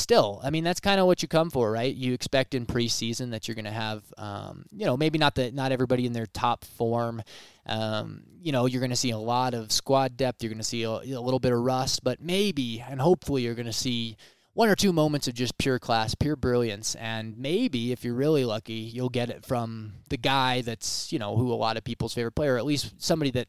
Still, 0.00 0.40
I 0.42 0.48
mean, 0.48 0.64
that's 0.64 0.80
kind 0.80 0.98
of 0.98 1.06
what 1.06 1.20
you 1.20 1.28
come 1.28 1.50
for, 1.50 1.70
right? 1.70 1.94
You 1.94 2.14
expect 2.14 2.54
in 2.54 2.64
preseason 2.64 3.32
that 3.32 3.46
you're 3.46 3.54
going 3.54 3.66
to 3.66 3.70
have, 3.70 4.02
um, 4.16 4.64
you 4.72 4.86
know, 4.86 4.96
maybe 4.96 5.18
not 5.18 5.34
that 5.34 5.52
not 5.52 5.72
everybody 5.72 6.06
in 6.06 6.14
their 6.14 6.24
top 6.24 6.64
form. 6.64 7.22
Um, 7.66 8.22
you 8.40 8.50
know, 8.50 8.64
you're 8.64 8.80
going 8.80 8.90
to 8.90 8.96
see 8.96 9.10
a 9.10 9.18
lot 9.18 9.52
of 9.52 9.70
squad 9.70 10.16
depth. 10.16 10.42
You're 10.42 10.48
going 10.48 10.58
to 10.58 10.64
see 10.64 10.84
a, 10.84 10.90
a, 10.90 11.20
little 11.20 11.38
bit 11.38 11.52
of 11.52 11.60
rust, 11.60 12.02
but 12.02 12.18
maybe 12.18 12.82
and 12.88 12.98
hopefully 12.98 13.42
you're 13.42 13.54
going 13.54 13.66
to 13.66 13.74
see 13.74 14.16
one 14.54 14.70
or 14.70 14.74
two 14.74 14.92
moments 14.92 15.28
of 15.28 15.34
just 15.34 15.58
pure 15.58 15.78
class, 15.78 16.14
pure 16.14 16.34
brilliance, 16.34 16.94
and 16.94 17.36
maybe 17.36 17.92
if 17.92 18.02
you're 18.02 18.14
really 18.14 18.46
lucky, 18.46 18.72
you'll 18.72 19.10
get 19.10 19.28
it 19.28 19.44
from 19.44 19.92
the 20.08 20.16
guy 20.16 20.62
that's 20.62 21.12
you 21.12 21.18
know 21.18 21.36
who 21.36 21.52
a 21.52 21.54
lot 21.54 21.76
of 21.76 21.84
people's 21.84 22.14
favorite 22.14 22.32
player, 22.32 22.54
or 22.54 22.58
at 22.58 22.64
least 22.64 22.94
somebody 22.96 23.30
that 23.32 23.48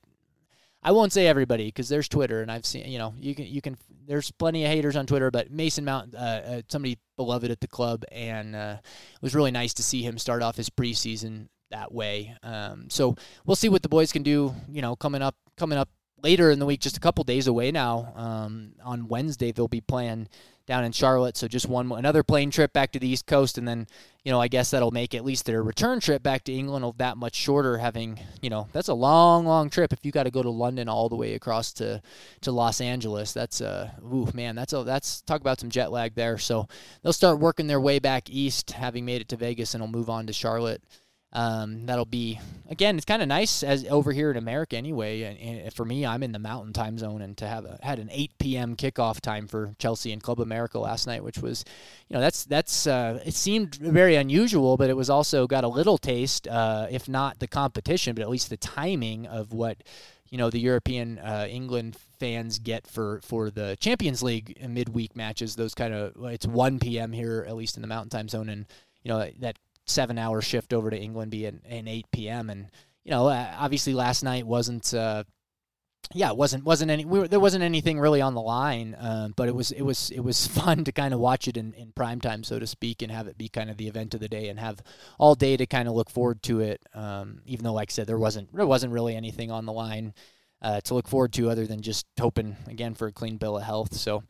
I 0.83 0.91
won't 0.91 1.13
say 1.13 1.27
everybody 1.27 1.67
because 1.67 1.87
there's 1.87 2.09
Twitter, 2.09 2.41
and 2.41 2.51
I've 2.51 2.65
seen 2.65 2.91
you 2.91 2.97
know 2.97 3.13
you 3.19 3.35
can 3.35 3.45
you 3.45 3.61
can 3.61 3.77
there's 4.07 4.31
plenty 4.31 4.63
of 4.63 4.71
haters 4.71 4.95
on 4.95 5.05
Twitter, 5.05 5.31
but 5.31 5.51
Mason 5.51 5.85
Mount, 5.85 6.15
uh, 6.15 6.17
uh, 6.17 6.61
somebody 6.69 6.97
beloved 7.17 7.51
at 7.51 7.59
the 7.59 7.67
club, 7.67 8.03
and 8.11 8.55
uh, 8.55 8.77
it 8.79 9.21
was 9.21 9.35
really 9.35 9.51
nice 9.51 9.73
to 9.75 9.83
see 9.83 10.01
him 10.01 10.17
start 10.17 10.41
off 10.41 10.55
his 10.55 10.69
preseason 10.69 11.47
that 11.71 11.91
way. 11.93 12.35
Um, 12.43 12.89
so 12.89 13.15
we'll 13.45 13.55
see 13.55 13.69
what 13.69 13.83
the 13.83 13.89
boys 13.89 14.11
can 14.11 14.23
do. 14.23 14.53
You 14.69 14.81
know, 14.81 14.95
coming 14.95 15.21
up 15.21 15.35
coming 15.57 15.77
up 15.77 15.89
later 16.21 16.51
in 16.51 16.59
the 16.59 16.65
week, 16.65 16.81
just 16.81 16.97
a 16.97 16.99
couple 16.99 17.23
days 17.23 17.47
away 17.47 17.71
now. 17.71 18.13
Um, 18.15 18.73
on 18.83 19.07
Wednesday 19.07 19.51
they'll 19.51 19.67
be 19.67 19.81
playing 19.81 20.27
down 20.65 20.83
in 20.83 20.91
Charlotte. 20.91 21.37
So 21.37 21.47
just 21.47 21.67
one 21.67 21.91
another 21.91 22.23
plane 22.23 22.51
trip 22.51 22.73
back 22.73 22.91
to 22.91 22.99
the 22.99 23.07
East 23.07 23.25
Coast, 23.25 23.57
and 23.57 23.67
then 23.67 23.87
you 24.23 24.31
know 24.31 24.39
I 24.39 24.47
guess 24.47 24.71
that'll 24.71 24.91
make 24.91 25.13
at 25.15 25.25
least 25.25 25.45
their 25.45 25.63
return 25.63 25.99
trip 25.99 26.23
back 26.23 26.43
to 26.45 26.53
England 26.53 26.85
that 26.97 27.17
much 27.17 27.35
shorter. 27.35 27.77
Having 27.77 28.19
you 28.41 28.49
know 28.49 28.67
that's 28.71 28.87
a 28.87 28.93
long, 28.93 29.45
long 29.45 29.69
trip. 29.69 29.93
If 29.93 30.05
you 30.05 30.11
got 30.11 30.23
to 30.23 30.31
go 30.31 30.43
to 30.43 30.49
London 30.49 30.89
all 30.89 31.09
the 31.09 31.15
way 31.15 31.33
across 31.33 31.73
to 31.73 32.01
to 32.41 32.51
Los 32.51 32.81
Angeles, 32.81 33.33
that's 33.33 33.61
a 33.61 33.93
uh, 34.03 34.05
ooh 34.07 34.27
man, 34.33 34.55
that's 34.55 34.73
a 34.73 34.83
that's 34.83 35.21
talk 35.21 35.41
about 35.41 35.59
some 35.59 35.69
jet 35.69 35.91
lag 35.91 36.15
there. 36.15 36.37
So 36.37 36.67
they'll 37.03 37.13
start 37.13 37.39
working 37.39 37.67
their 37.67 37.81
way 37.81 37.99
back 37.99 38.29
east, 38.29 38.71
having 38.71 39.05
made 39.05 39.21
it 39.21 39.29
to 39.29 39.37
Vegas, 39.37 39.73
and 39.73 39.81
will 39.81 39.89
move 39.89 40.09
on 40.09 40.27
to 40.27 40.33
Charlotte. 40.33 40.81
Um, 41.33 41.85
that'll 41.85 42.03
be 42.03 42.39
again. 42.69 42.97
It's 42.97 43.05
kind 43.05 43.21
of 43.21 43.27
nice 43.29 43.63
as 43.63 43.85
over 43.85 44.11
here 44.11 44.31
in 44.31 44.37
America 44.37 44.75
anyway. 44.75 45.21
And, 45.21 45.37
and, 45.61 45.73
for 45.73 45.85
me, 45.85 46.05
I'm 46.05 46.23
in 46.23 46.33
the 46.33 46.39
Mountain 46.39 46.73
Time 46.73 46.97
zone, 46.97 47.21
and 47.21 47.37
to 47.37 47.47
have 47.47 47.63
a, 47.63 47.79
had 47.81 47.99
an 47.99 48.09
8 48.11 48.31
p.m. 48.37 48.75
kickoff 48.75 49.21
time 49.21 49.47
for 49.47 49.73
Chelsea 49.79 50.11
and 50.11 50.21
Club 50.21 50.41
America 50.41 50.77
last 50.77 51.07
night, 51.07 51.23
which 51.23 51.37
was, 51.37 51.63
you 52.09 52.15
know, 52.15 52.19
that's 52.19 52.43
that's 52.43 52.85
uh, 52.85 53.21
it 53.25 53.33
seemed 53.33 53.75
very 53.75 54.15
unusual, 54.15 54.75
but 54.75 54.89
it 54.89 54.97
was 54.97 55.09
also 55.09 55.47
got 55.47 55.63
a 55.63 55.69
little 55.69 55.97
taste, 55.97 56.49
uh, 56.49 56.87
if 56.91 57.07
not 57.07 57.39
the 57.39 57.47
competition, 57.47 58.13
but 58.13 58.23
at 58.23 58.29
least 58.29 58.49
the 58.49 58.57
timing 58.57 59.25
of 59.25 59.53
what 59.53 59.77
you 60.29 60.37
know 60.37 60.49
the 60.49 60.59
European 60.59 61.17
uh, 61.19 61.47
England 61.49 61.95
fans 62.19 62.59
get 62.59 62.87
for 62.87 63.21
for 63.23 63.49
the 63.49 63.77
Champions 63.79 64.21
League 64.21 64.57
midweek 64.67 65.15
matches. 65.15 65.55
Those 65.55 65.75
kind 65.75 65.93
of 65.93 66.13
it's 66.25 66.45
1 66.45 66.79
p.m. 66.79 67.13
here, 67.13 67.45
at 67.47 67.55
least 67.55 67.77
in 67.77 67.81
the 67.81 67.87
Mountain 67.87 68.09
Time 68.09 68.27
zone, 68.27 68.49
and 68.49 68.65
you 69.03 69.09
know 69.09 69.29
that 69.39 69.57
seven 69.87 70.17
hour 70.17 70.41
shift 70.41 70.73
over 70.73 70.89
to 70.89 70.97
England 70.97 71.31
be 71.31 71.45
an, 71.45 71.61
8 71.65 72.05
p.m. 72.11 72.49
And, 72.49 72.67
you 73.03 73.11
know, 73.11 73.27
uh, 73.27 73.53
obviously 73.57 73.93
last 73.93 74.23
night 74.23 74.45
wasn't, 74.45 74.93
uh, 74.93 75.23
yeah, 76.13 76.31
wasn't 76.31 76.63
wasn't 76.63 76.91
any 76.91 77.05
we 77.05 77.19
were, 77.19 77.27
there 77.27 77.39
wasn't 77.39 77.63
anything 77.63 77.99
really 77.99 78.21
on 78.21 78.33
the 78.33 78.41
line, 78.41 78.95
um, 78.99 79.33
but 79.35 79.47
it 79.47 79.55
was 79.55 79.71
it 79.71 79.81
was 79.81 80.09
it 80.09 80.19
was 80.19 80.47
fun 80.59 80.83
to 80.83 80.91
kind 80.91 81.13
of 81.13 81.19
watch 81.19 81.47
it 81.47 81.57
in, 81.57 81.73
in 81.73 81.91
prime 81.93 82.19
time, 82.19 82.43
so 82.43 82.59
to 82.59 82.67
speak, 82.67 83.01
and 83.01 83.11
have 83.11 83.27
it 83.27 83.37
be 83.37 83.47
kind 83.47 83.69
of 83.69 83.77
the 83.77 83.87
event 83.87 84.13
of 84.13 84.19
the 84.19 84.27
day, 84.27 84.49
and 84.49 84.59
have 84.59 84.81
all 85.19 85.35
day 85.35 85.57
to 85.57 85.65
kind 85.65 85.87
of 85.87 85.93
look 85.93 86.09
forward 86.09 86.41
to 86.43 86.59
it. 86.59 86.81
Um, 86.93 87.41
even 87.45 87.63
though, 87.63 87.73
like 87.73 87.91
I 87.91 87.93
said, 87.93 88.07
there 88.07 88.17
wasn't 88.17 88.53
there 88.55 88.67
wasn't 88.67 88.93
really 88.93 89.15
anything 89.15 89.51
on 89.51 89.65
the 89.65 89.73
line 89.73 90.13
uh, 90.61 90.81
to 90.81 90.93
look 90.93 91.07
forward 91.07 91.33
to 91.33 91.49
other 91.49 91.65
than 91.65 91.81
just 91.81 92.05
hoping 92.19 92.55
again 92.67 92.93
for 92.93 93.07
a 93.07 93.13
clean 93.13 93.37
bill 93.37 93.57
of 93.57 93.63
health. 93.63 93.95
So. 93.95 94.23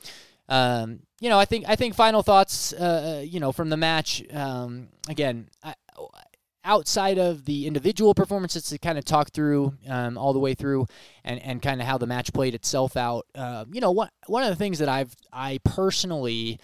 Um, 0.52 1.00
you 1.22 1.30
know, 1.30 1.40
I 1.40 1.46
think 1.46 1.66
I 1.68 1.76
think 1.76 1.96
final 1.96 2.24
thoughts. 2.24 2.74
Uh, 2.74 3.20
uh 3.20 3.22
you 3.22 3.40
know, 3.40 3.52
from 3.52 3.70
the 3.70 3.78
match. 3.78 4.22
Um, 4.34 4.90
again, 5.08 5.50
I, 5.64 5.74
outside 6.64 7.18
of 7.18 7.46
the 7.46 7.66
individual 7.66 8.14
performances 8.14 8.64
to 8.70 8.78
kind 8.78 8.98
of 8.98 9.06
talk 9.06 9.32
through 9.32 9.74
um, 9.88 10.18
all 10.18 10.34
the 10.34 10.40
way 10.40 10.54
through 10.54 10.86
and, 11.24 11.42
and 11.42 11.62
kind 11.62 11.82
of 11.82 11.88
how 11.88 11.98
the 11.98 12.06
match 12.06 12.34
played 12.34 12.54
itself 12.54 12.96
out. 12.96 13.26
Uh, 13.34 13.66
you 13.72 13.82
know, 13.82 13.92
one 13.92 14.10
one 14.28 14.44
of 14.44 14.50
the 14.50 14.56
things 14.56 14.80
that 14.80 14.90
I've 14.90 15.16
I 15.32 15.60
personally 15.64 16.60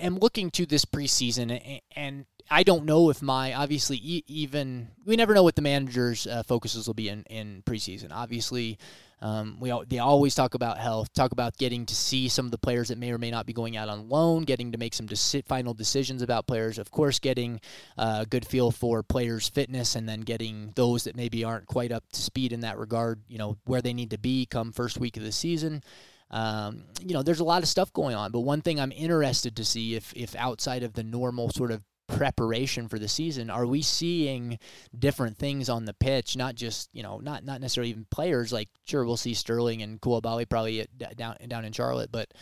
am 0.00 0.16
looking 0.18 0.50
to 0.52 0.66
this 0.66 0.84
preseason, 0.84 1.80
and 1.94 2.24
I 2.50 2.62
don't 2.62 2.84
know 2.84 3.10
if 3.10 3.20
my 3.20 3.52
obviously 3.52 3.98
even 4.26 4.88
we 5.04 5.16
never 5.16 5.34
know 5.34 5.42
what 5.42 5.56
the 5.56 5.62
manager's 5.62 6.26
uh, 6.26 6.42
focuses 6.42 6.86
will 6.86 6.94
be 6.94 7.08
in 7.10 7.24
in 7.24 7.62
preseason. 7.66 8.10
Obviously, 8.10 8.78
um, 9.20 9.56
we 9.58 9.72
they 9.88 9.98
always 9.98 10.34
talk 10.34 10.54
about 10.54 10.78
health, 10.78 11.12
talk 11.12 11.32
about 11.32 11.56
getting 11.56 11.86
to 11.86 11.94
see 11.94 12.28
some 12.28 12.44
of 12.44 12.50
the 12.52 12.58
players 12.58 12.88
that 12.88 12.98
may 12.98 13.10
or 13.10 13.18
may 13.18 13.30
not 13.30 13.46
be 13.46 13.52
going 13.52 13.76
out 13.76 13.88
on 13.88 14.08
loan, 14.08 14.44
getting 14.44 14.72
to 14.72 14.78
make 14.78 14.94
some 14.94 15.08
deci- 15.08 15.46
final 15.46 15.74
decisions 15.74 16.22
about 16.22 16.46
players. 16.46 16.78
Of 16.78 16.90
course, 16.90 17.18
getting 17.18 17.60
uh, 17.96 18.20
a 18.22 18.26
good 18.26 18.46
feel 18.46 18.70
for 18.70 19.02
players' 19.02 19.48
fitness, 19.48 19.96
and 19.96 20.08
then 20.08 20.20
getting 20.20 20.72
those 20.76 21.04
that 21.04 21.16
maybe 21.16 21.42
aren't 21.42 21.66
quite 21.66 21.90
up 21.90 22.04
to 22.12 22.20
speed 22.20 22.52
in 22.52 22.60
that 22.60 22.78
regard. 22.78 23.20
You 23.28 23.38
know 23.38 23.56
where 23.64 23.82
they 23.82 23.92
need 23.92 24.10
to 24.10 24.18
be 24.18 24.46
come 24.46 24.72
first 24.72 24.98
week 24.98 25.16
of 25.16 25.24
the 25.24 25.32
season. 25.32 25.82
Um, 26.30 26.84
you 27.04 27.14
know, 27.14 27.22
there's 27.22 27.40
a 27.40 27.44
lot 27.44 27.62
of 27.62 27.68
stuff 27.68 27.92
going 27.92 28.14
on, 28.14 28.30
but 28.30 28.40
one 28.40 28.60
thing 28.60 28.78
I'm 28.78 28.92
interested 28.92 29.56
to 29.56 29.64
see 29.64 29.96
if 29.96 30.12
if 30.14 30.36
outside 30.36 30.82
of 30.84 30.92
the 30.92 31.02
normal 31.02 31.50
sort 31.50 31.72
of 31.72 31.82
preparation 32.08 32.88
for 32.88 32.98
the 32.98 33.06
season 33.06 33.50
are 33.50 33.66
we 33.66 33.82
seeing 33.82 34.58
different 34.98 35.36
things 35.36 35.68
on 35.68 35.84
the 35.84 35.94
pitch? 35.94 36.36
Not 36.36 36.54
just 36.54 36.88
you 36.92 37.02
know 37.02 37.18
not 37.18 37.44
not 37.44 37.60
necessarily 37.60 37.90
even 37.90 38.06
players 38.10 38.52
like 38.52 38.68
sure 38.84 39.04
we'll 39.04 39.16
see 39.16 39.34
Sterling 39.34 39.82
and 39.82 40.00
Koulibaly 40.00 40.48
probably 40.48 40.80
uh, 40.80 40.84
at, 41.00 41.16
down 41.16 41.36
down 41.48 41.64
in 41.64 41.72
Charlotte 41.72 42.10
but 42.10 42.32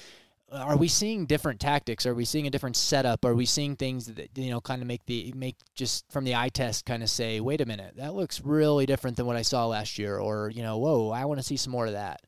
are 0.52 0.76
we 0.76 0.86
seeing 0.86 1.26
different 1.26 1.58
tactics? 1.58 2.06
Are 2.06 2.14
we 2.14 2.24
seeing 2.24 2.46
a 2.46 2.50
different 2.50 2.76
setup? 2.76 3.24
Are 3.24 3.34
we 3.34 3.46
seeing 3.46 3.74
things 3.74 4.06
that 4.06 4.30
you 4.36 4.50
know 4.50 4.60
kind 4.60 4.80
of 4.80 4.88
make 4.88 5.04
the 5.06 5.32
make 5.36 5.56
just 5.74 6.04
from 6.10 6.24
the 6.24 6.36
eye 6.36 6.50
test 6.50 6.86
kind 6.86 7.02
of 7.02 7.10
say 7.10 7.40
wait 7.40 7.60
a 7.60 7.66
minute 7.66 7.96
that 7.96 8.14
looks 8.14 8.40
really 8.40 8.86
different 8.86 9.16
than 9.16 9.26
what 9.26 9.36
I 9.36 9.42
saw 9.42 9.66
last 9.66 9.98
year 9.98 10.18
or 10.18 10.50
you 10.50 10.62
know 10.62 10.78
whoa 10.78 11.10
I 11.10 11.24
want 11.24 11.40
to 11.40 11.44
see 11.44 11.56
some 11.56 11.72
more 11.72 11.86
of 11.86 11.92
that 11.94 12.20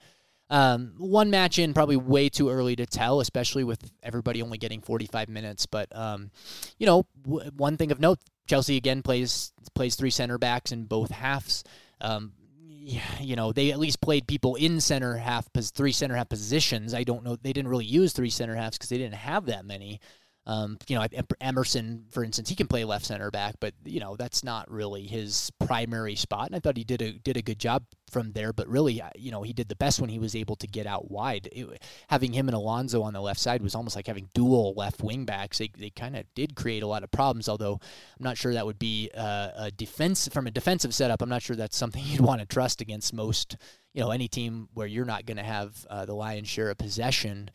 um, 0.51 0.95
one 0.97 1.31
match 1.31 1.59
in, 1.59 1.75
probably 1.75 1.97
way 1.97 2.29
too 2.29 2.49
early 2.49 2.75
to 2.77 2.87
tell, 2.87 3.21
especially 3.21 3.65
with 3.65 3.91
everybody 4.03 4.41
only 4.43 4.59
getting 4.59 4.81
45 4.81 5.29
minutes. 5.29 5.67
But 5.67 5.95
um, 5.95 6.31
you 6.79 6.87
know, 6.87 7.07
w- 7.23 7.51
one 7.57 7.77
thing 7.77 7.93
of 7.93 8.01
note: 8.01 8.19
Chelsea 8.47 8.77
again 8.77 9.03
plays 9.03 9.53
plays 9.75 9.95
three 9.95 10.11
center 10.11 10.39
backs 10.39 10.73
in 10.73 10.85
both 10.85 11.11
halves. 11.11 11.65
Um, 12.01 12.33
yeah, 12.67 13.03
you 13.21 13.37
know, 13.37 13.53
they 13.53 13.71
at 13.71 13.79
least 13.79 14.01
played 14.01 14.27
people 14.27 14.55
in 14.55 14.81
center 14.81 15.17
half, 15.17 15.47
three 15.55 15.93
center 15.93 16.17
half 16.17 16.31
positions. 16.31 16.95
I 16.95 17.05
don't 17.05 17.25
know; 17.25 17.37
they 17.37 17.53
didn't 17.53 17.69
really 17.69 17.85
use 17.85 18.15
three 18.15 18.31
center 18.31 18.55
halves 18.55 18.79
because 18.79 18.89
they 18.89 18.99
didn't 18.99 19.17
have 19.17 19.47
that 19.47 19.67
many. 19.67 20.01
Um, 20.47 20.79
you 20.89 20.97
know, 20.97 21.07
Emerson, 21.43 22.07
for 22.09 22.25
instance, 22.25 22.49
he 22.49 22.55
can 22.55 22.69
play 22.69 22.83
left 22.85 23.05
center 23.05 23.31
back, 23.31 23.57
but 23.61 23.75
you 23.85 24.01
know 24.01 24.17
that's 24.17 24.43
not 24.43 24.71
really 24.71 25.07
his 25.07 25.51
primary 25.61 26.17
spot. 26.17 26.47
And 26.47 26.57
I 26.57 26.61
thought 26.61 26.79
he 26.79 26.85
did 26.85 27.03
a 27.03 27.13
did 27.13 27.37
a 27.37 27.43
good 27.43 27.59
job 27.59 27.85
from 28.09 28.33
there. 28.33 28.53
But 28.53 28.69
really, 28.69 29.01
uh, 29.01 29.11
you 29.17 29.31
know, 29.31 29.43
he 29.43 29.53
did 29.53 29.69
the 29.69 29.77
best 29.77 30.01
when 30.01 30.11
he 30.11 30.19
was 30.19 30.35
able 30.35 30.57
to 30.57 30.67
get 30.67 30.87
out 30.87 31.11
wide. 31.11 31.49
It, 31.53 31.83
having 32.09 32.33
him 32.33 32.49
and 32.49 32.55
Alonso 32.55 33.03
on 33.03 33.13
the 33.13 33.21
left 33.21 33.41
side 33.41 33.63
was 33.63 33.75
almost 33.75 33.97
like 33.97 34.07
having 34.07 34.29
dual 34.35 34.75
left 34.77 35.03
wing 35.03 35.25
backs. 35.25 35.59
They 35.59 35.71
they 35.77 35.91
kind 35.91 36.17
of 36.17 36.25
did 36.35 36.57
create 36.57 36.83
a 36.83 36.87
lot 36.87 37.05
of 37.05 37.11
problems. 37.11 37.49
Although 37.49 37.75
I'm 37.75 38.25
not 38.25 38.39
sure 38.39 38.55
that 38.55 38.67
would 38.67 38.79
be 38.79 39.11
uh, 39.17 39.51
a 39.57 39.71
defense 39.71 40.29
from 40.29 40.47
a 40.47 40.51
defensive 40.51 40.95
setup. 40.95 41.23
I'm 41.23 41.29
not 41.29 41.43
sure 41.43 41.57
that's 41.57 41.77
something 41.77 42.03
you'd 42.07 42.21
want 42.21 42.41
to 42.41 42.47
trust 42.47 42.81
against 42.81 43.13
most. 43.13 43.57
You 43.95 44.03
know, 44.03 44.11
any 44.11 44.29
team 44.29 44.69
where 44.75 44.87
you're 44.87 45.05
not 45.05 45.27
going 45.27 45.39
to 45.39 45.43
have 45.43 45.87
uh, 45.91 46.05
the 46.05 46.15
lion's 46.15 46.49
share 46.49 46.71
of 46.71 46.79
possession. 46.79 47.51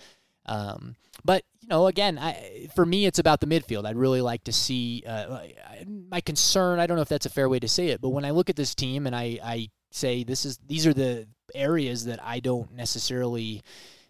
Um, 0.46 0.96
but 1.24 1.44
you 1.62 1.70
know, 1.70 1.88
again, 1.88 2.18
I, 2.20 2.68
for 2.76 2.86
me, 2.86 3.06
it's 3.06 3.20
about 3.20 3.40
the 3.40 3.48
midfield. 3.48 3.86
I'd 3.86 3.96
really 3.96 4.22
like 4.22 4.44
to 4.46 4.52
see 4.52 5.04
uh, 5.08 5.40
my 6.10 6.22
concern. 6.22 6.80
I 6.80 6.88
don't 6.88 6.98
know 6.98 7.02
if 7.02 7.10
that's 7.10 7.26
a 7.26 7.30
fair 7.30 7.48
way 7.48 7.60
to 7.60 7.68
say 7.68 7.88
it, 7.88 8.02
but 8.02 8.10
when 8.10 8.26
I 8.26 8.32
look 8.32 8.50
at 8.50 8.56
this 8.56 8.76
team 8.76 9.08
and 9.08 9.16
I, 9.16 9.40
I 9.44 9.70
say 9.94 10.24
this 10.24 10.46
is 10.46 10.60
these 10.68 10.86
are 10.88 10.94
the 10.94 11.28
areas 11.56 12.06
that 12.06 12.20
I 12.24 12.40
don't 12.40 12.74
necessarily. 12.74 13.64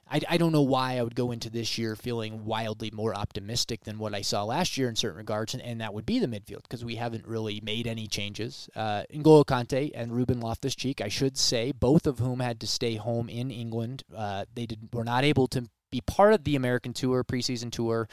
I, 0.06 0.20
I 0.30 0.38
don't 0.38 0.52
know 0.52 0.62
why 0.62 0.98
I 0.98 1.02
would 1.02 1.16
go 1.16 1.32
into 1.32 1.50
this 1.50 1.78
year 1.78 1.96
feeling 1.96 2.46
wildly 2.46 2.92
more 2.94 3.16
optimistic 3.16 3.86
than 3.86 3.98
what 3.98 4.14
I 4.14 4.22
saw 4.22 4.44
last 4.44 4.78
year 4.78 4.90
in 4.90 4.98
certain 4.98 5.18
regards, 5.18 5.54
and, 5.54 5.64
and 5.64 5.80
that 5.82 5.94
would 5.94 6.06
be 6.06 6.20
the 6.20 6.28
midfield 6.28 6.64
because 6.64 6.84
we 6.84 6.98
haven't 6.98 7.26
really 7.26 7.62
made 7.64 7.88
any 7.88 8.06
changes. 8.08 8.70
Uh, 8.76 9.04
N'Golo 9.12 9.46
Kante 9.46 9.92
and 9.96 10.12
Ruben 10.12 10.42
Loftus 10.42 10.76
Cheek, 10.76 11.00
I 11.00 11.08
should 11.08 11.38
say, 11.38 11.72
both 11.72 12.06
of 12.06 12.20
whom 12.20 12.42
had 12.42 12.60
to 12.60 12.68
stay 12.68 12.96
home 12.96 13.30
in 13.30 13.50
England. 13.50 14.04
Uh, 14.16 14.44
they 14.54 14.66
did 14.66 14.90
were 14.94 15.06
not 15.06 15.24
able 15.24 15.48
to 15.48 15.70
be 15.90 16.02
part 16.02 16.34
of 16.34 16.44
the 16.44 16.58
American 16.58 16.92
tour, 16.92 17.24
preseason 17.24 17.72
tour, 17.72 18.10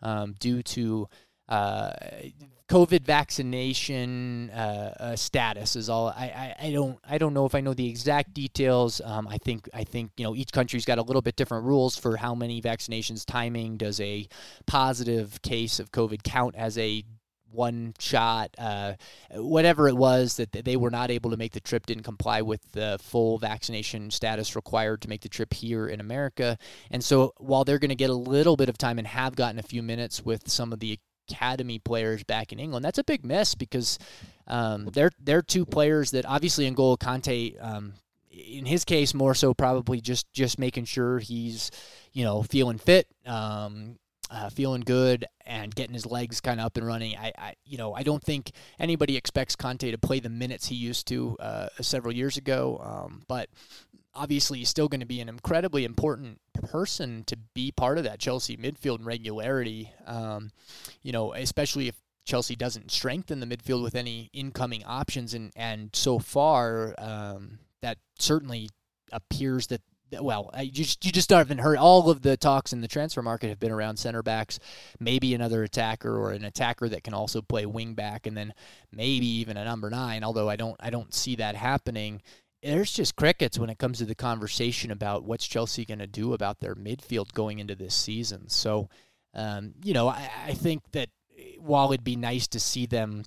um, 0.00 0.34
due 0.38 0.62
to 0.62 1.08
uh, 1.48 1.92
COVID 2.68 3.02
vaccination 3.02 4.50
uh, 4.50 4.94
uh, 4.98 5.16
status 5.16 5.76
is 5.76 5.90
all. 5.90 6.08
I, 6.08 6.24
I, 6.24 6.66
I, 6.68 6.72
don't 6.72 6.98
I 7.06 7.18
don't 7.18 7.34
know 7.34 7.44
if 7.44 7.54
I 7.54 7.60
know 7.60 7.74
the 7.74 7.88
exact 7.88 8.32
details. 8.32 9.00
Um, 9.04 9.28
I 9.28 9.36
think 9.38 9.68
I 9.74 9.84
think 9.84 10.12
you 10.16 10.24
know 10.24 10.34
each 10.34 10.52
country's 10.52 10.86
got 10.86 10.98
a 10.98 11.02
little 11.02 11.20
bit 11.20 11.36
different 11.36 11.66
rules 11.66 11.98
for 11.98 12.16
how 12.16 12.34
many 12.34 12.62
vaccinations. 12.62 13.26
Timing 13.26 13.76
does 13.76 14.00
a 14.00 14.26
positive 14.66 15.42
case 15.42 15.80
of 15.80 15.92
COVID 15.92 16.22
count 16.22 16.54
as 16.56 16.78
a 16.78 17.04
one 17.52 17.92
shot, 17.98 18.54
uh, 18.58 18.94
whatever 19.34 19.86
it 19.86 19.96
was 19.96 20.36
that 20.36 20.52
they 20.52 20.76
were 20.76 20.90
not 20.90 21.10
able 21.10 21.30
to 21.30 21.36
make 21.36 21.52
the 21.52 21.60
trip, 21.60 21.86
didn't 21.86 22.04
comply 22.04 22.42
with 22.42 22.72
the 22.72 22.98
full 23.00 23.38
vaccination 23.38 24.10
status 24.10 24.56
required 24.56 25.02
to 25.02 25.08
make 25.08 25.20
the 25.20 25.28
trip 25.28 25.52
here 25.52 25.86
in 25.86 26.00
America. 26.00 26.56
And 26.90 27.04
so 27.04 27.34
while 27.36 27.64
they're 27.64 27.78
going 27.78 27.90
to 27.90 27.94
get 27.94 28.10
a 28.10 28.14
little 28.14 28.56
bit 28.56 28.68
of 28.68 28.78
time 28.78 28.98
and 28.98 29.06
have 29.06 29.36
gotten 29.36 29.58
a 29.58 29.62
few 29.62 29.82
minutes 29.82 30.24
with 30.24 30.50
some 30.50 30.72
of 30.72 30.80
the 30.80 30.98
academy 31.28 31.78
players 31.78 32.24
back 32.24 32.52
in 32.52 32.58
England, 32.58 32.84
that's 32.84 32.98
a 32.98 33.04
big 33.04 33.24
miss 33.24 33.54
because 33.54 33.98
um, 34.46 34.86
they're 34.92 35.12
they're 35.22 35.42
two 35.42 35.64
players 35.64 36.10
that 36.12 36.26
obviously 36.26 36.70
N'Golo 36.70 36.98
Kante. 36.98 37.62
Um, 37.62 37.94
in 38.30 38.64
his 38.64 38.84
case, 38.84 39.12
more 39.12 39.34
so 39.34 39.52
probably 39.52 40.00
just 40.00 40.32
just 40.32 40.58
making 40.58 40.86
sure 40.86 41.18
he's, 41.18 41.70
you 42.12 42.24
know, 42.24 42.42
feeling 42.42 42.78
fit, 42.78 43.06
um, 43.26 43.98
uh, 44.30 44.48
feeling 44.48 44.80
good 44.80 45.26
and 45.44 45.74
getting 45.74 45.92
his 45.92 46.06
legs 46.06 46.40
kind 46.40 46.58
of 46.58 46.66
up 46.66 46.76
and 46.78 46.86
running. 46.86 47.16
I, 47.16 47.32
I, 47.36 47.54
you 47.66 47.76
know, 47.76 47.94
I 47.94 48.02
don't 48.02 48.22
think 48.22 48.52
anybody 48.78 49.16
expects 49.16 49.54
Kante 49.54 49.90
to 49.90 49.98
play 49.98 50.20
the 50.20 50.30
minutes 50.30 50.68
he 50.68 50.74
used 50.74 51.06
to 51.08 51.36
uh, 51.38 51.68
several 51.82 52.14
years 52.14 52.38
ago. 52.38 52.80
Um, 52.82 53.22
but 53.28 53.50
obviously, 54.14 54.58
he's 54.58 54.68
still 54.68 54.88
going 54.88 55.00
to 55.00 55.06
be 55.06 55.20
an 55.20 55.28
incredibly 55.28 55.84
important 55.84 56.40
person 56.54 57.24
to 57.24 57.36
be 57.54 57.72
part 57.72 57.98
of 57.98 58.04
that 58.04 58.18
Chelsea 58.18 58.56
midfield 58.56 58.96
and 58.98 59.06
regularity. 59.06 59.92
Um, 60.06 60.50
you 61.02 61.12
know, 61.12 61.32
especially 61.34 61.88
if 61.88 61.96
Chelsea 62.24 62.56
doesn't 62.56 62.90
strengthen 62.90 63.40
the 63.40 63.46
midfield 63.46 63.82
with 63.82 63.94
any 63.94 64.30
incoming 64.32 64.84
options, 64.84 65.34
and 65.34 65.52
and 65.56 65.90
so 65.94 66.18
far, 66.18 66.94
um, 66.98 67.58
that 67.80 67.98
certainly 68.18 68.68
appears 69.12 69.66
that 69.68 69.82
well, 70.20 70.50
you 70.58 70.70
just 70.70 71.04
you 71.04 71.12
just 71.12 71.30
haven't 71.30 71.58
heard 71.58 71.78
all 71.78 72.10
of 72.10 72.22
the 72.22 72.36
talks 72.36 72.72
in 72.72 72.80
the 72.80 72.88
transfer 72.88 73.22
market 73.22 73.48
have 73.48 73.60
been 73.60 73.72
around 73.72 73.96
center 73.96 74.22
backs, 74.22 74.58
maybe 75.00 75.34
another 75.34 75.62
attacker 75.62 76.14
or 76.16 76.32
an 76.32 76.44
attacker 76.44 76.88
that 76.88 77.04
can 77.04 77.14
also 77.14 77.40
play 77.40 77.66
wing 77.66 77.94
back, 77.94 78.26
and 78.26 78.36
then 78.36 78.52
maybe 78.90 79.26
even 79.26 79.56
a 79.56 79.64
number 79.64 79.88
nine. 79.90 80.24
Although 80.24 80.48
I 80.48 80.56
don't 80.56 80.76
I 80.80 80.90
don't 80.90 81.14
see 81.14 81.36
that 81.36 81.54
happening. 81.54 82.20
There's 82.62 82.92
just 82.92 83.16
crickets 83.16 83.58
when 83.58 83.70
it 83.70 83.78
comes 83.78 83.98
to 83.98 84.04
the 84.04 84.14
conversation 84.14 84.90
about 84.90 85.24
what's 85.24 85.46
Chelsea 85.46 85.84
going 85.84 85.98
to 85.98 86.06
do 86.06 86.32
about 86.32 86.60
their 86.60 86.74
midfield 86.74 87.32
going 87.32 87.58
into 87.58 87.74
this 87.74 87.94
season. 87.94 88.48
So, 88.48 88.88
um, 89.34 89.74
you 89.82 89.92
know, 89.92 90.08
I, 90.08 90.30
I 90.46 90.54
think 90.54 90.82
that 90.92 91.08
while 91.58 91.92
it'd 91.92 92.04
be 92.04 92.16
nice 92.16 92.46
to 92.48 92.60
see 92.60 92.86
them 92.86 93.24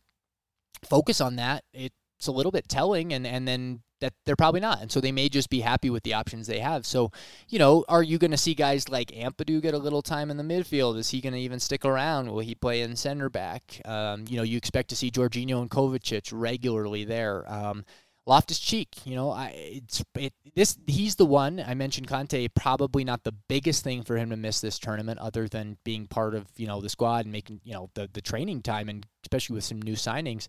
focus 0.84 1.20
on 1.20 1.36
that, 1.36 1.64
it's 1.74 2.28
a 2.28 2.32
little 2.32 2.52
bit 2.52 2.70
telling, 2.70 3.12
and 3.14 3.28
and 3.28 3.48
then 3.48 3.82
that 4.02 4.14
they're 4.26 4.36
probably 4.36 4.60
not. 4.60 4.82
And 4.82 4.92
so 4.92 5.00
they 5.00 5.12
may 5.12 5.30
just 5.30 5.50
be 5.50 5.62
happy 5.62 5.90
with 5.90 6.04
the 6.04 6.14
options 6.14 6.48
they 6.48 6.60
have. 6.60 6.86
So, 6.86 7.12
you 7.48 7.60
know, 7.60 7.86
are 7.88 8.04
you 8.04 8.18
going 8.18 8.32
to 8.32 8.38
see 8.38 8.54
guys 8.54 8.90
like 8.90 9.08
Ampadu 9.08 9.62
get 9.62 9.74
a 9.74 9.78
little 9.78 10.02
time 10.02 10.30
in 10.30 10.38
the 10.38 10.44
midfield? 10.44 10.98
Is 10.98 11.10
he 11.10 11.22
going 11.22 11.34
to 11.34 11.40
even 11.40 11.60
stick 11.60 11.86
around? 11.86 12.30
Will 12.30 12.40
he 12.40 12.56
play 12.56 12.82
in 12.82 12.96
center 12.96 13.30
back? 13.30 13.82
Um, 13.86 14.26
you 14.28 14.38
know, 14.38 14.44
you 14.44 14.58
expect 14.58 14.90
to 14.90 14.96
see 14.96 15.12
Jorginho 15.12 15.62
and 15.62 15.70
Kovacic 15.70 16.32
regularly 16.34 17.06
there. 17.06 17.50
Um, 17.52 17.86
Loftus 18.28 18.58
Cheek, 18.58 18.90
you 19.06 19.16
know, 19.16 19.30
I 19.30 19.54
it's 19.56 20.04
it, 20.16 20.34
this 20.56 20.78
he's 20.88 21.16
the 21.16 21.26
one 21.26 21.64
I 21.66 21.76
mentioned. 21.76 22.08
Kante 22.08 22.50
probably 22.56 23.04
not 23.04 23.24
the 23.24 23.32
biggest 23.32 23.84
thing 23.84 24.02
for 24.02 24.18
him 24.18 24.32
to 24.32 24.36
miss 24.36 24.62
this 24.62 24.80
tournament, 24.80 25.20
other 25.20 25.48
than 25.48 25.78
being 25.84 26.08
part 26.08 26.34
of 26.34 26.48
you 26.58 26.66
know 26.66 26.82
the 26.82 26.90
squad 26.90 27.26
and 27.26 27.32
making 27.32 27.62
you 27.64 27.74
know 27.74 27.90
the 27.94 28.10
the 28.12 28.22
training 28.22 28.62
time 28.62 28.90
and 28.90 29.06
especially 29.24 29.56
with 29.56 29.64
some 29.64 29.82
new 29.82 29.94
signings. 29.94 30.48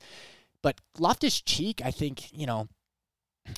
But 0.63 0.81
Loftus 0.99 1.41
Cheek, 1.43 1.83
I 1.85 1.91
think 1.91 2.33
you 2.33 2.47
know 2.47 2.69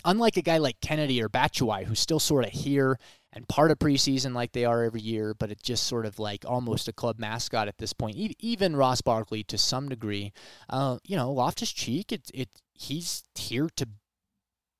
unlike 0.04 0.36
a 0.36 0.42
guy 0.42 0.58
like 0.58 0.80
Kennedy 0.80 1.22
or 1.22 1.28
Batshuayi, 1.28 1.84
who's 1.84 2.00
still 2.00 2.20
sort 2.20 2.44
of 2.44 2.50
here 2.50 2.98
and 3.32 3.46
part 3.48 3.70
of 3.70 3.78
preseason 3.78 4.34
like 4.34 4.52
they 4.52 4.64
are 4.64 4.82
every 4.82 5.00
year, 5.00 5.34
but 5.34 5.50
it's 5.50 5.62
just 5.62 5.86
sort 5.86 6.06
of 6.06 6.18
like 6.18 6.44
almost 6.46 6.88
a 6.88 6.92
club 6.92 7.18
mascot 7.18 7.68
at 7.68 7.78
this 7.78 7.92
point. 7.92 8.16
Even 8.38 8.76
Ross 8.76 9.00
Barkley 9.00 9.44
to 9.44 9.58
some 9.58 9.88
degree, 9.88 10.32
uh, 10.70 10.98
you 11.04 11.16
know, 11.16 11.30
Loftus 11.30 11.72
Cheek, 11.72 12.12
it, 12.12 12.30
it 12.32 12.48
he's 12.72 13.24
here 13.34 13.68
to 13.76 13.88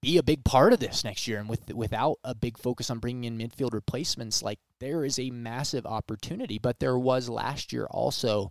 be 0.09 0.17
a 0.17 0.23
big 0.23 0.43
part 0.43 0.73
of 0.73 0.81
this 0.81 1.05
next 1.05 1.29
year. 1.29 1.39
And 1.39 1.49
with 1.49 1.73
without 1.75 2.19
a 2.25 2.35
big 2.35 2.57
focus 2.57 2.89
on 2.89 2.99
bringing 2.99 3.25
in 3.25 3.37
midfield 3.39 3.75
replacements, 3.75 4.43
like 4.43 4.59
there 4.81 5.05
is 5.05 5.19
a 5.19 5.31
massive 5.31 5.85
opportunity. 5.85 6.59
But 6.59 6.81
there 6.81 6.99
was 6.99 7.29
last 7.29 7.73
year 7.73 7.87
also. 7.91 8.51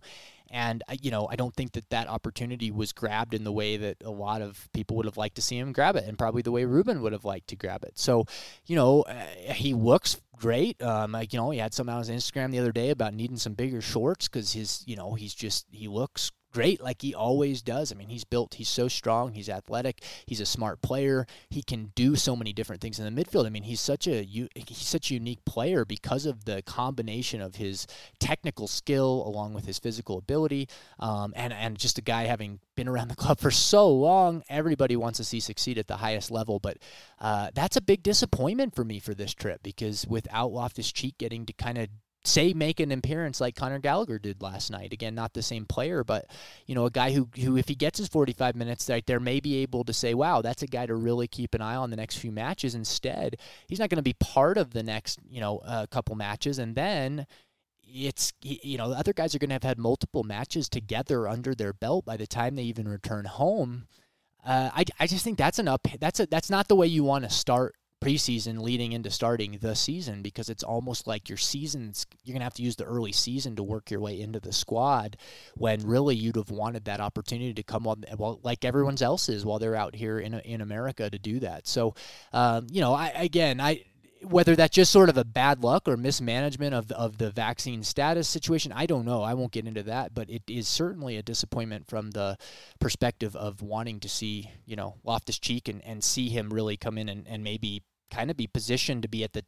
And 0.50 0.82
you 1.02 1.10
know, 1.10 1.28
I 1.28 1.36
don't 1.36 1.54
think 1.54 1.72
that 1.72 1.90
that 1.90 2.08
opportunity 2.08 2.70
was 2.70 2.92
grabbed 2.92 3.34
in 3.34 3.44
the 3.44 3.52
way 3.52 3.76
that 3.76 3.96
a 4.02 4.10
lot 4.10 4.40
of 4.40 4.68
people 4.72 4.96
would 4.96 5.04
have 5.04 5.18
liked 5.18 5.34
to 5.34 5.42
see 5.42 5.58
him 5.58 5.72
grab 5.72 5.96
it, 5.96 6.04
and 6.04 6.16
probably 6.16 6.42
the 6.42 6.52
way 6.52 6.64
Ruben 6.64 7.02
would 7.02 7.12
have 7.12 7.24
liked 7.24 7.48
to 7.48 7.56
grab 7.56 7.84
it. 7.84 7.98
So, 7.98 8.24
you 8.64 8.76
know, 8.76 9.02
uh, 9.02 9.52
he 9.52 9.74
looks 9.74 10.18
great. 10.38 10.80
Um, 10.82 11.12
like, 11.12 11.34
you 11.34 11.38
know, 11.38 11.50
he 11.50 11.58
had 11.58 11.74
something 11.74 11.92
on 11.92 11.98
his 11.98 12.08
Instagram 12.08 12.50
the 12.50 12.60
other 12.60 12.72
day 12.72 12.88
about 12.88 13.12
needing 13.12 13.36
some 13.36 13.52
bigger 13.52 13.82
shorts 13.82 14.26
because 14.26 14.54
his, 14.54 14.84
you 14.86 14.96
know, 14.96 15.12
he's 15.12 15.34
just 15.34 15.66
he 15.70 15.86
looks 15.86 16.30
great 16.52 16.82
like 16.82 17.02
he 17.02 17.14
always 17.14 17.62
does. 17.62 17.92
I 17.92 17.94
mean, 17.94 18.08
he's 18.08 18.24
built, 18.24 18.54
he's 18.54 18.68
so 18.68 18.88
strong, 18.88 19.32
he's 19.32 19.48
athletic, 19.48 20.02
he's 20.26 20.40
a 20.40 20.46
smart 20.46 20.82
player. 20.82 21.26
He 21.50 21.62
can 21.62 21.92
do 21.94 22.16
so 22.16 22.34
many 22.36 22.52
different 22.52 22.80
things 22.80 22.98
in 22.98 23.14
the 23.14 23.24
midfield. 23.24 23.46
I 23.46 23.50
mean, 23.50 23.64
he's 23.64 23.80
such 23.80 24.06
a 24.06 24.22
he's 24.22 24.78
such 24.78 25.10
a 25.10 25.14
unique 25.14 25.44
player 25.44 25.84
because 25.84 26.26
of 26.26 26.44
the 26.44 26.62
combination 26.62 27.40
of 27.40 27.56
his 27.56 27.86
technical 28.18 28.66
skill 28.66 29.22
along 29.26 29.54
with 29.54 29.66
his 29.66 29.78
physical 29.78 30.18
ability, 30.18 30.68
um, 30.98 31.32
and 31.36 31.52
and 31.52 31.78
just 31.78 31.98
a 31.98 32.02
guy 32.02 32.24
having 32.24 32.60
been 32.76 32.88
around 32.88 33.08
the 33.08 33.16
club 33.16 33.38
for 33.38 33.50
so 33.50 33.88
long. 33.88 34.42
Everybody 34.48 34.96
wants 34.96 35.18
to 35.18 35.24
see 35.24 35.40
succeed 35.40 35.78
at 35.78 35.86
the 35.86 35.96
highest 35.96 36.30
level, 36.30 36.58
but 36.58 36.78
uh, 37.20 37.50
that's 37.54 37.76
a 37.76 37.80
big 37.80 38.02
disappointment 38.02 38.74
for 38.74 38.84
me 38.84 38.98
for 38.98 39.14
this 39.14 39.34
trip 39.34 39.62
because 39.62 40.06
without 40.06 40.52
Loftus 40.52 40.92
Cheek 40.92 41.18
getting 41.18 41.46
to 41.46 41.52
kind 41.52 41.78
of 41.78 41.88
say 42.24 42.52
make 42.52 42.80
an 42.80 42.92
appearance 42.92 43.40
like 43.40 43.56
Conor 43.56 43.78
Gallagher 43.78 44.18
did 44.18 44.42
last 44.42 44.70
night. 44.70 44.92
Again, 44.92 45.14
not 45.14 45.32
the 45.32 45.42
same 45.42 45.64
player, 45.64 46.04
but 46.04 46.26
you 46.66 46.74
know, 46.74 46.86
a 46.86 46.90
guy 46.90 47.12
who 47.12 47.28
who 47.36 47.56
if 47.56 47.68
he 47.68 47.74
gets 47.74 47.98
his 47.98 48.08
45 48.08 48.56
minutes 48.56 48.88
right 48.88 49.06
there 49.06 49.20
may 49.20 49.40
be 49.40 49.56
able 49.56 49.84
to 49.84 49.92
say, 49.92 50.14
"Wow, 50.14 50.42
that's 50.42 50.62
a 50.62 50.66
guy 50.66 50.86
to 50.86 50.94
really 50.94 51.28
keep 51.28 51.54
an 51.54 51.62
eye 51.62 51.76
on 51.76 51.90
the 51.90 51.96
next 51.96 52.16
few 52.16 52.32
matches." 52.32 52.74
Instead, 52.74 53.36
he's 53.66 53.78
not 53.78 53.88
going 53.88 53.96
to 53.96 54.02
be 54.02 54.14
part 54.14 54.58
of 54.58 54.72
the 54.72 54.82
next, 54.82 55.18
you 55.28 55.40
know, 55.40 55.58
uh, 55.58 55.86
couple 55.86 56.14
matches 56.16 56.58
and 56.58 56.74
then 56.74 57.26
it's 57.90 58.32
you 58.42 58.76
know, 58.78 58.90
the 58.90 58.96
other 58.96 59.12
guys 59.12 59.34
are 59.34 59.38
going 59.38 59.50
to 59.50 59.54
have 59.54 59.62
had 59.62 59.78
multiple 59.78 60.24
matches 60.24 60.68
together 60.68 61.26
under 61.26 61.54
their 61.54 61.72
belt 61.72 62.04
by 62.04 62.16
the 62.16 62.26
time 62.26 62.54
they 62.54 62.62
even 62.62 62.86
return 62.86 63.24
home. 63.24 63.86
Uh, 64.44 64.70
I, 64.74 64.84
I 65.00 65.06
just 65.06 65.24
think 65.24 65.38
that's 65.38 65.58
an 65.58 65.68
up. 65.68 65.86
That's 65.98 66.20
a 66.20 66.26
that's 66.26 66.50
not 66.50 66.68
the 66.68 66.76
way 66.76 66.86
you 66.86 67.04
want 67.04 67.24
to 67.24 67.30
start 67.30 67.74
preseason 68.00 68.60
leading 68.60 68.92
into 68.92 69.10
starting 69.10 69.58
the 69.60 69.74
season 69.74 70.22
because 70.22 70.48
it's 70.48 70.62
almost 70.62 71.06
like 71.06 71.28
your 71.28 71.38
seasons 71.38 72.06
you're 72.24 72.32
going 72.32 72.40
to 72.40 72.44
have 72.44 72.54
to 72.54 72.62
use 72.62 72.76
the 72.76 72.84
early 72.84 73.12
season 73.12 73.56
to 73.56 73.62
work 73.62 73.90
your 73.90 74.00
way 74.00 74.20
into 74.20 74.38
the 74.38 74.52
squad 74.52 75.16
when 75.54 75.84
really 75.86 76.14
you'd 76.14 76.36
have 76.36 76.50
wanted 76.50 76.84
that 76.84 77.00
opportunity 77.00 77.52
to 77.52 77.62
come 77.62 77.86
on 77.86 78.04
well 78.16 78.38
like 78.42 78.64
everyone 78.64 78.96
else 79.00 79.28
is 79.28 79.44
while 79.44 79.58
they're 79.58 79.74
out 79.74 79.94
here 79.94 80.18
in 80.18 80.34
in 80.34 80.60
America 80.60 81.10
to 81.10 81.18
do 81.18 81.40
that 81.40 81.66
so 81.66 81.94
um, 82.32 82.66
you 82.70 82.80
know 82.80 82.92
I 82.92 83.08
again 83.08 83.60
I 83.60 83.84
whether 84.22 84.56
that's 84.56 84.74
just 84.74 84.92
sort 84.92 85.08
of 85.08 85.16
a 85.16 85.24
bad 85.24 85.62
luck 85.62 85.88
or 85.88 85.96
mismanagement 85.96 86.74
of 86.74 86.88
the, 86.88 86.98
of 86.98 87.18
the 87.18 87.30
vaccine 87.30 87.82
status 87.82 88.28
situation, 88.28 88.72
I 88.72 88.86
don't 88.86 89.04
know. 89.04 89.22
I 89.22 89.34
won't 89.34 89.52
get 89.52 89.66
into 89.66 89.82
that, 89.84 90.14
but 90.14 90.28
it 90.30 90.42
is 90.48 90.66
certainly 90.66 91.16
a 91.16 91.22
disappointment 91.22 91.86
from 91.86 92.10
the 92.10 92.36
perspective 92.80 93.36
of 93.36 93.62
wanting 93.62 94.00
to 94.00 94.08
see, 94.08 94.50
you 94.66 94.76
know, 94.76 94.96
Loftus 95.04 95.38
Cheek 95.38 95.68
and, 95.68 95.84
and 95.84 96.02
see 96.02 96.28
him 96.28 96.50
really 96.50 96.76
come 96.76 96.98
in 96.98 97.08
and, 97.08 97.26
and 97.28 97.44
maybe 97.44 97.82
kind 98.10 98.30
of 98.30 98.36
be 98.36 98.46
positioned 98.46 99.02
to 99.02 99.08
be 99.08 99.24
at 99.24 99.32
the 99.32 99.44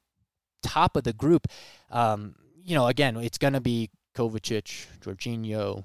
top 0.62 0.96
of 0.96 1.04
the 1.04 1.12
group. 1.12 1.46
Um, 1.90 2.34
you 2.62 2.74
know, 2.74 2.86
again, 2.86 3.16
it's 3.16 3.38
going 3.38 3.54
to 3.54 3.60
be 3.60 3.90
Kovacic, 4.14 4.86
Jorginho, 5.00 5.84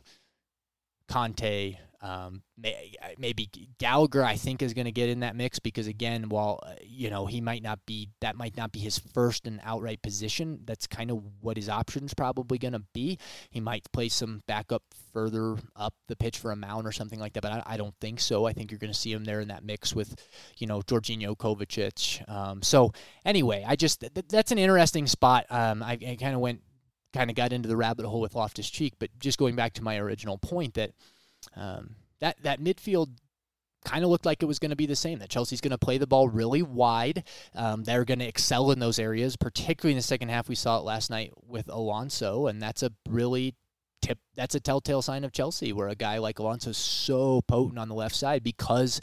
Kanté, 1.09 1.77
um, 2.05 2.43
may, 2.55 2.93
maybe 3.17 3.49
Gallagher, 3.79 4.23
I 4.23 4.35
think, 4.35 4.61
is 4.61 4.75
going 4.75 4.85
to 4.85 4.91
get 4.91 5.09
in 5.09 5.21
that 5.21 5.35
mix 5.35 5.57
because 5.57 5.87
again, 5.87 6.29
while 6.29 6.59
uh, 6.61 6.73
you 6.83 7.09
know 7.09 7.25
he 7.25 7.41
might 7.41 7.63
not 7.63 7.79
be 7.87 8.09
that 8.21 8.35
might 8.35 8.55
not 8.55 8.71
be 8.71 8.79
his 8.79 8.99
first 8.99 9.47
and 9.47 9.59
outright 9.63 10.03
position. 10.03 10.59
That's 10.65 10.85
kind 10.85 11.09
of 11.09 11.23
what 11.41 11.57
his 11.57 11.67
options 11.67 12.13
probably 12.13 12.59
going 12.59 12.73
to 12.73 12.83
be. 12.93 13.17
He 13.49 13.59
might 13.59 13.91
play 13.91 14.09
some 14.09 14.43
backup 14.47 14.83
further 15.13 15.55
up 15.75 15.95
the 16.07 16.15
pitch 16.15 16.37
for 16.37 16.51
a 16.51 16.55
Mount 16.55 16.85
or 16.85 16.91
something 16.91 17.19
like 17.19 17.33
that, 17.33 17.41
but 17.41 17.51
I, 17.51 17.63
I 17.65 17.77
don't 17.77 17.95
think 17.99 18.19
so. 18.19 18.45
I 18.45 18.53
think 18.53 18.69
you're 18.69 18.79
going 18.79 18.93
to 18.93 18.99
see 18.99 19.11
him 19.11 19.23
there 19.23 19.39
in 19.39 19.47
that 19.47 19.63
mix 19.63 19.95
with, 19.95 20.15
you 20.57 20.67
know, 20.67 20.81
Jorginho 20.81 21.35
Kovacic. 21.35 22.29
Um, 22.29 22.61
so 22.61 22.91
anyway, 23.25 23.65
I 23.67 23.75
just 23.75 24.01
th- 24.01 24.27
that's 24.29 24.51
an 24.51 24.59
interesting 24.59 25.07
spot. 25.07 25.47
Um, 25.49 25.81
I, 25.81 25.93
I 25.93 26.17
kind 26.19 26.35
of 26.35 26.39
went 26.39 26.61
kind 27.15 27.29
of 27.29 27.35
got 27.35 27.53
into 27.53 27.69
the 27.69 27.77
rabbit 27.77 28.05
hole 28.05 28.19
with 28.19 28.35
Loftus 28.35 28.69
Cheek, 28.69 28.93
but 28.99 29.09
just 29.19 29.39
going 29.39 29.55
back 29.55 29.73
to 29.73 29.81
my 29.81 29.97
original 29.97 30.37
point 30.37 30.73
that 30.73 30.91
um, 31.55 31.95
that 32.19 32.41
that 32.43 32.59
midfield 32.59 33.09
kind 33.85 34.03
of 34.03 34.09
looked 34.09 34.25
like 34.25 34.41
it 34.41 34.47
was 34.47 34.59
going 34.59 34.71
to 34.71 34.75
be 34.75 34.87
the 34.87 34.95
same. 34.95 35.19
That 35.19 35.29
Chelsea's 35.29 35.61
going 35.61 35.71
to 35.71 35.77
play 35.77 35.97
the 35.97 36.07
ball 36.07 36.27
really 36.27 36.63
wide. 36.63 37.23
Um, 37.53 37.83
they're 37.83 38.03
going 38.03 38.19
to 38.19 38.27
excel 38.27 38.71
in 38.71 38.79
those 38.79 38.99
areas, 38.99 39.37
particularly 39.37 39.93
in 39.93 39.97
the 39.97 40.03
second 40.03 40.29
half. 40.29 40.49
We 40.49 40.55
saw 40.55 40.79
it 40.79 40.83
last 40.83 41.09
night 41.09 41.31
with 41.47 41.69
Alonso, 41.69 42.47
and 42.47 42.61
that's 42.61 42.83
a 42.83 42.91
really 43.07 43.55
tip. 44.01 44.19
That's 44.35 44.55
a 44.55 44.59
telltale 44.59 45.01
sign 45.01 45.23
of 45.23 45.31
Chelsea, 45.31 45.71
where 45.71 45.87
a 45.87 45.95
guy 45.95 46.17
like 46.17 46.39
Alonso 46.39 46.71
is 46.71 46.77
so 46.77 47.41
potent 47.43 47.79
on 47.79 47.87
the 47.87 47.95
left 47.95 48.15
side 48.15 48.43
because 48.43 48.99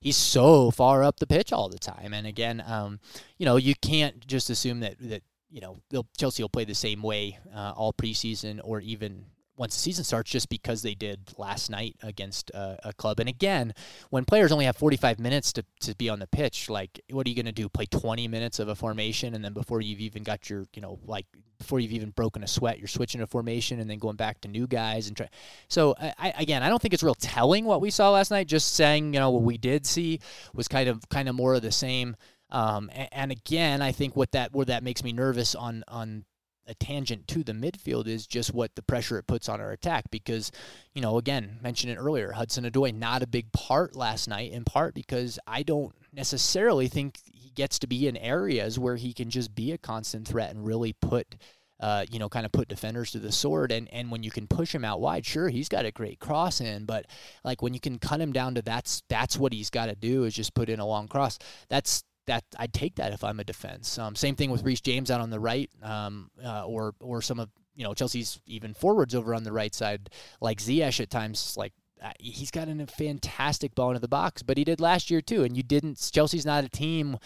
he's 0.00 0.16
so 0.16 0.70
far 0.70 1.02
up 1.02 1.20
the 1.20 1.26
pitch 1.26 1.52
all 1.52 1.68
the 1.68 1.78
time. 1.78 2.12
And 2.12 2.26
again, 2.26 2.62
um, 2.66 3.00
you 3.38 3.46
know, 3.46 3.56
you 3.56 3.74
can't 3.80 4.26
just 4.26 4.50
assume 4.50 4.80
that 4.80 4.96
that 5.00 5.22
you 5.50 5.60
know 5.60 5.78
Chelsea 6.16 6.42
will 6.42 6.50
play 6.50 6.64
the 6.64 6.74
same 6.74 7.02
way 7.02 7.38
uh, 7.54 7.72
all 7.76 7.92
preseason 7.92 8.60
or 8.62 8.80
even 8.80 9.26
once 9.56 9.74
the 9.74 9.80
season 9.80 10.04
starts 10.04 10.30
just 10.30 10.48
because 10.48 10.82
they 10.82 10.94
did 10.94 11.32
last 11.36 11.70
night 11.70 11.96
against 12.02 12.50
uh, 12.54 12.76
a 12.82 12.92
club. 12.92 13.20
And 13.20 13.28
again, 13.28 13.72
when 14.10 14.24
players 14.24 14.52
only 14.52 14.64
have 14.64 14.76
45 14.76 15.18
minutes 15.18 15.52
to, 15.54 15.64
to 15.80 15.94
be 15.94 16.08
on 16.08 16.18
the 16.18 16.26
pitch, 16.26 16.68
like 16.68 17.00
what 17.10 17.26
are 17.26 17.30
you 17.30 17.36
going 17.36 17.46
to 17.46 17.52
do? 17.52 17.68
Play 17.68 17.86
20 17.86 18.26
minutes 18.28 18.58
of 18.58 18.68
a 18.68 18.74
formation 18.74 19.34
and 19.34 19.44
then 19.44 19.52
before 19.52 19.80
you've 19.80 20.00
even 20.00 20.22
got 20.22 20.50
your, 20.50 20.66
you 20.74 20.82
know, 20.82 20.98
like 21.04 21.26
before 21.58 21.80
you've 21.80 21.92
even 21.92 22.10
broken 22.10 22.42
a 22.42 22.48
sweat, 22.48 22.78
you're 22.78 22.88
switching 22.88 23.20
a 23.20 23.26
formation 23.26 23.80
and 23.80 23.88
then 23.88 23.98
going 23.98 24.16
back 24.16 24.40
to 24.42 24.48
new 24.48 24.66
guys 24.66 25.08
and 25.08 25.16
try. 25.16 25.28
So 25.68 25.94
I, 25.98 26.34
again, 26.38 26.62
I 26.62 26.68
don't 26.68 26.82
think 26.82 26.94
it's 26.94 27.02
real 27.02 27.14
telling 27.14 27.64
what 27.64 27.80
we 27.80 27.90
saw 27.90 28.10
last 28.10 28.30
night. 28.30 28.48
Just 28.48 28.74
saying, 28.74 29.14
you 29.14 29.20
know, 29.20 29.30
what 29.30 29.42
we 29.42 29.56
did 29.56 29.86
see 29.86 30.20
was 30.52 30.68
kind 30.68 30.88
of 30.88 31.08
kind 31.08 31.28
of 31.28 31.34
more 31.34 31.54
of 31.54 31.62
the 31.62 31.72
same. 31.72 32.16
Um, 32.50 32.90
and, 32.92 33.08
and 33.12 33.32
again, 33.32 33.82
I 33.82 33.92
think 33.92 34.16
what 34.16 34.32
that 34.32 34.52
where 34.52 34.66
that 34.66 34.82
makes 34.82 35.02
me 35.02 35.12
nervous 35.12 35.54
on 35.54 35.84
on 35.88 36.24
a 36.66 36.74
tangent 36.74 37.26
to 37.28 37.42
the 37.42 37.52
midfield 37.52 38.06
is 38.06 38.26
just 38.26 38.54
what 38.54 38.74
the 38.74 38.82
pressure 38.82 39.18
it 39.18 39.26
puts 39.26 39.48
on 39.48 39.60
our 39.60 39.72
attack 39.72 40.10
because 40.10 40.50
you 40.94 41.02
know 41.02 41.18
again 41.18 41.58
mentioned 41.62 41.92
it 41.92 41.96
earlier 41.96 42.32
Hudson 42.32 42.64
Odoi 42.64 42.94
not 42.94 43.22
a 43.22 43.26
big 43.26 43.50
part 43.52 43.94
last 43.94 44.28
night 44.28 44.52
in 44.52 44.64
part 44.64 44.94
because 44.94 45.38
I 45.46 45.62
don't 45.62 45.94
necessarily 46.12 46.88
think 46.88 47.18
he 47.32 47.50
gets 47.50 47.78
to 47.80 47.86
be 47.86 48.08
in 48.08 48.16
areas 48.16 48.78
where 48.78 48.96
he 48.96 49.12
can 49.12 49.30
just 49.30 49.54
be 49.54 49.72
a 49.72 49.78
constant 49.78 50.26
threat 50.26 50.50
and 50.50 50.64
really 50.64 50.92
put 50.92 51.36
uh, 51.80 52.04
you 52.10 52.18
know, 52.18 52.28
kind 52.28 52.46
of 52.46 52.52
put 52.52 52.68
defenders 52.68 53.10
to 53.10 53.18
the 53.18 53.32
sword. 53.32 53.72
And, 53.72 53.92
and 53.92 54.10
when 54.10 54.22
you 54.22 54.30
can 54.30 54.46
push 54.46 54.74
him 54.74 54.84
out 54.84 55.00
wide, 55.00 55.26
sure, 55.26 55.48
he's 55.48 55.68
got 55.68 55.84
a 55.84 55.90
great 55.90 56.20
cross 56.20 56.60
in, 56.60 56.84
but 56.84 57.06
like 57.42 57.62
when 57.62 57.74
you 57.74 57.80
can 57.80 57.98
cut 57.98 58.20
him 58.20 58.32
down 58.32 58.54
to 58.54 58.62
that's 58.62 59.02
that's 59.08 59.36
what 59.36 59.52
he's 59.52 59.70
got 59.70 59.86
to 59.86 59.94
do 59.94 60.24
is 60.24 60.34
just 60.34 60.54
put 60.54 60.68
in 60.68 60.80
a 60.80 60.86
long 60.86 61.08
cross. 61.08 61.38
That's 61.68 62.04
that 62.26 62.44
I'd 62.58 62.72
take 62.72 62.96
that 62.96 63.12
if 63.12 63.24
I'm 63.24 63.40
a 63.40 63.44
defense. 63.44 63.98
Um, 63.98 64.14
same 64.14 64.36
thing 64.36 64.50
with 64.50 64.62
Reece 64.62 64.80
James 64.80 65.10
out 65.10 65.20
on 65.20 65.30
the 65.30 65.40
right, 65.40 65.70
um, 65.82 66.30
uh, 66.44 66.66
or 66.66 66.94
or 67.00 67.22
some 67.22 67.40
of 67.40 67.50
you 67.74 67.84
know 67.84 67.94
Chelsea's 67.94 68.40
even 68.46 68.74
forwards 68.74 69.14
over 69.14 69.34
on 69.34 69.44
the 69.44 69.52
right 69.52 69.74
side, 69.74 70.10
like 70.40 70.58
Ziyech 70.58 71.00
at 71.00 71.10
times. 71.10 71.56
Like 71.56 71.72
uh, 72.02 72.12
he's 72.18 72.50
got 72.50 72.68
a 72.68 72.86
fantastic 72.86 73.74
ball 73.74 73.90
into 73.90 74.00
the 74.00 74.08
box, 74.08 74.42
but 74.42 74.58
he 74.58 74.64
did 74.64 74.80
last 74.80 75.10
year 75.10 75.20
too. 75.20 75.44
And 75.44 75.56
you 75.56 75.62
didn't. 75.62 76.10
Chelsea's 76.12 76.46
not 76.46 76.64
a 76.64 76.68
team. 76.68 77.18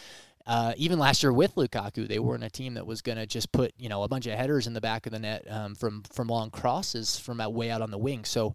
Uh, 0.46 0.72
even 0.78 0.98
last 0.98 1.22
year 1.22 1.32
with 1.32 1.56
Lukaku, 1.56 2.08
they 2.08 2.18
weren't 2.18 2.42
a 2.42 2.48
team 2.48 2.74
that 2.74 2.86
was 2.86 3.02
going 3.02 3.18
to 3.18 3.26
just 3.26 3.52
put 3.52 3.72
you 3.78 3.88
know 3.88 4.02
a 4.02 4.08
bunch 4.08 4.26
of 4.26 4.38
headers 4.38 4.66
in 4.66 4.72
the 4.72 4.80
back 4.80 5.06
of 5.06 5.12
the 5.12 5.18
net 5.18 5.44
um, 5.50 5.74
from 5.74 6.02
from 6.10 6.28
long 6.28 6.50
crosses 6.50 7.18
from 7.18 7.40
out 7.40 7.52
way 7.52 7.70
out 7.70 7.82
on 7.82 7.90
the 7.90 7.98
wing. 7.98 8.24
So 8.24 8.54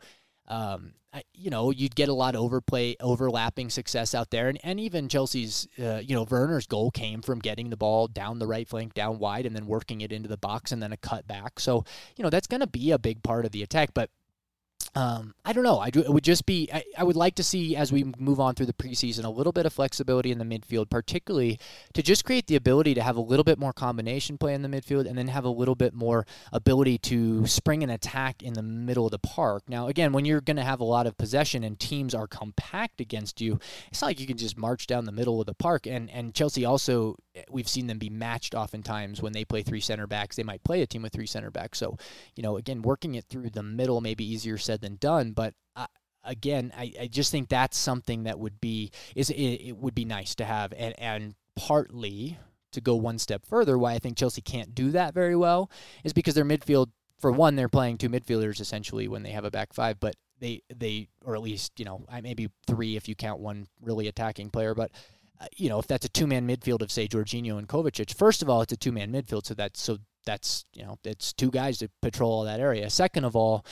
um, 0.54 0.94
you 1.34 1.50
know, 1.50 1.72
you'd 1.72 1.96
get 1.96 2.10
a 2.10 2.14
lot 2.14 2.36
of 2.36 2.42
overplay, 2.42 2.96
overlapping 3.00 3.70
success 3.70 4.16
out 4.16 4.32
there, 4.32 4.50
and, 4.50 4.60
and 4.64 4.80
even 4.80 5.08
Chelsea's, 5.08 5.68
uh, 5.80 6.02
you 6.04 6.16
know, 6.16 6.26
Werner's 6.30 6.66
goal 6.66 6.92
came 6.92 7.22
from 7.22 7.40
getting 7.40 7.70
the 7.70 7.78
ball 7.78 8.08
down 8.08 8.40
the 8.40 8.48
right 8.48 8.68
flank, 8.68 8.94
down 8.94 9.20
wide, 9.20 9.46
and 9.46 9.56
then 9.56 9.68
working 9.68 10.02
it 10.02 10.12
into 10.12 10.28
the 10.28 10.38
box, 10.38 10.72
and 10.72 10.82
then 10.82 10.92
a 10.92 10.98
cut 10.98 11.28
back. 11.28 11.60
So, 11.60 11.86
you 12.16 12.24
know, 12.24 12.30
that's 12.30 12.48
going 12.48 12.62
to 12.62 12.68
be 12.68 12.92
a 12.92 13.00
big 13.00 13.22
part 13.24 13.46
of 13.46 13.52
the 13.52 13.64
attack. 13.64 13.92
But 13.94 14.10
um, 14.96 15.34
I 15.44 15.54
don't 15.54 15.64
know. 15.64 15.80
I 15.80 15.88
it 15.88 16.10
would 16.10 16.24
just 16.24 16.46
be. 16.46 16.70
I, 16.72 16.84
I, 17.00 17.04
would 17.04 17.16
like 17.16 17.34
to 17.36 17.44
see 17.44 17.76
as 17.76 17.92
we 17.92 18.04
move 18.20 18.40
on 18.40 18.54
through 18.54 18.68
the 18.68 18.74
preseason 18.74 19.24
a 19.24 19.30
little 19.30 19.52
bit 19.52 19.66
of 19.66 19.74
flexibility 19.74 20.32
in 20.32 20.38
the 20.38 20.46
midfield, 20.46 20.92
particularly 20.92 21.60
to 21.94 22.04
just 22.04 22.24
create 22.24 22.46
the 22.46 22.56
ability 22.56 22.94
to 22.94 23.02
have 23.02 23.16
a 23.16 23.22
little 23.22 23.44
bit 23.44 23.58
more 23.58 23.74
combination 23.74 24.38
play 24.38 24.54
in 24.54 24.62
the 24.62 24.70
midfield, 24.70 25.08
and 25.08 25.18
then 25.18 25.30
have 25.30 25.46
a 25.46 25.50
little 25.50 25.74
bit 25.74 25.96
more 25.96 26.28
ability 26.52 27.00
to 27.00 27.48
spring 27.48 27.82
an 27.82 27.90
attack 27.90 28.44
in 28.44 28.54
the 28.54 28.62
middle 28.62 29.06
of 29.06 29.12
the 29.12 29.18
park. 29.18 29.64
Now, 29.68 29.88
again, 29.88 30.14
when 30.14 30.26
you're 30.26 30.42
going 30.42 30.58
to 30.58 30.64
have 30.64 30.80
a 30.80 30.86
lot 30.86 31.08
of 31.08 31.18
possession 31.18 31.64
and 31.64 31.80
teams 31.80 32.14
are 32.14 32.28
compact 32.28 33.02
against 33.02 33.42
you, 33.42 33.60
it's 33.92 34.02
not 34.02 34.10
like 34.10 34.20
you 34.20 34.28
can 34.28 34.38
just 34.38 34.60
march 34.60 34.86
down 34.86 35.06
the 35.06 35.12
middle 35.12 35.40
of 35.40 35.48
the 35.48 35.56
park. 35.56 35.88
And 35.88 36.12
and 36.12 36.36
Chelsea 36.36 36.66
also, 36.66 37.16
we've 37.50 37.68
seen 37.68 37.88
them 37.88 37.98
be 37.98 38.10
matched 38.10 38.56
oftentimes 38.56 39.22
when 39.22 39.34
they 39.34 39.46
play 39.46 39.64
three 39.64 39.80
center 39.80 40.08
backs. 40.08 40.36
They 40.36 40.44
might 40.44 40.64
play 40.64 40.82
a 40.82 40.88
team 40.88 41.02
with 41.02 41.14
three 41.14 41.26
center 41.26 41.52
backs. 41.52 41.80
So, 41.80 41.98
you 42.36 42.44
know, 42.44 42.58
again, 42.58 42.82
working 42.82 43.16
it 43.16 43.26
through 43.30 43.50
the 43.50 43.64
middle 43.64 44.02
may 44.02 44.14
be 44.14 44.26
easier 44.26 44.58
said 44.58 44.82
than 44.82 44.96
done. 44.96 45.32
But 45.32 45.54
I, 45.76 45.88
again, 46.24 46.72
I, 46.78 46.94
I 47.02 47.08
just 47.08 47.32
think 47.32 47.50
that's 47.50 47.78
something 47.78 48.24
that 48.24 48.40
would 48.40 48.62
be 48.62 48.92
is 49.16 49.30
it, 49.30 49.36
it 49.36 49.78
would 49.78 49.96
be 49.96 50.06
nice 50.06 50.36
to 50.36 50.46
have, 50.46 50.74
and 50.78 50.94
and 51.00 51.36
partly 51.56 52.38
to 52.72 52.82
go 52.82 52.96
one 52.96 53.20
step 53.20 53.46
further, 53.46 53.78
why 53.78 53.94
I 53.94 54.00
think 54.00 54.18
Chelsea 54.18 54.42
can't 54.42 54.74
do 54.74 54.92
that 54.92 55.14
very 55.14 55.36
well 55.36 55.70
is 56.04 56.14
because 56.14 56.34
their 56.34 56.46
midfield, 56.46 56.88
for 57.20 57.32
one, 57.32 57.56
they're 57.56 57.70
playing 57.70 58.00
two 58.00 58.10
midfielders 58.10 58.60
essentially 58.60 59.08
when 59.08 59.22
they 59.22 59.30
have 59.32 59.46
a 59.46 59.52
back 59.52 59.74
five, 59.74 60.00
but 60.00 60.16
they 60.40 60.62
they 60.76 61.08
or 61.24 61.36
at 61.36 61.42
least 61.42 61.80
you 61.80 61.86
know 61.86 62.06
I 62.12 62.22
maybe 62.22 62.50
three 62.68 62.96
if 62.98 63.08
you 63.08 63.16
count 63.16 63.40
one 63.40 63.68
really 63.82 64.08
attacking 64.08 64.50
player, 64.50 64.76
but. 64.76 64.92
Uh, 65.40 65.46
you 65.56 65.70
know, 65.70 65.80
if 65.80 65.88
that's 65.88 66.06
a 66.06 66.10
two-man 66.10 66.48
midfield 66.48 66.82
of 66.82 66.92
say 66.92 67.08
Jorginho 67.08 67.58
and 67.58 67.68
Kovacic, 67.68 68.16
first 68.16 68.42
of 68.42 68.50
all, 68.50 68.62
it's 68.62 68.74
a 68.74 68.78
two-man 68.78 69.12
midfield, 69.12 69.46
so 69.46 69.54
that's 69.54 69.82
so 69.82 69.98
that's 70.26 70.66
you 70.74 70.84
know 70.84 70.98
it's 71.04 71.34
two 71.34 71.52
guys 71.52 71.80
to 71.80 71.90
patrol 72.02 72.32
all 72.32 72.44
that 72.46 72.60
area. 72.60 72.90
Second 72.90 73.26
of 73.26 73.36
all, 73.36 73.66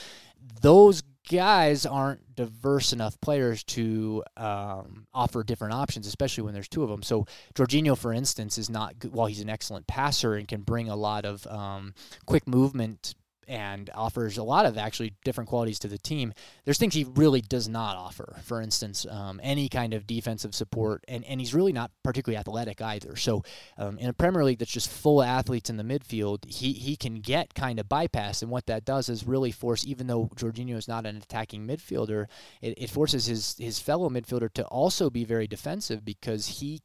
those 0.60 1.02
guys 1.30 1.86
aren't 1.86 2.34
diverse 2.34 2.92
enough 2.92 3.20
players 3.20 3.62
to 3.62 4.24
um, 4.36 5.06
offer 5.14 5.44
different 5.44 5.74
options, 5.74 6.06
especially 6.06 6.44
when 6.44 6.54
there's 6.54 6.68
two 6.68 6.82
of 6.82 6.90
them. 6.90 7.02
So 7.02 7.26
Jorginho, 7.54 7.96
for 7.96 8.12
instance, 8.12 8.58
is 8.58 8.68
not 8.68 8.94
while 9.10 9.26
he's 9.26 9.40
an 9.40 9.48
excellent 9.48 9.86
passer 9.86 10.34
and 10.34 10.48
can 10.48 10.62
bring 10.62 10.88
a 10.88 10.96
lot 10.96 11.24
of 11.24 11.46
um, 11.46 11.94
quick 12.26 12.48
movement 12.48 13.14
and 13.48 13.90
offers 13.94 14.38
a 14.38 14.42
lot 14.42 14.66
of 14.66 14.78
actually 14.78 15.14
different 15.24 15.48
qualities 15.48 15.78
to 15.80 15.88
the 15.88 15.98
team. 15.98 16.32
There's 16.64 16.78
things 16.78 16.94
he 16.94 17.04
really 17.04 17.40
does 17.40 17.68
not 17.68 17.96
offer. 17.96 18.36
For 18.44 18.60
instance, 18.60 19.06
um, 19.08 19.40
any 19.42 19.68
kind 19.68 19.94
of 19.94 20.06
defensive 20.06 20.54
support, 20.54 21.04
and, 21.08 21.24
and 21.24 21.40
he's 21.40 21.54
really 21.54 21.72
not 21.72 21.90
particularly 22.02 22.38
athletic 22.38 22.80
either. 22.80 23.16
So 23.16 23.42
um, 23.78 23.98
in 23.98 24.08
a 24.08 24.12
Premier 24.12 24.44
League 24.44 24.58
that's 24.58 24.70
just 24.70 24.90
full 24.90 25.20
of 25.20 25.28
athletes 25.28 25.70
in 25.70 25.76
the 25.76 25.84
midfield, 25.84 26.44
he 26.46 26.72
he 26.72 26.96
can 26.96 27.16
get 27.16 27.54
kind 27.54 27.78
of 27.78 27.88
bypass, 27.88 28.42
and 28.42 28.50
what 28.50 28.66
that 28.66 28.84
does 28.84 29.08
is 29.08 29.26
really 29.26 29.50
force. 29.50 29.86
Even 29.86 30.06
though 30.06 30.30
Jorginho 30.36 30.76
is 30.76 30.88
not 30.88 31.06
an 31.06 31.16
attacking 31.16 31.66
midfielder, 31.66 32.26
it, 32.60 32.74
it 32.76 32.90
forces 32.90 33.26
his 33.26 33.56
his 33.58 33.78
fellow 33.78 34.08
midfielder 34.08 34.52
to 34.54 34.64
also 34.66 35.10
be 35.10 35.24
very 35.24 35.46
defensive 35.46 36.04
because 36.04 36.46
he 36.60 36.80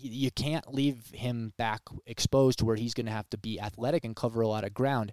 you 0.00 0.30
can't 0.30 0.72
leave 0.72 1.10
him 1.12 1.52
back 1.56 1.82
exposed 2.06 2.58
to 2.60 2.64
where 2.64 2.76
he's 2.76 2.94
going 2.94 3.06
to 3.06 3.12
have 3.12 3.28
to 3.30 3.38
be 3.38 3.60
athletic 3.60 4.04
and 4.04 4.14
cover 4.14 4.40
a 4.40 4.48
lot 4.48 4.64
of 4.64 4.74
ground. 4.74 5.12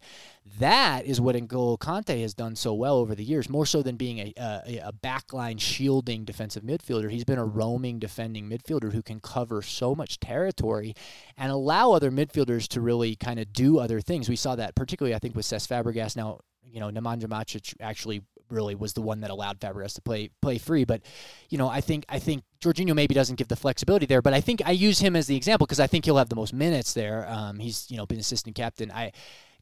That 0.59 1.05
is 1.05 1.19
what 1.19 1.36
N'Golo 1.36 1.77
Kante 1.77 2.21
has 2.21 2.33
done 2.33 2.55
so 2.55 2.73
well 2.73 2.97
over 2.97 3.15
the 3.15 3.23
years, 3.23 3.49
more 3.49 3.65
so 3.65 3.81
than 3.81 3.95
being 3.95 4.19
a, 4.19 4.33
a, 4.38 4.77
a 4.86 4.93
backline 4.93 5.59
shielding 5.59 6.23
defensive 6.23 6.63
midfielder. 6.63 7.09
He's 7.09 7.25
been 7.25 7.39
a 7.39 7.45
roaming 7.45 7.99
defending 7.99 8.49
midfielder 8.49 8.93
who 8.93 9.01
can 9.01 9.19
cover 9.19 9.61
so 9.61 9.95
much 9.95 10.19
territory 10.19 10.93
and 11.38 11.51
allow 11.51 11.91
other 11.91 12.11
midfielders 12.11 12.67
to 12.69 12.81
really 12.81 13.15
kind 13.15 13.39
of 13.39 13.51
do 13.53 13.79
other 13.79 14.01
things. 14.01 14.29
We 14.29 14.36
saw 14.36 14.55
that 14.55 14.75
particularly, 14.75 15.15
I 15.15 15.19
think, 15.19 15.36
with 15.36 15.45
Cesc 15.45 15.67
Fabregas. 15.67 16.15
Now, 16.15 16.41
you 16.63 16.79
know, 16.79 16.89
Nemanja 16.89 17.25
Matic 17.25 17.73
actually 17.79 18.21
really 18.50 18.76
was 18.76 18.93
the 18.93 19.02
one 19.02 19.22
that 19.22 19.30
allowed 19.30 19.60
Fabregas 19.60 19.93
to 19.96 20.02
play 20.02 20.30
play 20.41 20.58
free. 20.58 20.86
But 20.86 21.02
you 21.50 21.58
know, 21.58 21.68
I 21.68 21.82
think 21.82 22.06
I 22.10 22.20
think 22.20 22.43
Jorginho 22.62 22.96
maybe 22.96 23.14
doesn't 23.14 23.36
give 23.36 23.48
the 23.48 23.56
flexibility 23.56 24.06
there. 24.06 24.22
But 24.22 24.34
I 24.34 24.41
think 24.41 24.62
I 24.66 24.72
use 24.72 25.00
him 25.00 25.16
as 25.16 25.28
the 25.28 25.36
example 25.36 25.66
because 25.68 25.80
I 25.80 25.88
think 25.88 26.06
he'll 26.06 26.18
have 26.18 26.30
the 26.30 26.36
most 26.36 26.54
minutes 26.54 26.93
there. 26.93 27.28
Um, 27.30 27.60
he's 27.60 27.89
you 27.89 27.98
know 27.98 28.06
been 28.06 28.20
assistant 28.20 28.56
captain. 28.56 28.91
I. 28.91 29.12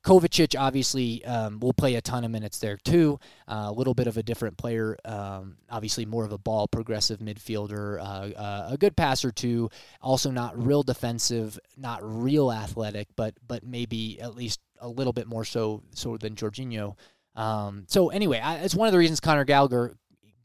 Kovacic 0.04 0.60
obviously 0.60 1.24
um, 1.24 1.62
will 1.62 1.72
play 1.72 1.96
a 1.96 2.02
ton 2.02 2.26
of 2.26 2.32
minutes 2.32 2.60
there 2.60 2.76
too. 2.76 3.20
Uh, 3.48 3.68
a 3.68 3.72
little 3.72 3.94
bit 3.94 4.06
of 4.06 4.18
a 4.18 4.24
different 4.24 4.58
player, 4.58 4.98
um, 5.06 5.56
obviously 5.70 6.06
more 6.06 6.26
of 6.26 6.34
a 6.34 6.38
ball 6.38 6.68
progressive 6.68 7.20
midfielder, 7.20 8.00
uh, 8.00 8.38
uh, 8.38 8.70
a 8.72 8.78
good 8.78 8.98
passer 8.98 9.32
too. 9.32 9.70
Also 10.02 10.30
not 10.30 10.62
real 10.62 10.84
defensive, 10.84 11.58
not 11.78 12.02
real 12.04 12.52
athletic, 12.52 13.08
but 13.16 13.36
but 13.48 13.64
maybe 13.64 14.20
at 14.20 14.36
least 14.36 14.60
a 14.80 14.90
little 14.90 15.14
bit 15.14 15.28
more 15.28 15.46
so 15.46 15.82
so 15.92 16.18
than 16.18 16.36
Jorginho. 16.36 16.98
Um, 17.36 17.86
so 17.88 18.10
anyway, 18.10 18.40
I, 18.40 18.58
it's 18.58 18.76
one 18.76 18.88
of 18.88 18.92
the 18.92 19.00
reasons 19.00 19.20
Conor 19.20 19.46
Gallagher 19.46 19.96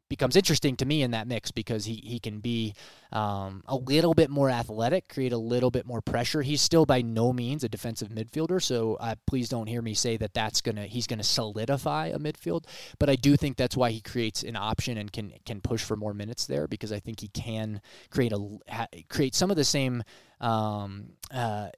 becomes 0.09 0.36
interesting 0.36 0.76
to 0.76 0.86
me 0.86 1.03
in 1.03 1.11
that 1.11 1.28
mix 1.28 1.51
because 1.51 1.84
he, 1.84 1.97
he 1.97 2.18
can 2.18 2.41
be 2.41 2.74
um, 3.12 3.62
a 3.66 3.76
little 3.76 4.14
bit 4.14 4.30
more 4.30 4.49
athletic, 4.51 5.09
create 5.09 5.32
a 5.32 5.39
little 5.39 5.70
bit 5.70 5.86
more 5.86 6.01
pressure. 6.01 6.43
He's 6.43 6.62
still 6.62 6.86
by 6.86 7.03
no 7.03 7.32
means 7.32 7.62
a 7.62 7.68
defensive 7.68 8.09
midfielder, 8.09 8.62
so 8.62 8.95
uh, 8.95 9.14
please 9.26 9.49
don't 9.49 9.66
hear 9.66 9.82
me 9.82 9.95
say 9.95 10.16
that 10.16 10.34
that's 10.34 10.61
gonna 10.61 10.86
he's 10.86 11.07
gonna 11.07 11.22
solidify 11.22 12.09
a 12.09 12.18
midfield. 12.18 12.64
But 12.99 13.11
I 13.11 13.16
do 13.16 13.36
think 13.36 13.57
that's 13.57 13.76
why 13.76 13.91
he 13.91 14.01
creates 14.01 14.43
an 14.43 14.57
option 14.57 14.99
and 14.99 15.12
can 15.12 15.32
can 15.45 15.61
push 15.61 15.82
for 15.82 15.97
more 15.97 16.14
minutes 16.14 16.47
there 16.47 16.66
because 16.66 16.93
I 16.93 17.01
think 17.01 17.20
he 17.20 17.28
can 17.28 17.80
create 18.11 18.32
a 18.32 18.86
create 19.09 19.34
some 19.34 19.51
of 19.51 19.57
the 19.57 19.64
same. 19.64 20.03
Um, 20.41 21.11
uh, 21.32 21.68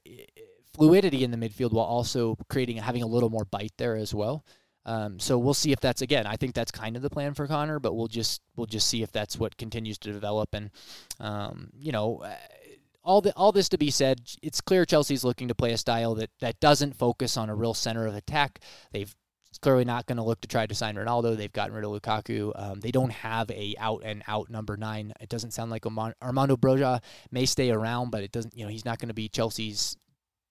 fluidity 0.73 1.25
in 1.25 1.31
the 1.31 1.37
midfield 1.37 1.73
while 1.73 1.85
also 1.85 2.37
creating 2.47 2.77
having 2.77 3.03
a 3.03 3.07
little 3.07 3.29
more 3.29 3.43
bite 3.43 3.73
there 3.77 3.97
as 3.97 4.13
well. 4.13 4.45
Um, 4.85 5.19
so 5.19 5.37
we'll 5.37 5.53
see 5.53 5.71
if 5.71 5.79
that's 5.79 6.01
again. 6.01 6.25
I 6.25 6.37
think 6.37 6.53
that's 6.53 6.71
kind 6.71 6.95
of 6.95 7.01
the 7.01 7.09
plan 7.09 7.33
for 7.33 7.47
Conor, 7.47 7.79
but 7.79 7.93
we'll 7.93 8.07
just 8.07 8.41
we'll 8.55 8.67
just 8.67 8.87
see 8.87 9.03
if 9.03 9.11
that's 9.11 9.37
what 9.37 9.57
continues 9.57 9.97
to 9.99 10.11
develop. 10.11 10.53
And 10.53 10.71
um, 11.19 11.69
you 11.77 11.91
know, 11.91 12.23
uh, 12.23 12.35
all 13.03 13.21
the 13.21 13.33
all 13.35 13.51
this 13.51 13.69
to 13.69 13.77
be 13.77 13.91
said, 13.91 14.21
it's 14.41 14.61
clear 14.61 14.85
Chelsea's 14.85 15.23
looking 15.23 15.47
to 15.47 15.55
play 15.55 15.71
a 15.71 15.77
style 15.77 16.15
that 16.15 16.31
that 16.39 16.59
doesn't 16.59 16.95
focus 16.95 17.37
on 17.37 17.49
a 17.49 17.55
real 17.55 17.73
center 17.73 18.07
of 18.07 18.15
attack. 18.15 18.59
They've 18.91 19.13
clearly 19.61 19.85
not 19.85 20.05
going 20.05 20.17
to 20.17 20.23
look 20.23 20.41
to 20.41 20.47
try 20.47 20.65
to 20.65 20.75
sign 20.75 20.95
Ronaldo. 20.95 21.35
They've 21.35 21.51
gotten 21.51 21.75
rid 21.75 21.83
of 21.83 21.91
Lukaku. 21.91 22.51
Um, 22.55 22.79
they 22.79 22.91
don't 22.91 23.11
have 23.11 23.51
a 23.51 23.75
out 23.79 24.01
and 24.03 24.23
out 24.27 24.49
number 24.49 24.77
nine. 24.77 25.13
It 25.19 25.29
doesn't 25.29 25.51
sound 25.51 25.71
like 25.71 25.85
Armando 25.85 26.55
Broja 26.57 27.01
may 27.31 27.45
stay 27.45 27.69
around, 27.69 28.11
but 28.11 28.23
it 28.23 28.31
doesn't. 28.31 28.55
You 28.57 28.65
know, 28.65 28.71
he's 28.71 28.85
not 28.85 28.99
going 28.99 29.09
to 29.09 29.13
be 29.13 29.29
Chelsea's 29.29 29.97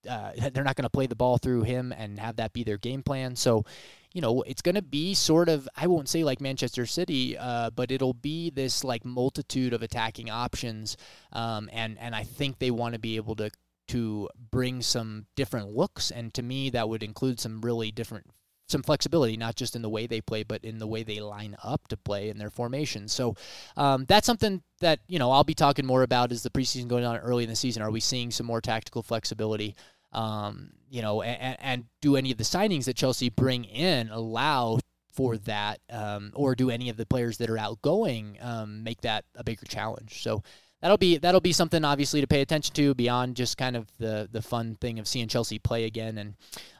uh, 0.09 0.31
they're 0.53 0.63
not 0.63 0.75
going 0.75 0.83
to 0.83 0.89
play 0.89 1.07
the 1.07 1.15
ball 1.15 1.37
through 1.37 1.63
him 1.63 1.91
and 1.91 2.19
have 2.19 2.37
that 2.37 2.53
be 2.53 2.63
their 2.63 2.77
game 2.77 3.03
plan. 3.03 3.35
So, 3.35 3.65
you 4.13 4.21
know, 4.21 4.41
it's 4.41 4.61
going 4.61 4.75
to 4.75 4.81
be 4.81 5.13
sort 5.13 5.49
of, 5.49 5.67
I 5.75 5.87
won't 5.87 6.09
say 6.09 6.23
like 6.23 6.41
Manchester 6.41 6.85
City, 6.85 7.37
uh, 7.37 7.69
but 7.69 7.91
it'll 7.91 8.13
be 8.13 8.49
this 8.49 8.83
like 8.83 9.05
multitude 9.05 9.73
of 9.73 9.81
attacking 9.81 10.29
options. 10.29 10.97
Um, 11.31 11.69
and, 11.71 11.97
and 11.99 12.15
I 12.15 12.23
think 12.23 12.59
they 12.59 12.71
want 12.71 12.93
to 12.93 12.99
be 12.99 13.15
able 13.15 13.35
to, 13.37 13.51
to 13.89 14.29
bring 14.51 14.81
some 14.81 15.25
different 15.35 15.69
looks. 15.69 16.11
And 16.11 16.33
to 16.33 16.41
me, 16.41 16.69
that 16.71 16.89
would 16.89 17.03
include 17.03 17.39
some 17.39 17.61
really 17.61 17.91
different 17.91 18.27
some 18.71 18.81
flexibility, 18.81 19.37
not 19.37 19.55
just 19.55 19.75
in 19.75 19.81
the 19.81 19.89
way 19.89 20.07
they 20.07 20.21
play, 20.21 20.43
but 20.43 20.63
in 20.63 20.79
the 20.79 20.87
way 20.87 21.03
they 21.03 21.19
line 21.19 21.55
up 21.61 21.87
to 21.89 21.97
play 21.97 22.29
in 22.29 22.37
their 22.37 22.49
formation. 22.49 23.07
So 23.07 23.35
um, 23.77 24.05
that's 24.07 24.25
something 24.25 24.63
that 24.79 25.01
you 25.07 25.19
know 25.19 25.29
I'll 25.29 25.43
be 25.43 25.53
talking 25.53 25.85
more 25.85 26.01
about 26.01 26.31
as 26.31 26.41
the 26.41 26.49
preseason 26.49 26.87
going 26.87 27.05
on 27.05 27.17
early 27.17 27.43
in 27.43 27.49
the 27.49 27.55
season. 27.55 27.83
Are 27.83 27.91
we 27.91 27.99
seeing 27.99 28.31
some 28.31 28.47
more 28.47 28.61
tactical 28.61 29.03
flexibility? 29.03 29.75
Um, 30.13 30.71
you 30.89 31.01
know, 31.01 31.21
and, 31.21 31.57
and 31.59 31.85
do 32.01 32.17
any 32.17 32.31
of 32.31 32.37
the 32.37 32.43
signings 32.43 32.85
that 32.85 32.95
Chelsea 32.95 33.29
bring 33.29 33.63
in 33.63 34.09
allow 34.09 34.79
for 35.13 35.37
that, 35.37 35.79
um, 35.89 36.31
or 36.35 36.55
do 36.55 36.69
any 36.69 36.89
of 36.89 36.97
the 36.97 37.05
players 37.05 37.37
that 37.37 37.49
are 37.49 37.57
outgoing 37.57 38.37
um, 38.41 38.83
make 38.83 39.01
that 39.01 39.25
a 39.35 39.43
bigger 39.43 39.65
challenge? 39.65 40.21
So 40.21 40.43
that'll 40.81 40.97
be 40.97 41.17
that'll 41.17 41.41
be 41.41 41.53
something 41.53 41.85
obviously 41.85 42.21
to 42.21 42.27
pay 42.27 42.41
attention 42.41 42.73
to 42.75 42.93
beyond 42.93 43.35
just 43.35 43.57
kind 43.57 43.75
of 43.75 43.87
the 43.97 44.27
the 44.31 44.41
fun 44.41 44.75
thing 44.81 44.99
of 44.99 45.07
seeing 45.07 45.27
Chelsea 45.27 45.59
play 45.59 45.85
again. 45.85 46.17
And 46.17 46.33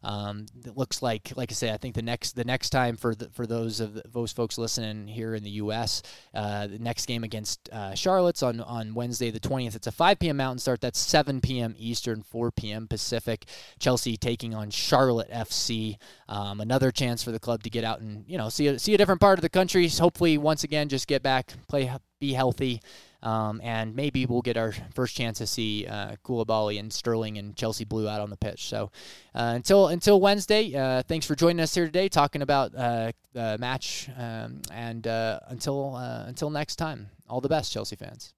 um, 0.03 0.45
it 0.65 0.75
looks 0.75 1.01
like, 1.01 1.31
like 1.35 1.51
I 1.51 1.53
say, 1.53 1.71
I 1.71 1.77
think 1.77 1.95
the 1.95 2.01
next 2.01 2.35
the 2.35 2.43
next 2.43 2.71
time 2.71 2.97
for 2.97 3.13
the, 3.13 3.29
for 3.29 3.45
those 3.45 3.79
of 3.79 3.93
the, 3.93 4.03
those 4.11 4.31
folks 4.31 4.57
listening 4.57 5.07
here 5.07 5.35
in 5.35 5.43
the 5.43 5.51
U.S., 5.51 6.01
uh, 6.33 6.67
the 6.67 6.79
next 6.79 7.05
game 7.05 7.23
against 7.23 7.69
uh, 7.71 7.93
Charlotte's 7.93 8.43
on 8.43 8.59
on 8.61 8.93
Wednesday 8.93 9.29
the 9.29 9.39
twentieth. 9.39 9.75
It's 9.75 9.87
a 9.87 9.91
5 9.91 10.19
p.m. 10.19 10.37
Mountain 10.37 10.59
start. 10.59 10.81
That's 10.81 10.99
7 10.99 11.41
p.m. 11.41 11.75
Eastern, 11.77 12.23
4 12.23 12.51
p.m. 12.51 12.87
Pacific. 12.87 13.45
Chelsea 13.79 14.17
taking 14.17 14.55
on 14.55 14.71
Charlotte 14.71 15.29
FC. 15.29 15.97
Um, 16.27 16.59
another 16.59 16.91
chance 16.91 17.23
for 17.23 17.31
the 17.31 17.39
club 17.39 17.63
to 17.63 17.69
get 17.69 17.83
out 17.83 17.99
and 18.01 18.25
you 18.27 18.37
know 18.37 18.49
see 18.49 18.67
a, 18.67 18.79
see 18.79 18.93
a 18.93 18.97
different 18.97 19.21
part 19.21 19.37
of 19.37 19.43
the 19.43 19.49
country. 19.49 19.87
Hopefully, 19.87 20.37
once 20.37 20.63
again, 20.63 20.89
just 20.89 21.07
get 21.07 21.21
back, 21.21 21.53
play, 21.67 21.91
be 22.19 22.33
healthy. 22.33 22.81
Um, 23.23 23.61
and 23.63 23.95
maybe 23.95 24.25
we'll 24.25 24.41
get 24.41 24.57
our 24.57 24.73
first 24.93 25.15
chance 25.15 25.37
to 25.37 25.47
see 25.47 25.85
uh, 25.85 26.15
Koulibaly 26.23 26.79
and 26.79 26.91
Sterling 26.91 27.37
and 27.37 27.55
Chelsea 27.55 27.85
Blue 27.85 28.07
out 28.07 28.19
on 28.21 28.29
the 28.29 28.37
pitch. 28.37 28.67
So 28.67 28.91
uh, 29.35 29.53
until 29.55 29.87
until 29.89 30.19
Wednesday, 30.19 30.73
uh, 30.75 31.03
thanks 31.03 31.25
for 31.25 31.35
joining 31.35 31.59
us 31.59 31.75
here 31.75 31.85
today, 31.85 32.09
talking 32.09 32.41
about 32.41 32.73
uh, 32.75 33.11
the 33.33 33.57
match. 33.59 34.09
Um, 34.17 34.61
and 34.71 35.05
uh, 35.05 35.39
until 35.47 35.95
uh, 35.95 36.25
until 36.25 36.49
next 36.49 36.77
time, 36.77 37.09
all 37.29 37.41
the 37.41 37.49
best, 37.49 37.71
Chelsea 37.71 37.95
fans. 37.95 38.33